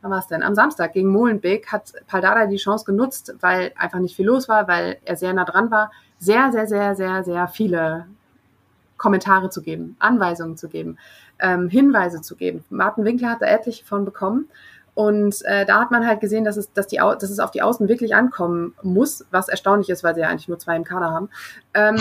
wann 0.04 0.12
war 0.12 0.20
es 0.20 0.28
denn? 0.28 0.44
Am 0.44 0.54
Samstag 0.54 0.94
gegen 0.94 1.10
Molenbeek 1.10 1.72
hat 1.72 1.94
Paldada 2.08 2.46
die 2.46 2.58
Chance 2.58 2.86
genutzt, 2.86 3.34
weil 3.40 3.72
einfach 3.78 4.00
nicht 4.00 4.16
viel 4.16 4.26
los 4.26 4.50
war, 4.50 4.68
weil 4.68 4.98
er 5.06 5.16
sehr 5.16 5.34
nah 5.34 5.46
dran 5.46 5.72
war, 5.72 5.92
sehr, 6.20 6.52
sehr, 6.52 6.68
sehr, 6.68 6.96
sehr, 6.96 7.24
sehr 7.24 7.48
viele 7.48 8.06
Kommentare 8.98 9.50
zu 9.50 9.62
geben, 9.62 9.96
Anweisungen 10.00 10.58
zu 10.58 10.68
geben, 10.68 10.98
ähm, 11.40 11.70
Hinweise 11.70 12.22
zu 12.22 12.36
geben. 12.36 12.64
Martin 12.70 13.06
Winkler 13.06 13.32
hat 13.32 13.42
da 13.42 13.48
etliche 13.48 13.86
von 13.86 14.06
bekommen. 14.06 14.50
Und 14.96 15.44
äh, 15.46 15.66
da 15.66 15.80
hat 15.80 15.90
man 15.90 16.06
halt 16.06 16.20
gesehen, 16.20 16.44
dass 16.44 16.56
es, 16.56 16.72
dass, 16.72 16.86
die, 16.86 16.98
dass 16.98 17.24
es 17.24 17.40
auf 17.40 17.50
die 17.50 17.64
Außen 17.64 17.88
wirklich 17.88 18.14
ankommen 18.14 18.76
muss, 18.84 19.26
was 19.32 19.50
erstaunlich 19.50 19.90
ist, 19.90 20.04
weil 20.04 20.14
sie 20.14 20.22
ja 20.22 20.30
eigentlich 20.30 20.48
nur 20.48 20.60
zwei 20.60 20.76
im 20.76 20.84
Kader 20.84 21.10
haben. 21.10 21.30
Ähm, 21.74 21.98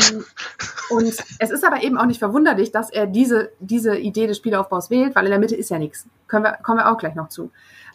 und 0.91 1.05
es 1.39 1.51
ist 1.51 1.65
aber 1.65 1.83
eben 1.83 1.97
auch 1.97 2.05
nicht 2.05 2.19
verwunderlich, 2.19 2.71
dass 2.71 2.91
er 2.91 3.07
diese, 3.07 3.51
diese 3.61 3.97
Idee 3.97 4.27
des 4.27 4.37
Spielaufbaus 4.37 4.91
wählt, 4.91 5.15
weil 5.17 5.25
in 5.25 5.31
der 5.31 5.41
Mitte 5.41 5.57
ist 5.57 5.71
ja 5.71 5.79
nichts. 5.79 6.07
Können 6.29 6.45
wir, 6.45 6.59
kommen 6.63 6.81
wir 6.81 6.91
auch 6.91 6.99
gleich 6.99 7.15
noch 7.15 7.31
zu. 7.31 7.51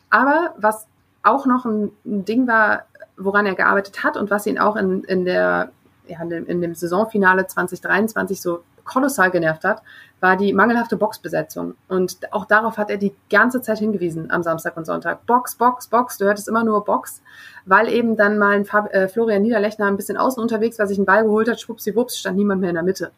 Aber 0.10 0.54
was 0.58 0.88
auch 1.24 1.46
noch 1.46 1.66
ein, 1.66 1.92
ein 2.06 2.26
Ding 2.26 2.48
war, 2.48 2.84
woran 3.18 3.46
er 3.46 3.56
gearbeitet 3.56 4.04
hat 4.04 4.18
und 4.18 4.30
was 4.30 4.46
ihn 4.46 4.60
auch 4.60 4.76
in, 4.76 5.04
in 5.04 5.26
der 5.26 5.72
ja, 6.08 6.22
in 6.22 6.30
dem, 6.30 6.46
in 6.46 6.62
dem 6.62 6.76
Saisonfinale 6.76 7.48
2023 7.48 8.42
so 8.42 8.64
kolossal 8.86 9.32
genervt 9.32 9.66
hat, 9.66 9.84
war 10.20 10.36
die 10.36 10.54
mangelhafte 10.54 10.98
Boxbesetzung. 10.98 11.76
Und 11.88 12.18
auch 12.32 12.46
darauf 12.46 12.78
hat 12.78 12.90
er 12.90 12.98
die 12.98 13.14
ganze 13.30 13.62
Zeit 13.62 13.78
hingewiesen 13.80 14.32
am 14.32 14.42
Samstag 14.42 14.76
und 14.78 14.86
Sonntag. 14.86 15.26
Box, 15.28 15.56
Box, 15.56 15.88
Box. 15.88 16.18
Du 16.18 16.26
hörtest 16.26 16.48
immer 16.48 16.64
nur 16.64 16.84
Box, 16.84 17.22
weil 17.66 17.90
eben 17.90 18.16
dann 18.16 18.38
mal 18.38 18.56
ein 18.56 18.66
Fab 18.66 18.92
äh, 18.94 19.08
Florian 19.08 19.44
Niederlechner 19.44 19.86
ein 19.86 19.98
bisschen 19.98 20.18
außen 20.18 20.42
unterwegs 20.42 20.80
war, 20.80 20.88
sich 20.88 20.98
einen 20.98 21.06
Ball 21.06 21.24
geholt 21.24 21.50
hat, 21.50 21.60
schwuppsiwupps, 21.60 22.18
stand 22.18 22.38
niemand 22.38 22.62
mehr 22.62 22.70
in 22.70 22.76
der 22.76 22.84
Mitte. 22.84 23.12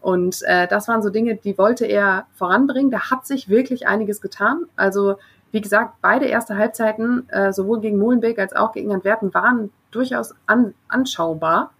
Und 0.00 0.42
äh, 0.42 0.66
das 0.66 0.88
waren 0.88 1.00
so 1.00 1.10
Dinge, 1.10 1.36
die 1.36 1.56
wollte 1.56 1.86
er 1.86 2.26
voranbringen. 2.34 2.90
Da 2.90 3.10
hat 3.10 3.24
sich 3.24 3.48
wirklich 3.48 3.86
einiges 3.86 4.20
getan. 4.20 4.64
Also 4.74 5.16
wie 5.52 5.60
gesagt, 5.60 5.96
beide 6.00 6.26
erste 6.26 6.56
Halbzeiten, 6.56 7.28
äh, 7.28 7.52
sowohl 7.52 7.80
gegen 7.80 7.98
Molenbeek 7.98 8.38
als 8.38 8.54
auch 8.54 8.72
gegen 8.72 8.92
Antwerpen, 8.92 9.32
waren 9.34 9.70
durchaus 9.90 10.34
an, 10.46 10.74
anschaubar. 10.88 11.72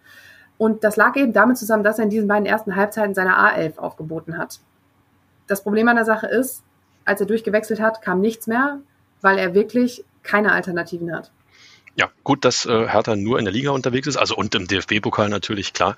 Und 0.58 0.84
das 0.84 0.96
lag 0.96 1.16
eben 1.16 1.32
damit 1.32 1.58
zusammen, 1.58 1.82
dass 1.82 1.98
er 1.98 2.04
in 2.04 2.10
diesen 2.10 2.28
beiden 2.28 2.46
ersten 2.46 2.76
Halbzeiten 2.76 3.14
seine 3.14 3.36
A11 3.36 3.78
aufgeboten 3.78 4.38
hat. 4.38 4.60
Das 5.46 5.62
Problem 5.62 5.88
an 5.88 5.96
der 5.96 6.04
Sache 6.04 6.26
ist, 6.26 6.62
als 7.04 7.20
er 7.20 7.26
durchgewechselt 7.26 7.80
hat, 7.80 8.02
kam 8.02 8.20
nichts 8.20 8.46
mehr, 8.46 8.78
weil 9.22 9.38
er 9.38 9.54
wirklich 9.54 10.04
keine 10.22 10.52
Alternativen 10.52 11.14
hat. 11.14 11.32
Ja, 11.94 12.10
gut, 12.24 12.44
dass 12.46 12.64
äh, 12.64 12.88
Hertha 12.88 13.16
nur 13.16 13.38
in 13.38 13.44
der 13.44 13.52
Liga 13.52 13.70
unterwegs 13.70 14.06
ist, 14.06 14.16
also 14.16 14.34
und 14.34 14.54
im 14.54 14.66
DFB-Pokal 14.66 15.28
natürlich, 15.28 15.74
klar. 15.74 15.96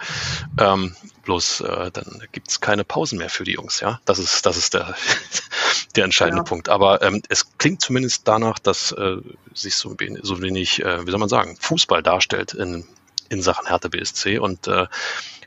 Ähm, 0.58 0.96
bloß 1.24 1.60
äh, 1.60 1.90
dann 1.92 2.22
gibt's 2.32 2.60
keine 2.60 2.84
Pausen 2.84 3.18
mehr 3.18 3.30
für 3.30 3.44
die 3.44 3.52
Jungs, 3.52 3.78
ja. 3.78 4.00
Das 4.04 4.18
ist, 4.18 4.44
das 4.44 4.56
ist 4.56 4.74
der, 4.74 4.96
der 5.96 6.04
entscheidende 6.04 6.40
genau. 6.40 6.48
Punkt. 6.48 6.68
Aber 6.68 7.00
ähm, 7.02 7.22
es 7.28 7.56
klingt 7.58 7.80
zumindest 7.80 8.26
danach, 8.26 8.58
dass 8.58 8.90
äh, 8.90 9.18
sich 9.54 9.76
so, 9.76 9.96
so 10.22 10.42
wenig, 10.42 10.82
äh, 10.82 11.06
wie 11.06 11.10
soll 11.10 11.20
man 11.20 11.28
sagen, 11.28 11.56
Fußball 11.60 12.02
darstellt 12.02 12.54
in, 12.54 12.84
in 13.28 13.40
Sachen 13.40 13.68
Hertha 13.68 13.88
BSC. 13.88 14.38
Und 14.38 14.66
äh, 14.66 14.86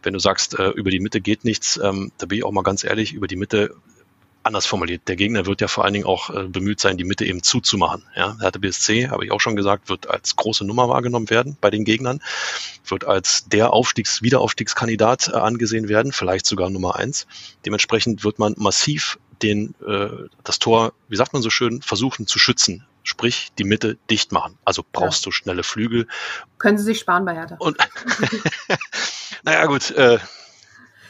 wenn 0.03 0.13
du 0.13 0.19
sagst, 0.19 0.57
äh, 0.57 0.69
über 0.69 0.91
die 0.91 1.01
Mitte 1.01 1.19
geht 1.19 1.43
nichts, 1.43 1.77
ähm, 1.83 2.13
da 2.19 2.25
bin 2.25 2.37
ich 2.37 2.45
auch 2.45 2.51
mal 2.53 2.63
ganz 2.63 2.85
ehrlich, 2.85 3.11
über 3.11 3.27
die 3.27 3.35
Mitte 3.35 3.75
anders 4.47 4.65
formuliert. 4.65 5.07
Der 5.07 5.15
Gegner 5.15 5.45
wird 5.45 5.61
ja 5.61 5.67
vor 5.67 5.83
allen 5.85 5.93
Dingen 5.93 6.05
auch 6.05 6.29
äh, 6.29 6.43
bemüht 6.43 6.79
sein, 6.79 6.97
die 6.97 7.03
Mitte 7.03 7.25
eben 7.25 7.43
zuzumachen. 7.43 8.03
Ja, 8.15 8.37
Hertha 8.39 8.59
BSC, 8.59 9.09
habe 9.09 9.25
ich 9.25 9.31
auch 9.31 9.41
schon 9.41 9.55
gesagt, 9.55 9.89
wird 9.89 10.09
als 10.09 10.35
große 10.35 10.65
Nummer 10.65 10.89
wahrgenommen 10.89 11.29
werden 11.29 11.57
bei 11.61 11.69
den 11.69 11.85
Gegnern, 11.85 12.21
wird 12.85 13.05
als 13.05 13.45
der 13.47 13.73
Aufstiegs-, 13.73 14.21
Wiederaufstiegskandidat 14.21 15.29
äh, 15.29 15.31
angesehen 15.33 15.89
werden, 15.89 16.11
vielleicht 16.11 16.45
sogar 16.45 16.69
Nummer 16.69 16.95
eins. 16.95 17.27
Dementsprechend 17.65 18.23
wird 18.23 18.39
man 18.39 18.55
massiv 18.57 19.19
den, 19.41 19.75
äh, 19.85 20.09
das 20.43 20.59
Tor, 20.59 20.93
wie 21.07 21.15
sagt 21.15 21.33
man 21.33 21.41
so 21.41 21.49
schön, 21.49 21.81
versuchen 21.81 22.27
zu 22.27 22.39
schützen 22.39 22.85
sprich 23.07 23.53
die 23.57 23.63
Mitte 23.63 23.97
dicht 24.09 24.33
machen. 24.33 24.57
Also 24.65 24.83
brauchst 24.91 25.23
ja. 25.23 25.29
du 25.29 25.31
schnelle 25.31 25.63
Flügel. 25.63 26.07
Können 26.57 26.77
Sie 26.77 26.83
sich 26.83 26.99
sparen 26.99 27.23
bei 27.23 27.35
Hertha. 27.35 27.55
Und 27.57 27.77
naja 29.43 29.65
gut, 29.65 29.91
äh, 29.91 30.19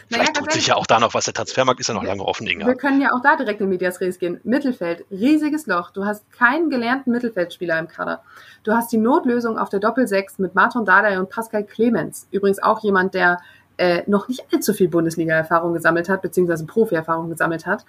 Vielleicht 0.10 0.36
naja, 0.36 0.42
tut 0.42 0.54
sich 0.54 0.68
ja 0.68 0.76
auch 0.76 0.86
da 0.86 1.00
noch 1.00 1.14
was. 1.14 1.26
Der 1.26 1.34
Transfermarkt 1.34 1.82
ist 1.82 1.88
ja 1.88 1.94
noch 1.94 2.04
lange 2.04 2.24
offen, 2.24 2.48
Inga. 2.48 2.66
Wir 2.66 2.76
können 2.76 3.02
ja 3.02 3.12
auch 3.14 3.22
da 3.22 3.36
direkt 3.36 3.60
in 3.60 3.68
Medias 3.68 4.00
Res 4.00 4.20
gehen. 4.20 4.40
Mittelfeld, 4.44 5.06
riesiges 5.12 5.68
Loch. 5.68 5.92
Du 5.92 6.06
hast 6.06 6.32
keinen 6.32 6.70
gelernten 6.70 7.12
Mittelfeldspieler 7.12 7.78
im 7.78 7.88
Kader. 7.90 8.24
Du 8.64 8.72
hast 8.72 8.92
die 8.92 8.98
Notlösung 8.98 9.58
auf 9.58 9.70
der 9.70 9.82
Doppel-6 9.82 10.36
mit 10.42 10.56
Martin 10.56 10.86
Dardai 10.86 11.20
und 11.20 11.30
Pascal 11.30 11.66
Clemens. 11.66 12.28
Übrigens 12.32 12.64
auch 12.64 12.82
jemand, 12.84 13.16
der 13.16 13.42
äh, 13.78 14.04
noch 14.08 14.30
nicht 14.30 14.46
allzu 14.54 14.74
viel 14.74 14.88
Bundesliga-Erfahrung 14.88 15.74
gesammelt 15.74 16.08
hat, 16.08 16.22
beziehungsweise 16.22 16.66
Profi-Erfahrung 16.66 17.30
gesammelt 17.30 17.66
hat. 17.66 17.86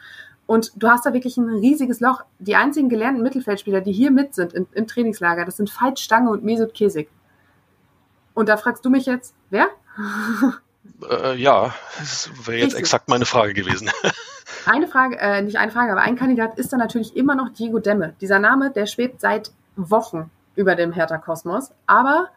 Und 0.47 0.73
du 0.77 0.89
hast 0.89 1.07
da 1.07 1.13
wirklich 1.13 1.37
ein 1.37 1.49
riesiges 1.49 2.01
Loch. 2.01 2.25
Die 2.41 2.57
einzigen 2.57 2.89
gelernten 2.89 3.23
Mittelfeldspieler, 3.23 3.81
die 3.81 3.93
hier 3.93 4.11
mit 4.11 4.35
sind 4.35 4.55
im, 4.55 4.67
im 4.73 4.87
Trainingslager, 4.87 5.45
das 5.45 5.57
sind 5.57 5.71
Veit 5.71 5.99
Stange 5.99 6.31
und 6.31 6.43
Mesut 6.43 6.75
Kesig. 6.75 7.09
Und 8.35 8.49
da 8.49 8.57
fragst 8.57 8.85
du 8.85 8.91
mich 8.91 9.07
jetzt, 9.07 9.35
wer? 9.51 9.69
Äh, 11.09 11.37
ja, 11.37 11.75
das 11.99 12.31
wäre 12.45 12.59
jetzt 12.59 12.67
Richtig. 12.67 12.81
exakt 12.81 13.09
meine 13.09 13.25
Frage 13.25 13.55
gewesen. 13.55 13.91
eine 14.67 14.89
Frage, 14.89 15.19
äh, 15.19 15.43
nicht 15.43 15.57
eine 15.57 15.73
Frage, 15.73 15.93
aber 15.93 16.03
ein 16.03 16.17
Kandidat 16.17 16.59
ist 16.59 16.73
da 16.73 16.77
natürlich 16.77 17.17
immer 17.17 17.35
noch 17.35 17.51
Diego 17.51 17.79
Demme. 17.79 18.15
Dieser 18.21 18.39
Name, 18.39 18.71
der 18.71 18.87
schwebt 18.87 19.21
seit 19.21 19.51
Wochen 19.77 20.31
über 20.57 20.75
dem 20.75 20.93
Hertha-Kosmos. 20.93 21.71
Aber 21.87 22.29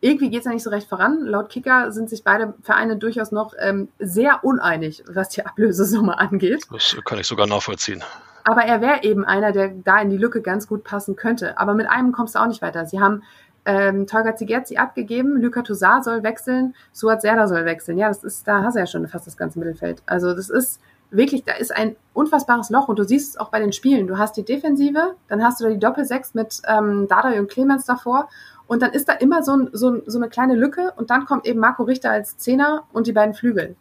irgendwie 0.00 0.30
geht 0.30 0.40
es 0.40 0.46
ja 0.46 0.52
nicht 0.52 0.62
so 0.62 0.70
recht 0.70 0.88
voran. 0.88 1.24
Laut 1.24 1.50
Kicker 1.50 1.92
sind 1.92 2.08
sich 2.08 2.24
beide 2.24 2.54
Vereine 2.62 2.96
durchaus 2.96 3.32
noch 3.32 3.52
ähm, 3.58 3.88
sehr 3.98 4.44
uneinig, 4.44 5.02
was 5.08 5.28
die 5.30 5.44
Ablösesumme 5.44 6.18
angeht. 6.18 6.64
Das 6.70 6.96
kann 7.04 7.18
ich 7.18 7.26
sogar 7.26 7.46
nachvollziehen. 7.46 8.02
Aber 8.44 8.62
er 8.62 8.80
wäre 8.80 9.02
eben 9.02 9.24
einer, 9.24 9.52
der 9.52 9.68
da 9.68 10.00
in 10.00 10.08
die 10.08 10.16
Lücke 10.16 10.40
ganz 10.40 10.66
gut 10.68 10.84
passen 10.84 11.16
könnte. 11.16 11.58
Aber 11.58 11.74
mit 11.74 11.88
einem 11.88 12.12
kommst 12.12 12.34
du 12.34 12.38
auch 12.38 12.46
nicht 12.46 12.62
weiter. 12.62 12.86
Sie 12.86 13.00
haben 13.00 13.22
ähm, 13.68 14.06
Tolga 14.06 14.34
Zigerzi 14.34 14.78
abgegeben, 14.78 15.42
Luka 15.42 15.60
Toussaint 15.60 16.02
soll 16.02 16.22
wechseln, 16.22 16.74
Suat 16.92 17.20
Serda 17.20 17.46
soll 17.46 17.66
wechseln. 17.66 17.98
Ja, 17.98 18.08
das 18.08 18.24
ist, 18.24 18.48
da 18.48 18.62
hast 18.62 18.76
du 18.76 18.80
ja 18.80 18.86
schon 18.86 19.06
fast 19.06 19.26
das 19.26 19.36
ganze 19.36 19.58
Mittelfeld. 19.58 20.02
Also 20.06 20.34
das 20.34 20.48
ist 20.48 20.80
wirklich, 21.10 21.44
da 21.44 21.52
ist 21.52 21.76
ein 21.76 21.94
unfassbares 22.14 22.70
Loch 22.70 22.88
und 22.88 22.98
du 22.98 23.04
siehst 23.04 23.30
es 23.30 23.36
auch 23.36 23.50
bei 23.50 23.60
den 23.60 23.74
Spielen. 23.74 24.06
Du 24.06 24.16
hast 24.16 24.38
die 24.38 24.44
Defensive, 24.44 25.16
dann 25.28 25.44
hast 25.44 25.60
du 25.60 25.64
da 25.64 25.70
die 25.70 25.78
Doppel-6 25.78 26.30
mit 26.32 26.62
ähm, 26.66 27.08
Dardai 27.08 27.38
und 27.38 27.50
Clemens 27.50 27.84
davor 27.84 28.30
und 28.66 28.80
dann 28.80 28.92
ist 28.92 29.06
da 29.06 29.12
immer 29.12 29.42
so, 29.42 29.52
ein, 29.52 29.68
so, 29.74 30.00
so 30.06 30.18
eine 30.18 30.30
kleine 30.30 30.54
Lücke 30.54 30.94
und 30.96 31.10
dann 31.10 31.26
kommt 31.26 31.46
eben 31.46 31.60
Marco 31.60 31.82
Richter 31.82 32.10
als 32.10 32.38
Zehner 32.38 32.84
und 32.94 33.06
die 33.06 33.12
beiden 33.12 33.34
Flügel. 33.34 33.76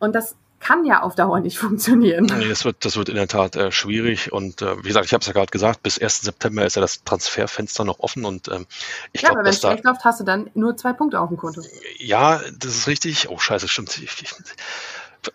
Und 0.00 0.16
das 0.16 0.34
kann 0.60 0.84
ja 0.84 1.02
auf 1.02 1.14
Dauer 1.14 1.40
nicht 1.40 1.58
funktionieren. 1.58 2.26
Nee, 2.26 2.48
das 2.48 2.64
wird, 2.64 2.84
das 2.84 2.96
wird 2.96 3.08
in 3.08 3.16
der 3.16 3.28
Tat 3.28 3.56
äh, 3.56 3.72
schwierig. 3.72 4.32
Und 4.32 4.62
äh, 4.62 4.78
wie 4.78 4.88
gesagt, 4.88 5.06
ich 5.06 5.12
habe 5.12 5.22
es 5.22 5.26
ja 5.26 5.32
gerade 5.32 5.50
gesagt, 5.50 5.82
bis 5.82 5.98
1. 5.98 6.20
September 6.20 6.64
ist 6.64 6.76
ja 6.76 6.82
das 6.82 7.02
Transferfenster 7.02 7.84
noch 7.84 7.98
offen. 8.00 8.24
Und 8.24 8.48
ähm, 8.48 8.66
ich 9.12 9.22
ja, 9.22 9.30
glaube, 9.30 9.44
wenn 9.44 9.50
es 9.50 9.60
schlecht 9.60 9.84
läuft, 9.84 10.04
hast 10.04 10.20
du 10.20 10.24
dann 10.24 10.50
nur 10.54 10.76
zwei 10.76 10.92
Punkte 10.92 11.18
auf 11.18 11.28
dem 11.28 11.38
Konto. 11.38 11.62
Ja, 11.98 12.40
das 12.58 12.76
ist 12.76 12.86
richtig. 12.86 13.28
Oh, 13.30 13.38
scheiße, 13.38 13.68
stimmt. 13.68 13.98
Ich, 13.98 14.22
ich, 14.22 14.34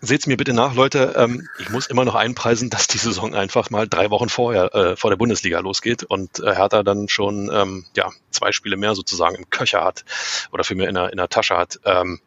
Seht's 0.00 0.26
mir 0.26 0.36
bitte 0.36 0.52
nach, 0.52 0.74
Leute. 0.74 1.14
Ähm, 1.16 1.48
ich 1.58 1.70
muss 1.70 1.86
immer 1.86 2.04
noch 2.04 2.16
einpreisen, 2.16 2.70
dass 2.70 2.88
die 2.88 2.98
Saison 2.98 3.34
einfach 3.34 3.70
mal 3.70 3.86
drei 3.88 4.10
Wochen 4.10 4.28
vorher 4.28 4.74
äh, 4.74 4.96
vor 4.96 5.10
der 5.10 5.16
Bundesliga 5.16 5.60
losgeht 5.60 6.02
und 6.02 6.40
äh, 6.40 6.54
Hertha 6.54 6.82
dann 6.82 7.08
schon 7.08 7.50
ähm, 7.52 7.84
ja 7.94 8.10
zwei 8.30 8.50
Spiele 8.50 8.76
mehr 8.76 8.96
sozusagen 8.96 9.36
im 9.36 9.48
Köcher 9.48 9.84
hat 9.84 10.04
oder 10.50 10.64
für 10.64 10.74
mich 10.74 10.88
in 10.88 10.94
der, 10.94 11.10
in 11.10 11.18
der 11.18 11.28
Tasche 11.28 11.56
hat. 11.56 11.78
Ähm, 11.84 12.20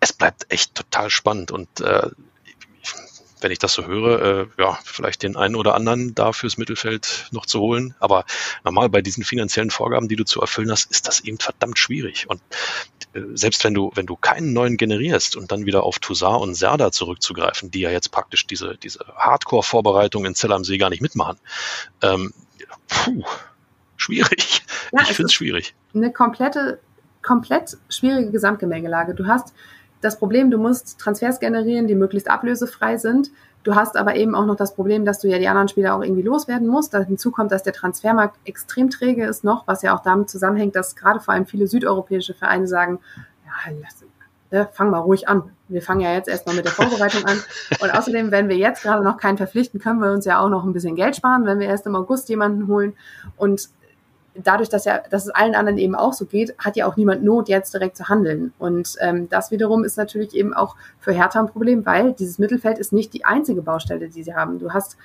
es 0.00 0.12
bleibt 0.12 0.46
echt 0.50 0.74
total 0.74 1.10
spannend 1.10 1.50
und 1.50 1.80
äh, 1.80 2.08
wenn 3.40 3.50
ich 3.50 3.58
das 3.58 3.72
so 3.72 3.86
höre, 3.86 4.22
äh, 4.22 4.46
ja, 4.58 4.78
vielleicht 4.84 5.22
den 5.22 5.36
einen 5.36 5.54
oder 5.54 5.74
anderen 5.74 6.14
da 6.14 6.32
fürs 6.32 6.58
Mittelfeld 6.58 7.28
noch 7.30 7.46
zu 7.46 7.60
holen. 7.60 7.94
Aber 8.00 8.24
normal 8.64 8.88
bei 8.88 9.02
diesen 9.02 9.24
finanziellen 9.24 9.70
Vorgaben, 9.70 10.08
die 10.08 10.16
du 10.16 10.24
zu 10.24 10.40
erfüllen 10.40 10.70
hast, 10.70 10.90
ist 10.90 11.06
das 11.06 11.20
eben 11.20 11.38
verdammt 11.38 11.78
schwierig. 11.78 12.28
Und 12.28 12.40
äh, 13.14 13.20
selbst 13.34 13.64
wenn 13.64 13.74
du, 13.74 13.90
wenn 13.94 14.06
du 14.06 14.16
keinen 14.16 14.52
neuen 14.52 14.76
generierst 14.76 15.36
und 15.36 15.52
dann 15.52 15.66
wieder 15.66 15.84
auf 15.84 15.98
Toussaint 15.98 16.40
und 16.40 16.54
Serda 16.54 16.90
zurückzugreifen, 16.92 17.70
die 17.70 17.80
ja 17.80 17.90
jetzt 17.90 18.10
praktisch 18.10 18.46
diese, 18.46 18.76
diese 18.76 19.00
Hardcore-Vorbereitung 19.16 20.24
in 20.24 20.34
Zell 20.34 20.52
am 20.52 20.64
See 20.64 20.78
gar 20.78 20.90
nicht 20.90 21.02
mitmachen, 21.02 21.38
ähm, 22.02 22.32
puh, 22.88 23.24
schwierig. 23.96 24.62
Ja, 24.92 25.02
ich 25.02 25.08
finde 25.08 25.26
es 25.26 25.32
schwierig. 25.34 25.74
Eine 25.94 26.12
komplette, 26.12 26.80
komplett 27.22 27.76
schwierige 27.88 28.30
Gesamtgemengelage. 28.30 29.14
Du 29.14 29.26
hast 29.26 29.54
das 30.00 30.18
Problem, 30.18 30.50
du 30.50 30.58
musst 30.58 30.98
Transfers 30.98 31.40
generieren, 31.40 31.86
die 31.86 31.94
möglichst 31.94 32.30
ablösefrei 32.30 32.96
sind. 32.96 33.30
Du 33.64 33.74
hast 33.74 33.96
aber 33.96 34.16
eben 34.16 34.34
auch 34.34 34.46
noch 34.46 34.56
das 34.56 34.74
Problem, 34.74 35.04
dass 35.04 35.18
du 35.18 35.28
ja 35.28 35.38
die 35.38 35.48
anderen 35.48 35.68
Spieler 35.68 35.94
auch 35.94 36.02
irgendwie 36.02 36.22
loswerden 36.22 36.68
musst. 36.68 36.94
Da 36.94 37.00
hinzu 37.00 37.30
kommt, 37.30 37.52
dass 37.52 37.64
der 37.64 37.72
Transfermarkt 37.72 38.38
extrem 38.44 38.90
träge 38.90 39.26
ist 39.26 39.44
noch, 39.44 39.66
was 39.66 39.82
ja 39.82 39.94
auch 39.96 40.02
damit 40.02 40.30
zusammenhängt, 40.30 40.76
dass 40.76 40.96
gerade 40.96 41.20
vor 41.20 41.34
allem 41.34 41.46
viele 41.46 41.66
südeuropäische 41.66 42.34
Vereine 42.34 42.68
sagen, 42.68 43.00
ja, 43.44 43.72
lass, 43.82 44.04
ne, 44.50 44.68
fang 44.72 44.90
mal 44.90 44.98
ruhig 44.98 45.28
an. 45.28 45.50
Wir 45.68 45.82
fangen 45.82 46.00
ja 46.00 46.12
jetzt 46.12 46.28
erstmal 46.28 46.54
mit 46.54 46.64
der 46.64 46.72
Vorbereitung 46.72 47.24
an. 47.24 47.38
Und 47.80 47.94
außerdem, 47.94 48.30
wenn 48.30 48.48
wir 48.48 48.56
jetzt 48.56 48.82
gerade 48.82 49.04
noch 49.04 49.18
keinen 49.18 49.36
verpflichten, 49.36 49.80
können 49.80 50.00
wir 50.00 50.12
uns 50.12 50.24
ja 50.24 50.40
auch 50.40 50.48
noch 50.48 50.64
ein 50.64 50.72
bisschen 50.72 50.96
Geld 50.96 51.16
sparen, 51.16 51.44
wenn 51.44 51.58
wir 51.58 51.66
erst 51.66 51.86
im 51.86 51.96
August 51.96 52.28
jemanden 52.28 52.68
holen. 52.68 52.94
Und 53.36 53.68
dadurch, 54.42 54.68
dass 54.68 54.84
ja, 54.84 55.00
dass 55.10 55.26
es 55.26 55.30
allen 55.30 55.54
anderen 55.54 55.78
eben 55.78 55.94
auch 55.94 56.12
so 56.12 56.26
geht, 56.26 56.54
hat 56.58 56.76
ja 56.76 56.86
auch 56.86 56.96
niemand 56.96 57.22
Not, 57.22 57.48
jetzt 57.48 57.74
direkt 57.74 57.96
zu 57.96 58.08
handeln. 58.08 58.52
Und 58.58 58.96
ähm, 59.00 59.28
das 59.28 59.50
wiederum 59.50 59.84
ist 59.84 59.96
natürlich 59.96 60.34
eben 60.34 60.54
auch 60.54 60.76
für 60.98 61.12
Hertha 61.12 61.40
ein 61.40 61.48
Problem, 61.48 61.84
weil 61.86 62.12
dieses 62.12 62.38
Mittelfeld 62.38 62.78
ist 62.78 62.92
nicht 62.92 63.12
die 63.14 63.24
einzige 63.24 63.62
Baustelle, 63.62 64.08
die 64.08 64.22
sie 64.22 64.34
haben. 64.34 64.58
Du 64.58 64.72
hast 64.72 64.96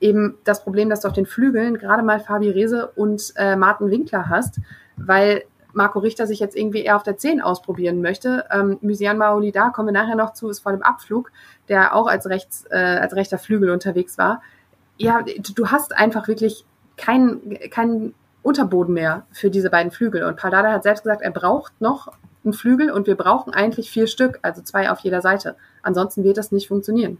eben 0.00 0.38
das 0.44 0.62
Problem, 0.62 0.88
dass 0.88 1.00
du 1.00 1.08
auf 1.08 1.14
den 1.14 1.26
Flügeln 1.26 1.78
gerade 1.78 2.02
mal 2.02 2.20
Fabi 2.20 2.50
Rehse 2.50 2.90
und 2.96 3.32
äh, 3.36 3.56
Martin 3.56 3.90
Winkler 3.90 4.28
hast, 4.28 4.60
weil 4.96 5.44
Marco 5.72 6.00
Richter 6.00 6.26
sich 6.26 6.40
jetzt 6.40 6.56
irgendwie 6.56 6.82
eher 6.82 6.96
auf 6.96 7.02
der 7.02 7.16
10 7.16 7.40
ausprobieren 7.40 8.00
möchte. 8.00 8.46
Ähm, 8.50 8.78
Mysian 8.80 9.18
Maoli 9.18 9.52
da 9.52 9.70
kommen 9.70 9.88
wir 9.88 9.92
nachher 9.92 10.16
noch 10.16 10.32
zu, 10.32 10.48
ist 10.48 10.60
vor 10.60 10.72
dem 10.72 10.82
Abflug, 10.82 11.30
der 11.68 11.94
auch 11.94 12.06
als, 12.06 12.26
rechts, 12.26 12.64
äh, 12.70 12.76
als 12.76 13.14
rechter 13.14 13.38
Flügel 13.38 13.70
unterwegs 13.70 14.18
war. 14.18 14.42
Ja, 14.96 15.22
du 15.22 15.68
hast 15.68 15.96
einfach 15.96 16.28
wirklich 16.28 16.64
keinen 16.96 17.58
kein 17.70 18.14
Unterboden 18.42 18.94
mehr 18.94 19.26
für 19.32 19.50
diese 19.50 19.70
beiden 19.70 19.92
Flügel. 19.92 20.24
Und 20.24 20.36
Paldada 20.36 20.72
hat 20.72 20.82
selbst 20.82 21.04
gesagt, 21.04 21.22
er 21.22 21.30
braucht 21.30 21.80
noch 21.80 22.12
einen 22.44 22.52
Flügel 22.52 22.90
und 22.90 23.06
wir 23.06 23.16
brauchen 23.16 23.52
eigentlich 23.52 23.90
vier 23.90 24.06
Stück, 24.06 24.38
also 24.42 24.62
zwei 24.62 24.90
auf 24.90 25.00
jeder 25.00 25.20
Seite. 25.20 25.56
Ansonsten 25.82 26.24
wird 26.24 26.38
das 26.38 26.52
nicht 26.52 26.68
funktionieren. 26.68 27.18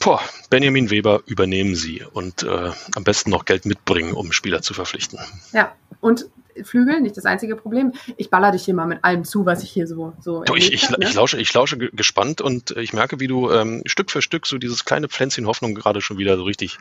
Boah, 0.00 0.20
Benjamin 0.48 0.90
Weber 0.90 1.22
übernehmen 1.26 1.74
Sie 1.74 2.02
und 2.12 2.42
äh, 2.42 2.70
am 2.94 3.04
besten 3.04 3.30
noch 3.30 3.44
Geld 3.44 3.66
mitbringen, 3.66 4.14
um 4.14 4.32
Spieler 4.32 4.62
zu 4.62 4.72
verpflichten. 4.72 5.18
Ja, 5.52 5.72
und 6.00 6.28
Flügel, 6.64 7.00
nicht 7.00 7.16
das 7.16 7.24
einzige 7.24 7.56
Problem. 7.56 7.92
Ich 8.16 8.30
baller 8.30 8.52
dich 8.52 8.64
hier 8.64 8.74
mal 8.74 8.86
mit 8.86 9.04
allem 9.04 9.24
zu, 9.24 9.46
was 9.46 9.62
ich 9.62 9.70
hier 9.70 9.86
so 9.86 10.12
so. 10.20 10.44
Du, 10.44 10.54
ich, 10.54 10.72
ich, 10.72 10.90
hab, 10.90 10.98
ne? 10.98 11.06
ich, 11.06 11.14
lausche, 11.14 11.38
ich 11.38 11.52
lausche 11.52 11.76
gespannt 11.76 12.40
und 12.40 12.72
ich 12.72 12.92
merke, 12.92 13.20
wie 13.20 13.26
du 13.26 13.50
ähm, 13.50 13.82
Stück 13.86 14.10
für 14.10 14.22
Stück 14.22 14.46
so 14.46 14.58
dieses 14.58 14.84
kleine 14.84 15.08
Pflänzchen 15.08 15.46
Hoffnung 15.46 15.74
gerade 15.74 16.00
schon 16.00 16.18
wieder 16.18 16.36
so 16.36 16.44
richtig, 16.44 16.78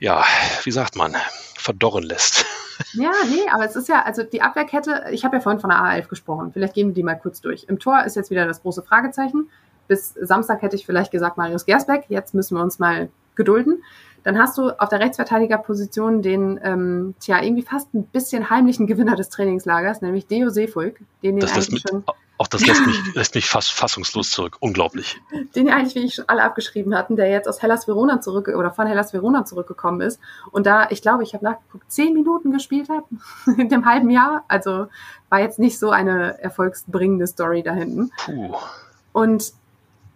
ja, 0.00 0.24
wie 0.64 0.72
sagt 0.72 0.96
man, 0.96 1.14
verdorren 1.56 2.02
lässt. 2.02 2.44
Ja, 2.94 3.12
nee, 3.28 3.46
aber 3.52 3.66
es 3.66 3.76
ist 3.76 3.90
ja, 3.90 4.04
also 4.04 4.22
die 4.22 4.40
Abwehrkette, 4.40 5.04
ich 5.12 5.26
habe 5.26 5.36
ja 5.36 5.42
vorhin 5.42 5.60
von 5.60 5.68
der 5.68 5.80
A11 5.80 6.08
gesprochen, 6.08 6.50
vielleicht 6.50 6.72
gehen 6.72 6.88
wir 6.88 6.94
die 6.94 7.02
mal 7.02 7.14
kurz 7.14 7.42
durch. 7.42 7.64
Im 7.68 7.78
Tor 7.78 8.04
ist 8.04 8.16
jetzt 8.16 8.30
wieder 8.30 8.46
das 8.46 8.62
große 8.62 8.82
Fragezeichen. 8.82 9.50
Bis 9.86 10.14
Samstag 10.14 10.62
hätte 10.62 10.76
ich 10.76 10.86
vielleicht 10.86 11.10
gesagt 11.10 11.36
Marius 11.36 11.66
Gersbeck, 11.66 12.06
jetzt 12.08 12.32
müssen 12.32 12.56
wir 12.56 12.62
uns 12.62 12.78
mal 12.78 13.10
gedulden. 13.34 13.84
Dann 14.24 14.38
hast 14.38 14.58
du 14.58 14.70
auf 14.70 14.88
der 14.88 15.00
Rechtsverteidigerposition 15.00 16.22
den, 16.22 16.60
ähm, 16.62 17.14
tja, 17.20 17.42
irgendwie 17.42 17.62
fast 17.62 17.92
ein 17.94 18.04
bisschen 18.04 18.50
heimlichen 18.50 18.86
Gewinner 18.86 19.16
des 19.16 19.28
Trainingslagers, 19.30 20.02
nämlich 20.02 20.26
Deo 20.26 20.50
Seefolk, 20.50 21.00
den 21.22 21.36
den 21.36 21.48
eigentlich 21.48 21.70
mit, 21.70 21.88
schon 21.88 22.04
auch 22.40 22.48
das 22.48 22.66
lässt 22.66 22.86
mich, 22.86 22.96
lässt 23.14 23.34
mich 23.34 23.50
fast 23.50 23.70
fassungslos 23.70 24.30
zurück. 24.30 24.56
Unglaublich. 24.60 25.20
Den 25.54 25.66
ja 25.66 25.76
eigentlich, 25.76 25.94
wie 25.94 26.06
ich 26.06 26.14
schon 26.14 26.24
alle 26.26 26.42
abgeschrieben 26.42 26.94
hatten, 26.94 27.14
der 27.14 27.28
jetzt 27.28 27.46
aus 27.46 27.60
Hellas 27.60 27.86
Verona 27.86 28.22
zurück 28.22 28.48
oder 28.48 28.70
von 28.70 28.86
Hellas 28.86 29.12
Verona 29.12 29.44
zurückgekommen 29.44 30.00
ist. 30.00 30.18
Und 30.50 30.64
da, 30.64 30.88
ich 30.88 31.02
glaube, 31.02 31.22
ich 31.22 31.34
habe 31.34 31.44
nachgeguckt, 31.44 31.92
zehn 31.92 32.14
Minuten 32.14 32.50
gespielt 32.50 32.88
hat 32.88 33.04
in 33.58 33.68
dem 33.68 33.84
halben 33.84 34.08
Jahr. 34.08 34.46
Also 34.48 34.86
war 35.28 35.40
jetzt 35.40 35.58
nicht 35.58 35.78
so 35.78 35.90
eine 35.90 36.40
erfolgsbringende 36.40 37.26
Story 37.26 37.62
da 37.62 37.74
hinten. 37.74 38.10
Puh. 38.24 38.56
Und 39.12 39.52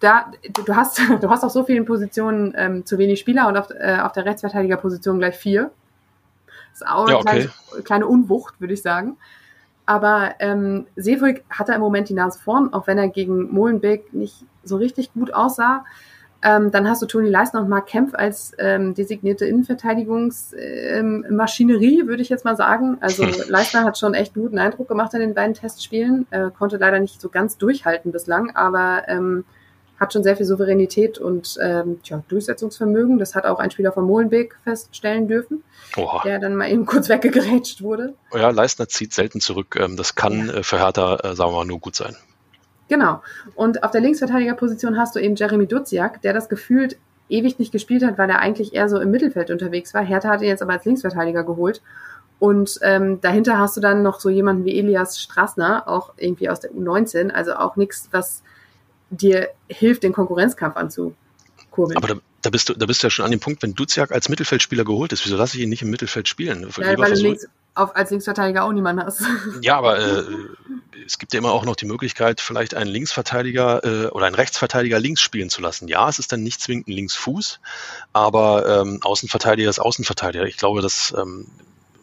da, 0.01 0.33
du 0.65 0.75
hast, 0.75 1.01
du 1.21 1.31
hast 1.31 1.45
auf 1.45 1.53
so 1.53 1.65
vielen 1.65 1.85
Positionen 1.85 2.55
ähm, 2.57 2.87
zu 2.87 2.99
wenig 2.99 3.21
Spieler 3.21 3.49
und 3.49 3.57
auf, 3.57 3.71
äh, 3.71 3.99
auf 4.01 4.13
der 4.13 4.25
Rechtsverteidigerposition 4.25 5.19
gleich 5.19 5.37
vier. 5.37 5.71
Das 6.47 6.83
ist 6.83 6.89
auch 6.89 7.09
ja, 7.09 7.17
eine 7.17 7.17
okay. 7.17 7.49
kleine, 7.71 7.85
kleine 7.85 8.07
Unwucht, 8.07 8.61
würde 8.61 8.75
ich 8.75 8.83
sagen. 8.83 9.17
Aber 9.87 10.35
ähm, 10.39 10.87
Seefolk 10.97 11.43
hatte 11.51 11.73
im 11.73 11.81
Moment 11.81 12.09
die 12.09 12.15
Nase 12.15 12.39
vorn, 12.39 12.73
auch 12.73 12.87
wenn 12.87 12.97
er 12.99 13.09
gegen 13.09 13.53
Molenbeek 13.53 14.15
nicht 14.15 14.47
so 14.63 14.77
richtig 14.77 15.13
gut 15.13 15.35
aussah. 15.35 15.85
Ähm, 16.43 16.71
dann 16.71 16.89
hast 16.89 17.01
du 17.01 17.07
Toni 17.07 17.31
Leisner 17.31 17.63
und 17.63 17.71
Mark 17.71 17.87
Kempf 17.87 18.15
als 18.15 18.53
ähm, 18.59 18.93
designierte 18.95 19.47
Innenverteidigungsmaschinerie, 19.47 22.01
ähm, 22.01 22.09
würde 22.09 22.23
ich 22.23 22.29
jetzt 22.29 22.45
mal 22.45 22.57
sagen. 22.57 22.99
Also 23.01 23.25
Leisner 23.49 23.85
hat 23.85 23.97
schon 23.99 24.13
echt 24.13 24.35
guten 24.35 24.59
Eindruck 24.59 24.89
gemacht 24.89 25.15
in 25.15 25.21
den 25.21 25.33
beiden 25.33 25.55
Testspielen, 25.55 26.27
äh, 26.31 26.51
konnte 26.51 26.77
leider 26.77 27.01
nicht 27.01 27.19
so 27.21 27.31
ganz 27.31 27.57
durchhalten 27.57 28.13
bislang, 28.13 28.55
aber 28.55 29.09
ähm, 29.09 29.45
hat 30.05 30.13
schon 30.13 30.23
sehr 30.23 30.37
viel 30.37 30.47
Souveränität 30.47 31.19
und 31.19 31.57
ähm, 31.61 32.01
tja, 32.03 32.23
Durchsetzungsvermögen. 32.29 33.19
Das 33.19 33.35
hat 33.35 33.45
auch 33.47 33.59
ein 33.59 33.71
Spieler 33.71 33.93
von 33.93 34.05
Molenbeek 34.05 34.57
feststellen 34.63 35.29
dürfen, 35.29 35.65
Oha. 35.97 36.23
der 36.25 36.39
dann 36.39 36.55
mal 36.57 36.71
eben 36.71 36.87
kurz 36.87 37.09
weggegrätscht 37.11 37.83
wurde. 37.83 38.15
Oh 38.31 38.37
ja, 38.37 38.51
Leistner 38.51 38.89
zieht 38.89 39.13
selten 39.13 39.41
zurück. 39.41 39.77
Ähm, 39.81 39.97
das 39.97 40.15
kann 40.15 40.47
ja. 40.47 40.55
Äh, 40.55 40.63
für 40.63 40.79
Hertha, 40.79 41.17
äh, 41.17 41.35
sagen 41.35 41.51
wir 41.51 41.59
mal, 41.59 41.65
nur 41.65 41.81
gut 41.81 41.97
sein. 41.97 42.17
Genau. 42.89 43.23
Und 43.55 43.83
auf 43.83 43.91
der 43.91 44.03
Linksverteidigerposition 44.03 44.99
hast 44.99 45.17
du 45.17 45.21
eben 45.21 45.37
Jeremy 45.37 45.67
Duziak, 45.67 46.21
der 46.21 46.35
das 46.35 46.49
gefühlt 46.49 46.99
ewig 47.31 47.59
nicht 47.59 47.73
gespielt 47.73 48.05
hat, 48.05 48.19
weil 48.19 48.29
er 48.29 48.41
eigentlich 48.41 48.75
eher 48.75 48.91
so 48.91 49.01
im 49.01 49.11
Mittelfeld 49.11 49.51
unterwegs 49.51 49.95
war. 49.95 50.05
Hertha 50.05 50.29
hat 50.29 50.43
ihn 50.43 50.49
jetzt 50.49 50.63
aber 50.63 50.75
als 50.75 50.85
Linksverteidiger 50.85 51.45
geholt. 51.45 51.81
Und 52.39 52.79
ähm, 52.83 53.23
dahinter 53.23 53.59
hast 53.59 53.77
du 53.79 53.81
dann 53.81 54.03
noch 54.03 54.21
so 54.21 54.29
jemanden 54.29 54.67
wie 54.67 54.79
Elias 54.79 55.19
Strassner, 55.19 55.89
auch 55.89 56.13
irgendwie 56.19 56.51
aus 56.51 56.61
der 56.61 56.73
U19, 56.73 57.31
also 57.31 57.55
auch 57.55 57.77
nichts, 57.77 58.09
was 58.13 58.43
dir 59.11 59.51
hilft, 59.69 60.03
den 60.03 60.13
Konkurrenzkampf 60.13 60.77
anzukurbeln. 60.77 61.97
Aber 61.97 62.09
da, 62.09 62.15
da, 62.43 62.51
bist 62.51 62.69
du, 62.69 62.75
da 62.75 62.87
bist 62.87 63.03
du 63.03 63.07
ja 63.07 63.11
schon 63.11 63.25
an 63.25 63.31
dem 63.31 63.41
Punkt, 63.41 63.63
wenn 63.63 63.75
Duziak 63.75 64.13
als 64.13 64.29
Mittelfeldspieler 64.29 64.85
geholt 64.85 65.13
ist, 65.13 65.25
wieso 65.25 65.37
lasse 65.37 65.57
ich 65.57 65.63
ihn 65.63 65.69
nicht 65.69 65.83
im 65.83 65.91
Mittelfeld 65.91 66.29
spielen? 66.29 66.69
Ja, 66.79 66.99
weil 66.99 67.15
du 67.15 67.21
links, 67.21 67.47
auf, 67.75 67.97
als 67.97 68.11
Linksverteidiger 68.11 68.65
auch 68.65 68.73
niemanden 68.73 69.05
hast. 69.05 69.23
Ja, 69.63 69.77
aber 69.77 69.99
äh, 69.99 70.25
es 71.07 71.19
gibt 71.19 71.33
ja 71.33 71.39
immer 71.39 71.53
auch 71.53 71.65
noch 71.65 71.77
die 71.77 71.87
Möglichkeit, 71.87 72.41
vielleicht 72.41 72.75
einen 72.75 72.91
Linksverteidiger 72.91 73.85
äh, 73.85 74.07
oder 74.09 74.27
einen 74.27 74.37
Rechtsverteidiger 74.37 74.99
links 74.99 75.21
spielen 75.21 75.51
zu 75.51 75.61
lassen. 75.61 75.89
Ja, 75.89 76.09
es 76.09 76.19
ist 76.19 76.33
dann 76.33 76.43
nicht 76.43 76.61
zwingend 76.61 76.89
ein 76.89 76.93
Linksfuß, 76.93 77.61
aber 78.13 78.81
ähm, 78.81 79.01
Außenverteidiger 79.03 79.69
ist 79.69 79.81
Außenverteidiger. 79.81 80.45
Ich 80.47 80.57
glaube, 80.57 80.83
dass 80.83 81.15
ähm, 81.17 81.47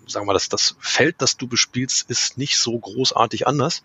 sagen 0.08 0.28
wir 0.28 0.34
dass 0.34 0.50
das 0.50 0.76
Feld, 0.80 1.16
das 1.20 1.38
du 1.38 1.48
bespielst, 1.48 2.10
ist 2.10 2.38
nicht 2.38 2.58
so 2.58 2.78
großartig 2.78 3.48
anders. 3.48 3.84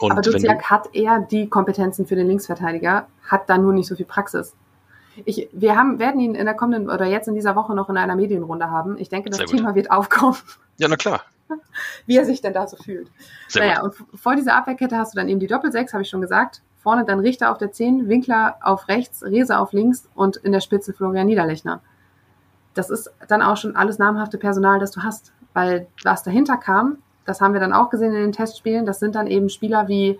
Und 0.00 0.12
Aber 0.12 0.22
Duziak 0.22 0.70
hat 0.70 0.94
eher 0.94 1.20
die 1.20 1.48
Kompetenzen 1.48 2.06
für 2.06 2.16
den 2.16 2.26
Linksverteidiger, 2.26 3.06
hat 3.28 3.50
da 3.50 3.58
nur 3.58 3.72
nicht 3.72 3.86
so 3.86 3.94
viel 3.94 4.06
Praxis. 4.06 4.54
Ich, 5.26 5.48
wir 5.52 5.76
haben, 5.76 5.98
werden 5.98 6.20
ihn 6.20 6.34
in 6.34 6.46
der 6.46 6.54
kommenden 6.54 6.88
oder 6.88 7.04
jetzt 7.04 7.28
in 7.28 7.34
dieser 7.34 7.54
Woche 7.54 7.74
noch 7.74 7.90
in 7.90 7.98
einer 7.98 8.16
Medienrunde 8.16 8.70
haben. 8.70 8.96
Ich 8.98 9.10
denke, 9.10 9.28
das 9.28 9.44
Thema 9.44 9.74
wird 9.74 9.90
aufkommen. 9.90 10.36
Ja, 10.78 10.88
na 10.88 10.96
klar. 10.96 11.22
Wie 12.06 12.16
er 12.16 12.24
sich 12.24 12.40
denn 12.40 12.54
da 12.54 12.66
so 12.66 12.76
fühlt. 12.76 13.10
Sehr 13.48 13.66
naja, 13.66 13.80
gut. 13.82 14.00
und 14.00 14.18
vor 14.20 14.36
dieser 14.36 14.56
Abwehrkette 14.56 14.96
hast 14.96 15.12
du 15.12 15.18
dann 15.18 15.28
eben 15.28 15.40
die 15.40 15.46
Doppelsechs, 15.46 15.92
habe 15.92 16.02
ich 16.02 16.08
schon 16.08 16.22
gesagt. 16.22 16.62
Vorne 16.82 17.04
dann 17.04 17.20
Richter 17.20 17.50
auf 17.50 17.58
der 17.58 17.72
10, 17.72 18.08
Winkler 18.08 18.56
auf 18.62 18.88
rechts, 18.88 19.22
Rese 19.22 19.58
auf 19.58 19.72
links 19.72 20.08
und 20.14 20.38
in 20.38 20.52
der 20.52 20.60
Spitze 20.60 20.94
Florian 20.94 21.26
Niederlechner. 21.26 21.82
Das 22.72 22.88
ist 22.88 23.10
dann 23.28 23.42
auch 23.42 23.58
schon 23.58 23.76
alles 23.76 23.98
namhafte 23.98 24.38
Personal, 24.38 24.78
das 24.78 24.92
du 24.92 25.02
hast. 25.02 25.32
Weil 25.52 25.88
was 26.04 26.22
dahinter 26.22 26.56
kam, 26.56 26.98
das 27.30 27.40
haben 27.40 27.54
wir 27.54 27.60
dann 27.60 27.72
auch 27.72 27.90
gesehen 27.90 28.12
in 28.12 28.20
den 28.20 28.32
Testspielen. 28.32 28.84
Das 28.84 28.98
sind 28.98 29.14
dann 29.14 29.28
eben 29.28 29.48
Spieler 29.48 29.86
wie, 29.86 30.18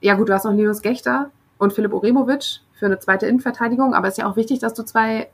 ja 0.00 0.14
gut, 0.14 0.28
du 0.28 0.32
hast 0.32 0.44
noch 0.44 0.52
Linus 0.52 0.80
Gechter 0.80 1.30
und 1.58 1.74
Philipp 1.74 1.92
Oremovic 1.92 2.60
für 2.72 2.86
eine 2.86 2.98
zweite 2.98 3.26
Innenverteidigung, 3.26 3.94
aber 3.94 4.08
es 4.08 4.14
ist 4.14 4.18
ja 4.18 4.30
auch 4.30 4.36
wichtig, 4.36 4.58
dass 4.58 4.74
du 4.74 4.82
zwei 4.82 5.28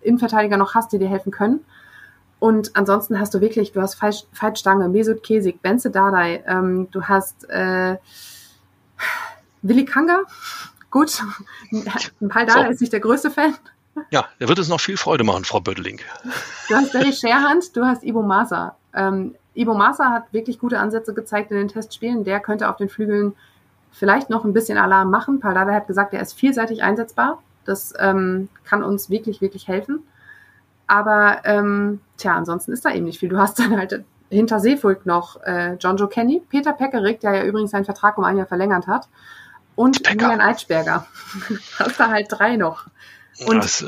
Innenverteidiger 0.00 0.56
noch 0.56 0.74
hast, 0.74 0.92
die 0.92 0.98
dir 0.98 1.08
helfen 1.08 1.32
können. 1.32 1.64
Und 2.38 2.76
ansonsten 2.76 3.18
hast 3.18 3.34
du 3.34 3.40
wirklich, 3.40 3.72
du 3.72 3.80
hast 3.80 4.00
Veit 4.00 4.58
Stange, 4.58 4.88
Mesut 4.88 5.22
Kesik, 5.22 5.62
Benze 5.62 5.90
Dardai, 5.90 6.44
ähm, 6.46 6.88
du 6.92 7.02
hast 7.02 7.48
äh, 7.50 7.96
Willi 9.62 9.84
Kanga, 9.84 10.22
gut, 10.90 11.22
Paul 12.28 12.46
Dardai 12.46 12.66
so. 12.66 12.70
ist 12.70 12.80
nicht 12.80 12.92
der 12.92 13.00
größte 13.00 13.30
Fan. 13.30 13.56
Ja, 14.10 14.26
der 14.38 14.48
wird 14.48 14.58
es 14.58 14.68
noch 14.68 14.80
viel 14.80 14.96
Freude 14.96 15.24
machen, 15.24 15.44
Frau 15.44 15.60
Bödeling. 15.60 16.00
Du 16.68 16.74
hast 16.74 16.92
Barry 16.92 17.12
Scherhand, 17.12 17.74
du 17.74 17.84
hast 17.84 18.04
Ivo 18.04 18.22
Masa. 18.22 18.76
Ähm, 18.92 19.34
Ibo 19.56 19.74
Massa 19.74 20.10
hat 20.10 20.32
wirklich 20.32 20.58
gute 20.58 20.78
Ansätze 20.78 21.14
gezeigt 21.14 21.50
in 21.50 21.56
den 21.56 21.68
Testspielen. 21.68 22.24
Der 22.24 22.40
könnte 22.40 22.68
auf 22.68 22.76
den 22.76 22.88
Flügeln 22.88 23.34
vielleicht 23.90 24.30
noch 24.30 24.44
ein 24.44 24.52
bisschen 24.52 24.78
Alarm 24.78 25.10
machen. 25.10 25.40
Paldada 25.40 25.72
hat 25.72 25.86
gesagt, 25.86 26.12
er 26.12 26.20
ist 26.20 26.34
vielseitig 26.34 26.82
einsetzbar. 26.82 27.42
Das 27.64 27.94
ähm, 27.98 28.48
kann 28.64 28.82
uns 28.82 29.10
wirklich, 29.10 29.40
wirklich 29.40 29.66
helfen. 29.66 30.02
Aber 30.86 31.38
ähm, 31.44 32.00
tja, 32.16 32.36
ansonsten 32.36 32.72
ist 32.72 32.84
da 32.84 32.92
eben 32.92 33.06
nicht 33.06 33.18
viel. 33.18 33.28
Du 33.28 33.38
hast 33.38 33.58
dann 33.58 33.76
halt 33.76 34.04
hinter 34.28 34.60
Seefolk 34.60 35.06
noch 35.06 35.42
äh, 35.42 35.74
John 35.74 35.96
Joe 35.96 36.08
Kenny, 36.08 36.42
Peter 36.48 36.72
Peckerig, 36.72 37.20
der 37.20 37.34
ja 37.34 37.44
übrigens 37.44 37.70
seinen 37.70 37.84
Vertrag 37.84 38.18
um 38.18 38.24
ein 38.24 38.36
Jahr 38.36 38.46
verlängert 38.46 38.86
hat, 38.86 39.08
und 39.74 40.08
Julian 40.08 40.40
Eitschberger. 40.40 41.06
hast 41.78 42.00
da 42.00 42.08
halt 42.08 42.26
drei 42.30 42.56
noch. 42.56 42.86
Und 43.46 43.56
das, 43.56 43.82
äh 43.82 43.86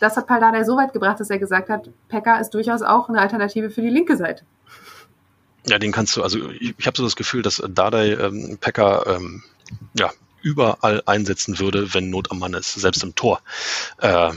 das 0.00 0.16
hat 0.16 0.26
Paldada 0.26 0.64
so 0.64 0.76
weit 0.76 0.92
gebracht, 0.92 1.20
dass 1.20 1.30
er 1.30 1.38
gesagt 1.38 1.68
hat, 1.68 1.88
Pekka 2.08 2.38
ist 2.38 2.50
durchaus 2.50 2.82
auch 2.82 3.08
eine 3.08 3.20
Alternative 3.20 3.70
für 3.70 3.82
die 3.82 3.90
linke 3.90 4.16
Seite. 4.16 4.44
Ja, 5.68 5.78
den 5.78 5.92
kannst 5.92 6.16
du, 6.16 6.22
also 6.22 6.50
ich, 6.50 6.74
ich 6.78 6.86
habe 6.86 6.96
so 6.96 7.04
das 7.04 7.16
Gefühl, 7.16 7.42
dass 7.42 7.62
Dardai 7.68 8.12
ähm, 8.12 8.58
Pekka 8.60 9.04
ähm, 9.06 9.42
ja, 9.94 10.12
überall 10.42 11.02
einsetzen 11.06 11.58
würde, 11.58 11.92
wenn 11.94 12.10
Not 12.10 12.30
am 12.30 12.38
Mann 12.38 12.54
ist, 12.54 12.74
selbst 12.74 13.02
im 13.02 13.14
Tor. 13.14 13.40
Äh, 13.98 14.32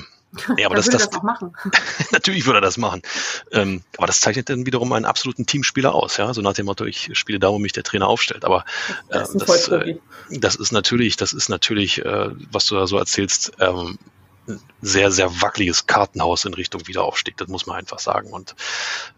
ja, 0.57 0.67
aber 0.67 0.75
das, 0.75 0.85
würde 0.85 0.97
das, 0.99 1.09
das 1.09 1.23
machen. 1.23 1.53
natürlich 2.11 2.45
würde 2.45 2.59
er 2.59 2.61
das 2.61 2.77
machen. 2.77 3.01
Ähm, 3.51 3.81
aber 3.97 4.05
das 4.05 4.19
zeichnet 4.19 4.47
dann 4.49 4.65
wiederum 4.67 4.93
einen 4.93 5.05
absoluten 5.05 5.47
Teamspieler 5.47 5.93
aus, 5.95 6.17
ja. 6.17 6.31
So 6.35 6.41
nach 6.41 6.53
dem 6.53 6.67
Motto, 6.67 6.85
ich 6.85 7.09
spiele 7.13 7.39
da, 7.39 7.49
wo 7.49 7.57
mich 7.57 7.73
der 7.73 7.83
Trainer 7.83 8.07
aufstellt. 8.07 8.45
Aber 8.45 8.63
äh, 9.09 9.13
Das 9.17 9.33
das, 9.33 9.43
Vollprofi. 9.43 9.99
äh, 10.29 10.39
das 10.39 10.55
ist 10.55 10.71
natürlich, 10.71 11.17
das 11.17 11.33
ist 11.33 11.49
natürlich, 11.49 12.05
äh, 12.05 12.29
was 12.51 12.67
du 12.67 12.75
da 12.75 12.85
so 12.85 12.97
erzählst, 12.99 13.53
ähm, 13.59 13.97
sehr, 14.81 15.11
sehr 15.11 15.41
wackeliges 15.41 15.87
Kartenhaus 15.87 16.45
in 16.45 16.53
Richtung 16.53 16.87
Wiederaufstieg. 16.87 17.37
Das 17.37 17.47
muss 17.47 17.67
man 17.67 17.77
einfach 17.77 17.99
sagen. 17.99 18.31
Und 18.31 18.55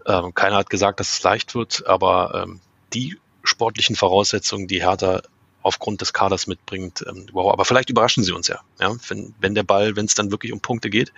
ähm, 0.05 0.33
keiner 0.33 0.57
hat 0.57 0.69
gesagt, 0.69 0.99
dass 0.99 1.13
es 1.13 1.23
leicht 1.23 1.55
wird, 1.55 1.85
aber 1.87 2.43
ähm, 2.43 2.59
die 2.93 3.17
sportlichen 3.43 3.95
Voraussetzungen, 3.95 4.67
die 4.67 4.81
Hertha 4.81 5.21
aufgrund 5.63 6.01
des 6.01 6.13
Kaders 6.13 6.47
mitbringt. 6.47 7.03
Ähm, 7.07 7.27
wow, 7.31 7.51
aber 7.51 7.65
vielleicht 7.65 7.89
überraschen 7.89 8.23
sie 8.23 8.31
uns 8.31 8.47
ja. 8.47 8.59
ja 8.79 8.95
wenn, 9.07 9.33
wenn 9.39 9.55
der 9.55 9.63
Ball, 9.63 9.95
wenn 9.95 10.05
es 10.05 10.15
dann 10.15 10.31
wirklich 10.31 10.53
um 10.53 10.59
Punkte 10.59 10.89
geht, 10.89 11.13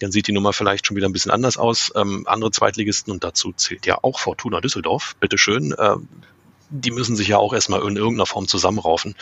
dann 0.00 0.12
sieht 0.12 0.26
die 0.28 0.32
Nummer 0.32 0.52
vielleicht 0.52 0.86
schon 0.86 0.96
wieder 0.96 1.08
ein 1.08 1.12
bisschen 1.12 1.32
anders 1.32 1.56
aus. 1.56 1.92
Ähm, 1.96 2.24
andere 2.26 2.50
Zweitligisten 2.50 3.12
und 3.12 3.24
dazu 3.24 3.52
zählt 3.52 3.86
ja 3.86 3.98
auch 4.02 4.18
Fortuna 4.18 4.60
Düsseldorf. 4.60 5.16
Bitteschön. 5.20 5.74
Ähm, 5.78 6.08
die 6.70 6.90
müssen 6.90 7.16
sich 7.16 7.28
ja 7.28 7.38
auch 7.38 7.52
erstmal 7.52 7.80
in 7.82 7.96
irgendeiner 7.96 8.26
Form 8.26 8.46
zusammenraufen. 8.48 9.14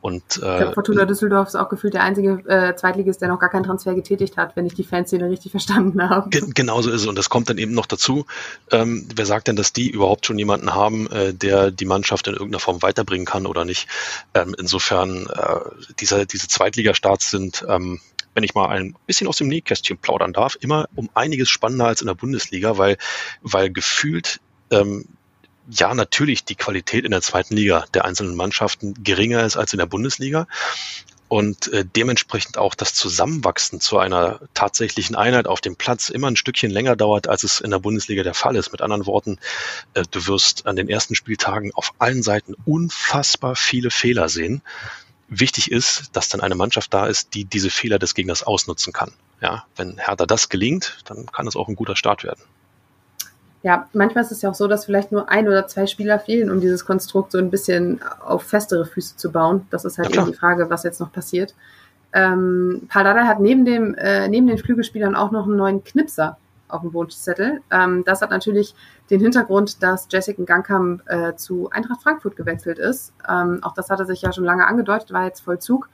Und 0.00 0.22
Ich 0.36 0.42
äh, 0.42 0.58
glaube, 0.58 0.74
Fortuna 0.74 1.04
Düsseldorf 1.04 1.48
ist 1.48 1.54
auch 1.54 1.68
gefühlt 1.68 1.94
der 1.94 2.02
einzige 2.02 2.42
äh, 2.48 2.74
Zweitligist, 2.74 3.20
der 3.20 3.28
noch 3.28 3.38
gar 3.38 3.50
keinen 3.50 3.64
Transfer 3.64 3.94
getätigt 3.94 4.36
hat, 4.36 4.56
wenn 4.56 4.66
ich 4.66 4.74
die 4.74 4.84
Fanszene 4.84 5.28
richtig 5.28 5.50
verstanden 5.50 6.08
habe. 6.08 6.30
Ge 6.30 6.42
genauso 6.54 6.90
ist 6.90 7.02
es. 7.02 7.06
Und 7.06 7.16
das 7.16 7.30
kommt 7.30 7.50
dann 7.50 7.58
eben 7.58 7.72
noch 7.72 7.86
dazu. 7.86 8.26
Ähm, 8.70 9.08
wer 9.14 9.26
sagt 9.26 9.48
denn, 9.48 9.56
dass 9.56 9.72
die 9.72 9.90
überhaupt 9.90 10.26
schon 10.26 10.38
jemanden 10.38 10.74
haben, 10.74 11.10
äh, 11.10 11.34
der 11.34 11.70
die 11.70 11.84
Mannschaft 11.84 12.26
in 12.26 12.34
irgendeiner 12.34 12.60
Form 12.60 12.82
weiterbringen 12.82 13.26
kann 13.26 13.46
oder 13.46 13.64
nicht? 13.64 13.88
Ähm, 14.34 14.54
insofern, 14.58 15.26
äh, 15.26 15.60
dieser, 16.00 16.26
diese 16.26 16.48
Zweitligastarts 16.48 17.30
sind, 17.30 17.64
ähm, 17.68 18.00
wenn 18.34 18.44
ich 18.44 18.54
mal 18.54 18.68
ein 18.68 18.96
bisschen 19.06 19.28
aus 19.28 19.36
dem 19.36 19.48
Nähkästchen 19.48 19.98
plaudern 19.98 20.32
darf, 20.32 20.56
immer 20.60 20.88
um 20.94 21.08
einiges 21.14 21.48
spannender 21.48 21.86
als 21.86 22.00
in 22.00 22.08
der 22.08 22.14
Bundesliga, 22.14 22.78
weil, 22.78 22.96
weil 23.42 23.70
gefühlt 23.70 24.40
ähm, 24.70 25.06
ja 25.70 25.94
natürlich 25.94 26.44
die 26.44 26.56
Qualität 26.56 27.04
in 27.04 27.10
der 27.10 27.22
zweiten 27.22 27.56
Liga 27.56 27.84
der 27.94 28.04
einzelnen 28.04 28.36
Mannschaften 28.36 28.94
geringer 29.02 29.44
ist 29.44 29.56
als 29.56 29.72
in 29.72 29.78
der 29.78 29.86
Bundesliga 29.86 30.46
und 31.28 31.72
äh, 31.72 31.84
dementsprechend 31.84 32.58
auch 32.58 32.74
das 32.74 32.94
Zusammenwachsen 32.94 33.80
zu 33.80 33.98
einer 33.98 34.40
tatsächlichen 34.52 35.16
Einheit 35.16 35.46
auf 35.46 35.60
dem 35.60 35.74
Platz 35.74 36.08
immer 36.08 36.30
ein 36.30 36.36
Stückchen 36.36 36.70
länger 36.70 36.96
dauert, 36.96 37.28
als 37.28 37.42
es 37.42 37.60
in 37.60 37.70
der 37.70 37.78
Bundesliga 37.78 38.22
der 38.22 38.34
Fall 38.34 38.56
ist. 38.56 38.72
Mit 38.72 38.82
anderen 38.82 39.06
Worten, 39.06 39.38
äh, 39.94 40.04
du 40.10 40.26
wirst 40.26 40.66
an 40.66 40.76
den 40.76 40.88
ersten 40.88 41.14
Spieltagen 41.14 41.72
auf 41.74 41.92
allen 41.98 42.22
Seiten 42.22 42.54
unfassbar 42.66 43.56
viele 43.56 43.90
Fehler 43.90 44.28
sehen. 44.28 44.62
Wichtig 45.28 45.70
ist, 45.72 46.10
dass 46.12 46.28
dann 46.28 46.40
eine 46.40 46.54
Mannschaft 46.54 46.92
da 46.92 47.06
ist, 47.06 47.34
die 47.34 47.44
diese 47.46 47.70
Fehler 47.70 47.98
des 47.98 48.14
Gegners 48.14 48.42
ausnutzen 48.42 48.92
kann. 48.92 49.12
Ja, 49.40 49.64
wenn 49.76 49.98
Hertha 49.98 50.26
das 50.26 50.50
gelingt, 50.50 50.98
dann 51.06 51.26
kann 51.26 51.46
es 51.46 51.56
auch 51.56 51.68
ein 51.68 51.74
guter 51.76 51.96
Start 51.96 52.22
werden. 52.22 52.42
Ja, 53.64 53.88
manchmal 53.94 54.22
ist 54.22 54.30
es 54.30 54.42
ja 54.42 54.50
auch 54.50 54.54
so, 54.54 54.68
dass 54.68 54.84
vielleicht 54.84 55.10
nur 55.10 55.30
ein 55.30 55.48
oder 55.48 55.66
zwei 55.66 55.86
Spieler 55.86 56.18
fehlen, 56.18 56.50
um 56.50 56.60
dieses 56.60 56.84
Konstrukt 56.84 57.32
so 57.32 57.38
ein 57.38 57.50
bisschen 57.50 57.98
auf 58.20 58.42
festere 58.42 58.84
Füße 58.84 59.16
zu 59.16 59.32
bauen. 59.32 59.66
Das 59.70 59.86
ist 59.86 59.96
halt 59.96 60.14
Ja, 60.14 60.20
eben 60.20 60.32
die 60.32 60.36
Frage, 60.36 60.68
was 60.68 60.82
jetzt 60.82 61.00
noch 61.00 61.10
passiert. 61.10 61.54
Ähm, 62.12 62.82
Paldada 62.90 63.26
hat 63.26 63.40
neben, 63.40 63.64
dem, 63.64 63.94
äh, 63.94 64.28
neben 64.28 64.48
den 64.48 64.58
Flügelspielern 64.58 65.16
auch 65.16 65.30
noch 65.30 65.46
einen 65.46 65.56
neuen 65.56 65.82
Knipser 65.82 66.36
auf 66.68 66.82
dem 66.82 66.92
Wunschzettel. 66.92 67.62
Ähm, 67.70 68.04
das 68.04 68.20
hat 68.20 68.28
natürlich 68.28 68.74
den 69.08 69.20
Hintergrund, 69.20 69.82
dass 69.82 70.08
Jessica 70.10 70.42
Gangkamp 70.44 71.02
äh, 71.06 71.34
zu 71.34 71.70
Eintracht 71.70 72.02
Frankfurt 72.02 72.36
gewechselt 72.36 72.78
ist. 72.78 73.14
Ähm, 73.26 73.60
auch 73.62 73.72
das 73.72 73.88
hatte 73.88 74.04
sich 74.04 74.20
ja 74.20 74.30
schon 74.30 74.44
lange 74.44 74.66
angedeutet, 74.66 75.10
war 75.10 75.24
jetzt 75.24 75.40
Vollzug. 75.40 75.88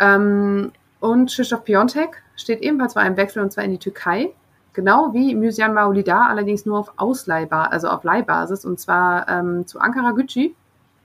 Ähm, 0.00 0.72
und 0.98 1.30
Krzysztof 1.30 1.62
Piontek 1.62 2.24
steht 2.34 2.60
ebenfalls 2.60 2.94
vor 2.94 3.02
einem 3.02 3.16
Wechsel 3.16 3.40
und 3.40 3.52
zwar 3.52 3.62
in 3.62 3.70
die 3.70 3.78
Türkei. 3.78 4.32
Genau 4.74 5.14
wie 5.14 5.34
Müsian 5.34 5.72
Maulida, 5.72 6.26
allerdings 6.26 6.66
nur 6.66 6.78
auf 6.80 6.92
Ausleihbar, 6.96 7.72
also 7.72 7.88
auf 7.88 8.04
Leihbasis, 8.04 8.64
und 8.64 8.78
zwar 8.80 9.28
ähm, 9.28 9.66
zu 9.66 9.78
Ankara 9.80 10.10
Gücü. 10.10 10.50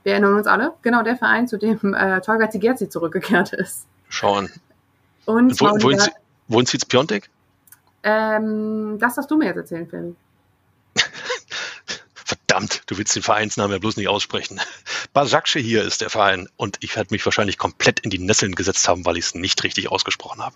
Wir 0.02 0.12
erinnern 0.12 0.34
uns 0.34 0.46
alle, 0.46 0.74
genau 0.82 1.02
der 1.02 1.16
Verein, 1.16 1.46
zu 1.48 1.56
dem 1.56 1.94
äh, 1.94 2.20
Tolga 2.20 2.50
Zigerzi 2.50 2.88
zurückgekehrt 2.88 3.52
ist. 3.52 3.86
Schauen. 4.08 4.50
Und 5.26 5.50
Und 5.50 5.60
wo, 5.60 5.66
wohin, 5.66 5.80
Maulida, 5.82 6.02
zie- 6.04 6.12
wohin 6.48 6.66
zieht's 6.66 6.84
Piontek? 6.84 7.30
ähm, 8.02 8.98
das 8.98 9.14
darfst 9.14 9.30
du 9.30 9.36
mir 9.36 9.46
jetzt 9.46 9.56
erzählen, 9.58 9.86
Femi. 9.88 10.14
Verdammt, 12.14 12.82
du 12.86 12.96
willst 12.98 13.14
den 13.14 13.22
Vereinsnamen 13.22 13.72
ja 13.72 13.78
bloß 13.78 13.96
nicht 13.96 14.08
aussprechen. 14.08 14.60
Basaksche 15.12 15.58
hier 15.58 15.82
ist 15.82 16.00
der 16.00 16.10
Verein 16.10 16.48
und 16.56 16.78
ich 16.80 16.94
werde 16.94 17.08
mich 17.12 17.24
wahrscheinlich 17.24 17.58
komplett 17.58 18.00
in 18.00 18.10
die 18.10 18.18
Nesseln 18.18 18.54
gesetzt 18.54 18.88
haben, 18.88 19.04
weil 19.04 19.16
ich 19.16 19.26
es 19.26 19.34
nicht 19.34 19.62
richtig 19.64 19.90
ausgesprochen 19.90 20.40
habe. 20.40 20.54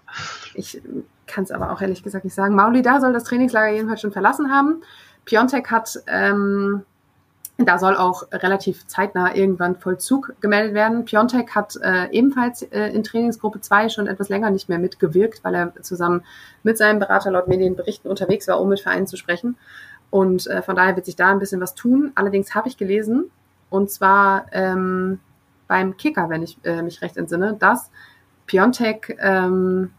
Ich 0.54 0.80
kann 1.26 1.44
es 1.44 1.50
aber 1.50 1.72
auch 1.72 1.80
ehrlich 1.80 2.02
gesagt 2.02 2.24
nicht 2.24 2.34
sagen. 2.34 2.54
Maulida 2.54 3.00
soll 3.00 3.12
das 3.12 3.24
Trainingslager 3.24 3.72
jedenfalls 3.72 4.00
schon 4.00 4.12
verlassen 4.12 4.52
haben. 4.52 4.82
Piontek 5.24 5.70
hat, 5.72 5.98
ähm, 6.06 6.84
da 7.56 7.78
soll 7.78 7.96
auch 7.96 8.24
relativ 8.30 8.86
zeitnah 8.86 9.34
irgendwann 9.34 9.76
Vollzug 9.76 10.34
gemeldet 10.40 10.74
werden. 10.74 11.04
Piontek 11.04 11.54
hat 11.56 11.76
äh, 11.82 12.10
ebenfalls 12.10 12.62
äh, 12.62 12.88
in 12.90 13.02
Trainingsgruppe 13.02 13.60
2 13.60 13.88
schon 13.88 14.06
etwas 14.06 14.28
länger 14.28 14.50
nicht 14.50 14.68
mehr 14.68 14.78
mitgewirkt, 14.78 15.42
weil 15.42 15.54
er 15.54 15.82
zusammen 15.82 16.24
mit 16.62 16.78
seinem 16.78 17.00
Berater 17.00 17.32
laut 17.32 17.48
Medienberichten 17.48 18.08
unterwegs 18.08 18.46
war, 18.46 18.60
um 18.60 18.68
mit 18.68 18.80
Vereinen 18.80 19.08
zu 19.08 19.16
sprechen. 19.16 19.56
Und 20.10 20.46
äh, 20.46 20.62
von 20.62 20.76
daher 20.76 20.94
wird 20.94 21.06
sich 21.06 21.16
da 21.16 21.30
ein 21.30 21.40
bisschen 21.40 21.60
was 21.60 21.74
tun. 21.74 22.12
Allerdings 22.14 22.54
habe 22.54 22.68
ich 22.68 22.76
gelesen, 22.76 23.30
und 23.74 23.90
zwar 23.90 24.46
ähm, 24.52 25.18
beim 25.68 25.96
Kicker, 25.96 26.28
wenn 26.30 26.42
ich 26.42 26.56
äh, 26.64 26.82
mich 26.82 27.02
recht 27.02 27.16
entsinne, 27.16 27.54
dass 27.58 27.90
Piontek, 28.46 29.16
ähm, 29.20 29.90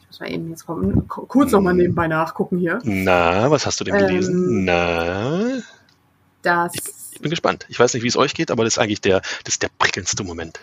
ich 0.00 0.06
muss 0.06 0.20
mal 0.20 0.30
eben 0.30 0.48
jetzt 0.50 0.64
kommen, 0.66 1.06
ku- 1.08 1.26
kurz 1.26 1.52
nochmal 1.52 1.74
nebenbei 1.74 2.06
nachgucken 2.08 2.58
hier, 2.58 2.78
Na, 2.84 3.50
was 3.50 3.66
hast 3.66 3.80
du 3.80 3.84
denn 3.84 3.94
Ähm, 3.94 4.06
gelesen? 4.06 4.64
Na, 4.64 5.40
dass, 6.42 6.72
ich 7.12 7.20
bin 7.20 7.30
gespannt. 7.30 7.66
Ich 7.68 7.78
weiß 7.78 7.94
nicht, 7.94 8.02
wie 8.02 8.08
es 8.08 8.16
euch 8.16 8.34
geht, 8.34 8.50
aber 8.50 8.64
das 8.64 8.74
ist 8.74 8.78
eigentlich 8.78 9.00
der, 9.00 9.20
das 9.44 9.54
ist 9.54 9.62
der 9.62 9.70
prickelndste 9.78 10.24
Moment. 10.24 10.60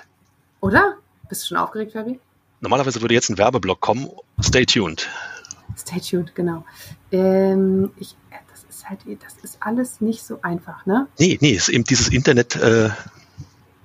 oder? 0.61 0.95
Bist 1.29 1.43
du 1.43 1.47
schon 1.47 1.57
aufgeregt, 1.57 1.93
Fabi? 1.93 2.19
Normalerweise 2.59 3.01
würde 3.01 3.13
jetzt 3.13 3.29
ein 3.29 3.37
Werbeblock 3.37 3.79
kommen. 3.79 4.09
Stay 4.41 4.65
tuned. 4.65 5.07
Stay 5.77 5.99
tuned, 6.01 6.35
genau. 6.35 6.65
Ähm, 7.11 7.89
ich, 7.95 8.15
das 8.49 8.50
ist 8.81 8.89
halt, 8.89 9.01
das 9.23 9.35
ist 9.43 9.57
alles 9.59 10.01
nicht 10.01 10.23
so 10.23 10.39
einfach, 10.41 10.85
ne? 10.85 11.07
Nee, 11.19 11.37
nee, 11.41 11.51
ist 11.51 11.69
eben 11.69 11.83
dieses 11.83 12.09
Internet, 12.09 12.55
äh, 12.55 12.89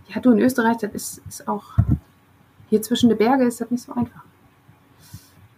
Ja, 0.09 0.21
du 0.23 0.33
in 0.33 0.39
Österreich, 0.39 0.79
das 0.79 0.93
ist, 0.93 1.23
ist 1.29 1.49
auch, 1.49 1.65
hier 2.71 2.83
zwischen 2.83 3.09
den 3.09 3.19
Berge 3.19 3.45
ist 3.45 3.61
das 3.61 3.71
nicht 3.71 3.85
so 3.85 3.93
einfach. 3.93 4.23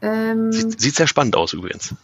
Ähm, 0.01 0.53
sieht, 0.53 0.81
sieht 0.81 0.95
sehr 0.97 1.07
spannend 1.07 1.37
aus 1.37 1.53
übrigens. 1.53 1.95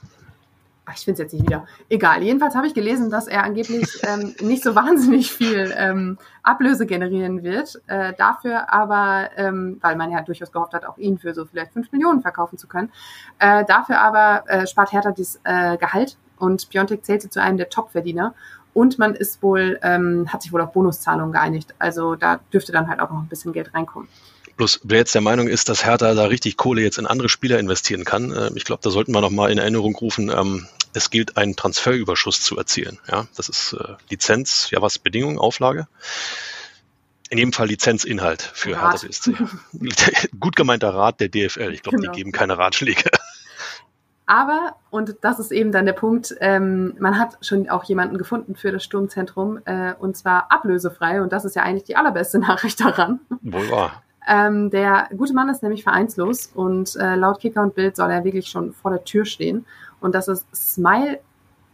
Ach, 0.87 0.95
ich 0.97 1.05
finde 1.05 1.15
es 1.15 1.19
jetzt 1.21 1.33
nicht 1.33 1.47
wieder. 1.47 1.67
Egal. 1.89 2.23
Jedenfalls 2.23 2.55
habe 2.55 2.67
ich 2.67 2.75
gelesen, 2.75 3.11
dass 3.11 3.27
er 3.27 3.43
angeblich 3.43 3.89
ähm, 4.03 4.35
nicht 4.41 4.63
so 4.63 4.75
wahnsinnig 4.75 5.33
viel 5.33 5.73
ähm, 5.77 6.19
Ablöse 6.43 6.87
generieren 6.87 7.43
wird. 7.43 7.81
Äh, 7.87 8.13
dafür 8.15 8.73
aber, 8.73 9.31
ähm, 9.37 9.79
weil 9.81 9.97
man 9.97 10.11
ja 10.11 10.21
durchaus 10.23 10.53
gehofft 10.53 10.75
hat, 10.75 10.85
auch 10.85 10.99
ihn 10.99 11.19
für 11.19 11.33
so 11.33 11.47
vielleicht 11.47 11.73
5 11.73 11.91
Millionen 11.93 12.21
verkaufen 12.21 12.59
zu 12.59 12.67
können. 12.67 12.93
Äh, 13.39 13.65
dafür 13.65 14.01
aber 14.01 14.45
äh, 14.49 14.67
spart 14.67 14.93
Hertha 14.93 15.13
das 15.13 15.41
äh, 15.45 15.79
Gehalt 15.79 16.19
und 16.39 16.69
Piontek 16.69 17.05
zählte 17.05 17.31
zu 17.31 17.41
einem 17.43 17.57
der 17.59 17.69
Top-Verdiener. 17.69 18.35
Und 18.73 18.99
man 18.99 19.15
ist 19.15 19.43
wohl, 19.43 19.79
ähm, 19.83 20.33
hat 20.33 20.43
sich 20.43 20.53
wohl 20.53 20.61
auf 20.61 20.73
Bonuszahlungen 20.73 21.33
geeinigt. 21.33 21.75
Also 21.79 22.17
da 22.17 22.41
dürfte 22.53 22.73
dann 22.73 22.89
halt 22.89 23.01
auch 23.01 23.11
noch 23.11 23.21
ein 23.21 23.29
bisschen 23.29 23.53
Geld 23.53 23.73
reinkommen. 23.73 24.09
Bloß 24.57 24.81
wer 24.85 24.99
jetzt 24.99 25.15
der 25.15 25.23
Meinung 25.23 25.49
ist, 25.49 25.69
dass 25.69 25.85
Hertha 25.85 26.15
da 26.15 26.25
richtig 26.27 26.57
Kohle 26.57 26.83
jetzt 26.83 26.99
in 26.99 27.07
andere 27.07 27.29
Spieler 27.29 27.59
investieren 27.59 28.05
kann, 28.05 28.33
äh, 28.33 28.51
ich 28.55 28.65
glaube, 28.65 28.83
da 28.83 28.91
sollten 28.91 29.13
wir 29.13 29.21
noch 29.21 29.31
mal 29.31 29.51
in 29.51 29.59
Erinnerung 29.59 29.95
rufen, 29.97 30.31
ähm, 30.31 30.67
es 30.93 31.11
gilt, 31.11 31.37
einen 31.37 31.57
Transferüberschuss 31.57 32.41
zu 32.41 32.57
erzielen. 32.57 32.99
Ja, 33.11 33.27
das 33.37 33.49
ist 33.49 33.73
äh, 33.73 33.95
Lizenz, 34.11 34.69
ja 34.71 34.81
was, 34.81 34.99
Bedingung, 34.99 35.39
Auflage. 35.39 35.89
In 37.31 37.39
jedem 37.39 37.53
Fall 37.53 37.67
Lizenzinhalt 37.67 38.43
für 38.43 38.77
Rat. 38.77 39.03
Hertha 39.03 39.07
BSC. 39.09 39.35
Gut 40.39 40.55
gemeinter 40.55 40.91
Rat 40.95 41.19
der 41.21 41.29
DFL. 41.29 41.73
Ich 41.73 41.83
glaube, 41.83 41.97
Genau. 41.99 42.13
die 42.13 42.19
geben 42.19 42.31
keine 42.31 42.59
Ratschläge. 42.59 43.11
Aber, 44.27 44.77
und 44.91 45.17
das 45.21 45.39
ist 45.39 45.53
eben 45.53 45.71
dann 45.71 45.85
der 45.85 45.93
Punkt, 45.93 46.35
ähm, 46.41 46.95
man 46.99 47.19
hat 47.19 47.37
schon 47.43 47.69
auch 47.69 47.85
jemanden 47.85 48.17
gefunden 48.17 48.55
für 48.55 48.73
das 48.73 48.83
Sturmzentrum, 48.83 49.61
äh, 49.67 49.93
und 49.99 50.17
zwar 50.17 50.51
ablösefrei. 50.51 51.21
Und 51.21 51.33
das 51.33 51.45
ist 51.45 51.57
ja 51.57 51.63
eigentlich 51.63 51.85
die 51.85 51.97
allerbeste 51.97 52.39
Nachricht 52.41 52.81
daran. 52.81 53.21
Wohl 53.43 53.71
wahr. 53.71 54.03
Ähm, 54.27 54.71
der 54.71 55.09
gute 55.15 55.35
Mann 55.35 55.51
ist 55.51 55.63
nämlich 55.63 55.83
vereinslos 55.83 56.47
und 56.55 56.97
äh, 56.97 57.15
laut 57.15 57.41
Kicker 57.41 57.61
und 57.61 57.75
Bild 57.75 57.97
soll 57.97 58.11
er 58.11 58.25
wirklich 58.25 58.49
schon 58.49 58.73
vor 58.73 58.91
der 58.91 59.05
Tür 59.05 59.27
stehen. 59.27 59.67
Und 60.01 60.15
das 60.15 60.29
ist 60.29 60.47
Smile 60.55 61.21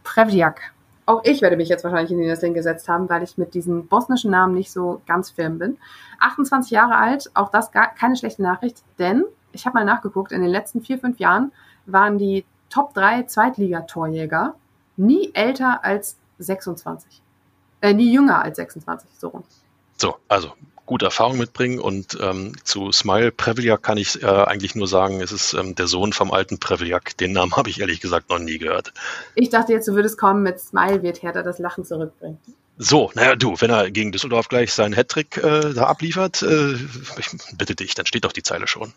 Prevdiak. 0.02 0.72
Auch 1.06 1.22
ich 1.24 1.42
werde 1.42 1.56
mich 1.56 1.68
jetzt 1.68 1.84
wahrscheinlich 1.84 2.10
in 2.10 2.18
die 2.18 2.26
Nesseln 2.26 2.54
gesetzt 2.54 2.88
haben, 2.88 3.08
weil 3.08 3.22
ich 3.22 3.38
mit 3.38 3.54
diesem 3.54 3.86
bosnischen 3.86 4.32
Namen 4.32 4.54
nicht 4.54 4.72
so 4.72 5.00
ganz 5.06 5.30
firm 5.30 5.58
bin. 5.58 5.78
28 6.18 6.70
Jahre 6.70 6.96
alt, 6.96 7.30
auch 7.34 7.50
das 7.50 7.70
gar 7.70 7.94
keine 7.94 8.16
schlechte 8.16 8.42
Nachricht, 8.42 8.82
denn 8.98 9.24
ich 9.52 9.66
habe 9.66 9.74
mal 9.74 9.84
nachgeguckt, 9.84 10.32
in 10.32 10.40
den 10.40 10.50
letzten 10.50 10.82
vier, 10.82 10.98
fünf 10.98 11.18
Jahren 11.18 11.52
waren 11.86 12.18
die 12.18 12.44
Top 12.68 12.94
3 12.94 13.24
Zweitligatorjäger 13.24 14.54
nie 14.96 15.30
älter 15.34 15.84
als 15.84 16.16
26. 16.38 17.20
Äh, 17.80 17.94
nie 17.94 18.12
jünger 18.12 18.42
als 18.42 18.56
26, 18.56 19.08
so 19.18 19.28
rum. 19.28 19.44
So, 19.96 20.16
also 20.28 20.52
gute 20.90 21.04
Erfahrung 21.04 21.38
mitbringen. 21.38 21.78
Und 21.78 22.18
ähm, 22.20 22.52
zu 22.64 22.90
Smile 22.90 23.30
Previliak 23.30 23.82
kann 23.82 23.96
ich 23.96 24.22
äh, 24.22 24.26
eigentlich 24.26 24.74
nur 24.74 24.88
sagen, 24.88 25.20
es 25.20 25.30
ist 25.30 25.54
ähm, 25.54 25.74
der 25.76 25.86
Sohn 25.86 26.12
vom 26.12 26.32
alten 26.32 26.58
Previliak. 26.58 27.16
Den 27.16 27.32
Namen 27.32 27.52
habe 27.56 27.70
ich 27.70 27.80
ehrlich 27.80 28.00
gesagt 28.00 28.28
noch 28.28 28.38
nie 28.38 28.58
gehört. 28.58 28.92
Ich 29.34 29.50
dachte 29.50 29.72
jetzt, 29.72 29.88
du 29.88 29.94
würdest 29.94 30.18
kommen 30.18 30.42
mit 30.42 30.60
Smile 30.60 31.02
wird 31.02 31.22
Hertha 31.22 31.42
das 31.42 31.58
Lachen 31.58 31.84
zurückbringen. 31.84 32.38
So, 32.76 33.10
naja, 33.14 33.36
du, 33.36 33.54
wenn 33.60 33.70
er 33.70 33.90
gegen 33.90 34.10
Düsseldorf 34.10 34.48
gleich 34.48 34.72
seinen 34.72 34.96
Hattrick 34.96 35.36
äh, 35.36 35.74
da 35.74 35.84
abliefert, 35.84 36.42
äh, 36.42 36.72
ich 37.18 37.28
bitte 37.56 37.74
dich, 37.74 37.94
dann 37.94 38.06
steht 38.06 38.24
doch 38.24 38.32
die 38.32 38.42
Zeile 38.42 38.66
schon. 38.66 38.92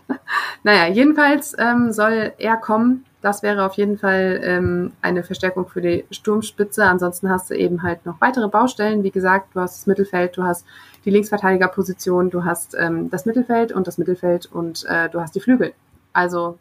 naja, 0.62 0.92
jedenfalls 0.92 1.54
ähm, 1.58 1.92
soll 1.92 2.32
er 2.38 2.56
kommen. 2.56 3.04
Das 3.20 3.42
wäre 3.42 3.64
auf 3.64 3.74
jeden 3.74 3.98
Fall 3.98 4.40
ähm, 4.42 4.92
eine 5.00 5.22
Verstärkung 5.22 5.68
für 5.68 5.80
die 5.80 6.04
Sturmspitze. 6.10 6.84
Ansonsten 6.84 7.30
hast 7.30 7.50
du 7.50 7.54
eben 7.54 7.82
halt 7.82 8.04
noch 8.04 8.20
weitere 8.20 8.48
Baustellen. 8.48 9.04
Wie 9.04 9.12
gesagt, 9.12 9.54
du 9.54 9.60
hast 9.60 9.78
das 9.78 9.86
Mittelfeld, 9.86 10.36
du 10.36 10.42
hast 10.42 10.66
die 11.04 11.10
Linksverteidigerposition, 11.10 12.30
du 12.30 12.44
hast 12.44 12.74
ähm, 12.74 13.10
das 13.10 13.24
Mittelfeld 13.24 13.72
und 13.72 13.86
das 13.86 13.98
Mittelfeld 13.98 14.46
und 14.46 14.84
äh, 14.86 15.08
du 15.08 15.20
hast 15.20 15.34
die 15.34 15.40
Flügel. 15.40 15.72
Also 16.12 16.58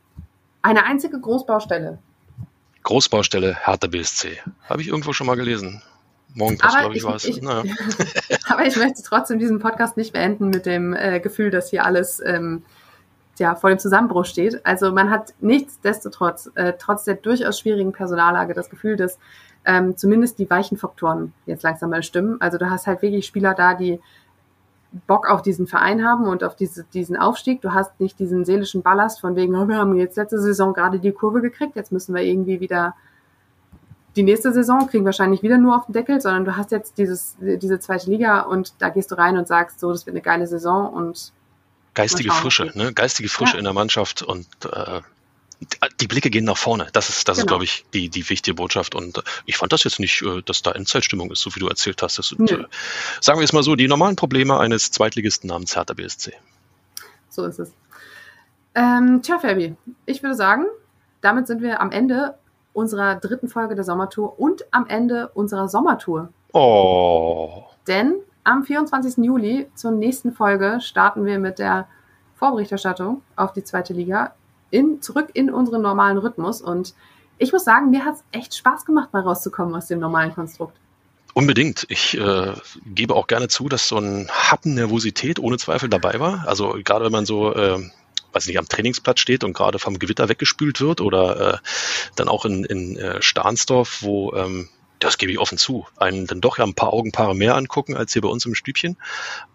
eine 0.62 0.86
einzige 0.86 1.20
Großbaustelle. 1.20 1.98
Großbaustelle 2.84 3.58
Hertha 3.66 3.88
BSC. 3.88 4.38
Habe 4.66 4.82
ich 4.82 4.88
irgendwo 4.88 5.14
schon 5.14 5.28
mal 5.28 5.36
gelesen. 5.36 5.82
Morgenpost, 6.34 6.78
glaube 6.78 6.96
ich, 6.96 7.04
war 7.04 7.16
es. 7.16 7.42
Naja. 7.42 7.64
aber 8.48 8.66
ich 8.66 8.76
möchte 8.78 9.04
trotzdem 9.04 9.40
diesen 9.40 9.60
Podcast 9.60 9.98
nicht 9.98 10.14
beenden 10.14 10.50
mit 10.50 10.66
dem 10.66 10.94
äh, 10.94 11.20
Gefühl, 11.20 11.52
dass 11.52 11.70
hier 11.70 11.86
alles 11.86 12.22
ähm, 12.26 12.64
ja, 13.40 13.56
vor 13.56 13.70
dem 13.70 13.80
Zusammenbruch 13.80 14.26
steht. 14.26 14.66
Also 14.66 14.92
man 14.92 15.10
hat 15.10 15.34
nichtsdestotrotz, 15.40 16.52
äh, 16.56 16.74
trotz 16.78 17.06
der 17.06 17.16
durchaus 17.16 17.60
schwierigen 17.60 17.92
Personallage, 17.92 18.54
das 18.54 18.70
Gefühl, 18.70 18.98
dass 18.98 19.18
ähm, 19.66 19.96
zumindest 19.98 20.40
die 20.40 20.50
weichen 20.50 20.78
Faktoren 20.78 21.34
jetzt 21.46 21.64
langsam 21.64 21.92
mal 21.92 22.04
stimmen. 22.04 22.40
Also 22.40 22.58
du 22.58 22.70
hast 22.70 22.88
halt 22.88 23.02
wirklich 23.02 23.26
Spieler 23.26 23.54
da, 23.54 23.74
die 23.74 24.00
Bock 25.08 25.30
auf 25.30 25.42
diesen 25.42 25.68
Verein 25.68 26.06
haben 26.06 26.26
und 26.26 26.44
auf 26.44 26.56
diese, 26.56 26.84
diesen 26.94 27.16
Aufstieg. 27.16 27.62
Du 27.62 27.74
hast 27.74 28.00
nicht 28.00 28.20
diesen 28.20 28.44
seelischen 28.44 28.82
Ballast 28.82 29.22
von 29.22 29.36
wegen, 29.36 29.56
oh, 29.56 29.68
wir 29.68 29.78
haben 29.78 29.96
jetzt 29.96 30.18
letzte 30.18 30.40
Saison 30.40 30.74
gerade 30.74 31.00
die 31.00 31.12
Kurve 31.12 31.42
gekriegt, 31.42 31.76
jetzt 31.76 31.92
müssen 31.92 32.14
wir 32.14 32.24
irgendwie 32.24 32.60
wieder 32.60 32.96
die 34.16 34.24
nächste 34.24 34.52
Saison 34.52 34.88
kriegen 34.88 35.06
wahrscheinlich 35.06 35.42
wieder 35.42 35.58
nur 35.58 35.78
auf 35.78 35.86
den 35.86 35.94
Deckel, 35.94 36.20
sondern 36.20 36.44
du 36.44 36.58
hast 36.58 36.72
jetzt 36.72 36.98
dieses, 36.98 37.38
diese 37.40 37.80
zweite 37.80 38.10
Liga 38.10 38.42
und 38.42 38.74
da 38.80 38.90
gehst 38.90 39.12
du 39.12 39.18
rein 39.18 39.38
und 39.38 39.48
sagst, 39.48 39.80
so, 39.80 39.92
das 39.92 40.06
wird 40.06 40.16
eine 40.16 40.22
geile 40.22 40.48
Saison 40.48 40.92
und 40.92 41.32
geistige 41.94 42.32
Frische, 42.32 42.72
ne? 42.76 42.94
Geistige 42.94 43.30
Frische 43.30 43.54
ja. 43.54 43.60
in 43.60 43.64
der 43.66 43.74
Mannschaft 43.74 44.22
und 44.22 44.48
äh, 44.66 45.02
die 46.00 46.08
Blicke 46.08 46.30
gehen 46.30 46.46
nach 46.46 46.58
vorne. 46.58 46.88
Das 46.94 47.10
ist, 47.10 47.28
das 47.28 47.38
genau. 47.38 47.44
ist, 47.44 47.48
glaube 47.48 47.64
ich, 47.66 47.86
die, 47.94 48.10
die 48.10 48.28
wichtige 48.30 48.56
Botschaft. 48.56 48.96
Und 48.96 49.20
äh, 49.20 49.22
ich 49.46 49.58
fand 49.58 49.72
das 49.72 49.84
jetzt 49.84 50.00
nicht, 50.00 50.22
äh, 50.22 50.42
dass 50.42 50.62
da 50.62 50.72
Endzeitstimmung 50.72 51.32
ist, 51.32 51.42
so 51.42 51.56
wie 51.56 51.60
du 51.60 51.68
erzählt 51.68 52.02
hast. 52.02 52.18
Das 52.18 52.30
sind, 52.30 52.40
nee. 52.40 52.54
äh, 52.54 52.66
sagen 53.20 53.40
wir 53.40 53.44
es 53.44 53.54
mal 53.54 53.64
so, 53.64 53.76
die 53.76 53.88
normalen 53.88 54.16
Probleme 54.16 54.60
eines 54.60 54.92
Zweitligisten 54.92 55.50
namens 55.50 55.76
Hertha 55.76 55.94
BSC. 55.94 56.34
So 57.30 57.46
ist 57.46 57.60
es. 57.60 57.72
Ähm, 58.74 59.22
tja, 59.22 59.38
Fabi, 59.40 59.76
ich 60.06 60.24
würde 60.24 60.36
sagen, 60.36 60.66
damit 61.22 61.48
sind 61.48 61.62
wir 61.62 61.82
am 61.82 61.92
Ende 61.92 62.36
unserer 62.74 63.16
dritten 63.16 63.48
Folge 63.48 63.76
der 63.76 63.84
Sommertour 63.84 64.40
und 64.40 64.64
am 64.72 64.88
Ende 64.88 65.30
unserer 65.30 65.68
Sommertour. 65.68 66.30
Oh. 66.54 67.66
Denn 67.88 68.16
am 68.44 68.64
24. 68.64 69.24
Juli 69.24 69.68
zur 69.76 69.92
nächsten 69.92 70.32
Folge 70.32 70.80
starten 70.82 71.26
wir 71.26 71.40
mit 71.40 71.60
der 71.60 71.88
Vorberichterstattung 72.36 73.22
auf 73.36 73.54
die 73.54 73.64
zweite 73.64 73.94
Liga 73.94 74.34
in, 74.72 75.02
zurück 75.02 75.30
in 75.34 75.52
unseren 75.52 75.82
normalen 75.82 76.18
Rhythmus. 76.18 76.62
Und 76.62 76.94
ich 77.38 77.52
muss 77.52 77.64
sagen, 77.64 77.90
mir 77.92 78.06
hat 78.06 78.16
es 78.16 78.24
echt 78.32 78.56
Spaß 78.56 78.86
gemacht, 78.86 79.14
mal 79.14 79.22
rauszukommen 79.22 79.76
aus 79.76 79.88
dem 79.88 80.00
normalen 80.00 80.34
Konstrukt. 80.34 80.78
Unbedingt. 81.34 81.86
Ich 81.90 82.18
äh, 82.18 82.54
gebe 82.86 83.16
auch 83.16 83.28
gerne 83.28 83.48
zu, 83.48 83.70
dass 83.70 83.88
so 83.88 83.98
ein 83.98 84.28
Happen 84.30 84.74
Nervosität 84.74 85.40
ohne 85.40 85.58
Zweifel 85.58 85.88
dabei 85.88 86.20
war. 86.20 86.48
Also 86.48 86.78
gerade 86.84 87.06
wenn 87.06 87.12
man 87.12 87.26
so 87.26 87.54
äh, 87.54 87.80
weiß 88.34 88.48
nicht, 88.48 88.58
am 88.58 88.68
Trainingsplatz 88.68 89.20
steht 89.20 89.44
und 89.44 89.54
gerade 89.54 89.80
vom 89.80 90.00
Gewitter 90.00 90.30
weggespült 90.30 90.82
wird 90.82 91.02
oder 91.02 91.56
äh, 91.56 91.58
dann 92.16 92.28
auch 92.28 92.46
in, 92.46 92.64
in 92.64 92.98
äh, 92.98 93.22
Stahnsdorf, 93.22 94.02
wo, 94.02 94.34
ähm, 94.34 94.70
das 95.02 95.18
gebe 95.18 95.32
ich 95.32 95.40
offen 95.40 95.58
zu, 95.58 95.86
einen 95.98 96.28
dann 96.28 96.42
doch 96.42 96.58
ja 96.58 96.64
ein 96.64 96.76
paar 96.76 96.94
Augenpaare 96.94 97.36
mehr 97.36 97.56
angucken 97.56 97.98
als 97.98 98.14
hier 98.14 98.22
bei 98.22 98.30
uns 98.30 98.46
im 98.46 98.56
Stübchen. 98.56 98.98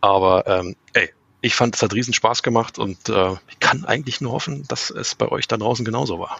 Aber 0.01 0.47
ähm, 0.47 0.77
ey, 0.93 1.09
ich 1.41 1.55
fand, 1.55 1.77
es 1.77 1.83
hat 1.83 1.95
riesen 1.95 2.13
Spaß 2.13 2.43
gemacht 2.43 2.79
und 2.79 3.09
äh, 3.09 3.33
ich 3.49 3.61
kann 3.61 3.85
eigentlich 3.85 4.21
nur 4.21 4.33
hoffen, 4.33 4.65
dass 4.69 4.91
es 4.91 5.15
bei 5.15 5.29
euch 5.29 5.47
da 5.49 5.57
draußen 5.57 5.85
genauso 5.85 6.19
war. 6.19 6.39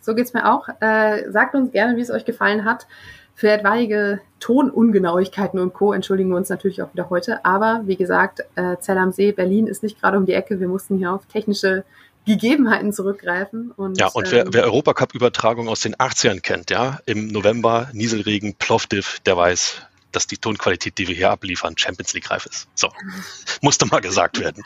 So 0.00 0.14
geht's 0.14 0.34
mir 0.34 0.52
auch. 0.52 0.68
Äh, 0.80 1.30
sagt 1.30 1.54
uns 1.54 1.70
gerne, 1.70 1.96
wie 1.96 2.00
es 2.00 2.10
euch 2.10 2.24
gefallen 2.24 2.64
hat. 2.64 2.86
Für 3.34 3.50
etwaige 3.50 4.20
Tonungenauigkeiten 4.40 5.58
und 5.58 5.72
Co. 5.72 5.92
entschuldigen 5.92 6.28
wir 6.30 6.36
uns 6.36 6.48
natürlich 6.48 6.82
auch 6.82 6.92
wieder 6.92 7.08
heute. 7.08 7.44
Aber 7.44 7.82
wie 7.84 7.96
gesagt, 7.96 8.40
äh, 8.56 8.76
Zell 8.78 8.98
am 8.98 9.12
See, 9.12 9.32
Berlin 9.32 9.68
ist 9.68 9.82
nicht 9.82 10.00
gerade 10.00 10.18
um 10.18 10.26
die 10.26 10.34
Ecke. 10.34 10.58
Wir 10.58 10.68
mussten 10.68 10.98
hier 10.98 11.12
auf 11.12 11.26
technische 11.26 11.84
Gegebenheiten 12.26 12.92
zurückgreifen. 12.92 13.72
Und, 13.72 13.98
ja, 13.98 14.08
und 14.08 14.30
wer, 14.30 14.46
ähm, 14.46 14.54
wer 14.54 14.64
Europacup-Übertragung 14.64 15.68
aus 15.68 15.80
den 15.80 15.96
80ern 15.96 16.40
kennt, 16.40 16.70
ja, 16.70 17.00
im 17.06 17.28
November 17.28 17.88
Nieselregen, 17.92 18.54
Plovdiv, 18.54 19.20
der 19.26 19.36
weiß, 19.36 19.82
dass 20.12 20.26
die 20.26 20.36
Tonqualität, 20.36 20.98
die 20.98 21.08
wir 21.08 21.14
hier 21.14 21.30
abliefern, 21.30 21.76
Champions 21.76 22.12
League 22.12 22.30
reif 22.30 22.46
ist. 22.46 22.68
So, 22.74 22.88
musste 23.62 23.86
mal 23.86 24.00
gesagt 24.00 24.38
werden. 24.38 24.62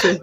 Schön. 0.00 0.20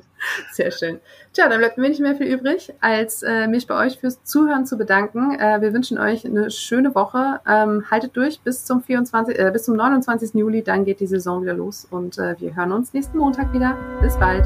Sehr 0.52 0.72
schön. 0.72 1.00
Tja, 1.34 1.48
dann 1.48 1.60
bleibt 1.60 1.78
mir 1.78 1.90
nicht 1.90 2.02
mehr 2.02 2.16
viel 2.16 2.28
übrig, 2.28 2.74
als 2.82 3.24
äh, 3.24 3.48
mich 3.48 3.68
bei 3.68 3.86
euch 3.86 4.00
fürs 4.00 4.24
Zuhören 4.24 4.66
zu 4.66 4.78
bedanken. 4.78 5.40
Äh, 5.40 5.62
wir 5.62 5.74
wünschen 5.74 5.98
euch 5.98 6.26
eine 6.26 6.52
schöne 6.52 6.94
Woche. 6.94 7.40
Ähm, 7.48 7.86
haltet 7.90 8.16
durch 8.16 8.42
bis 8.42 8.66
zum 8.66 8.84
24, 8.84 9.38
äh, 9.38 9.50
bis 9.52 9.64
zum 9.64 9.76
29. 9.76 10.34
Juli, 10.34 10.62
dann 10.62 10.86
geht 10.86 11.00
die 11.00 11.08
Saison 11.08 11.42
wieder 11.42 11.54
los 11.54 11.88
und 11.90 12.18
äh, 12.18 12.36
wir 12.40 12.56
hören 12.56 12.72
uns 12.72 12.94
nächsten 12.94 13.18
Montag 13.18 13.54
wieder. 13.54 13.78
Bis 14.02 14.18
bald. 14.18 14.46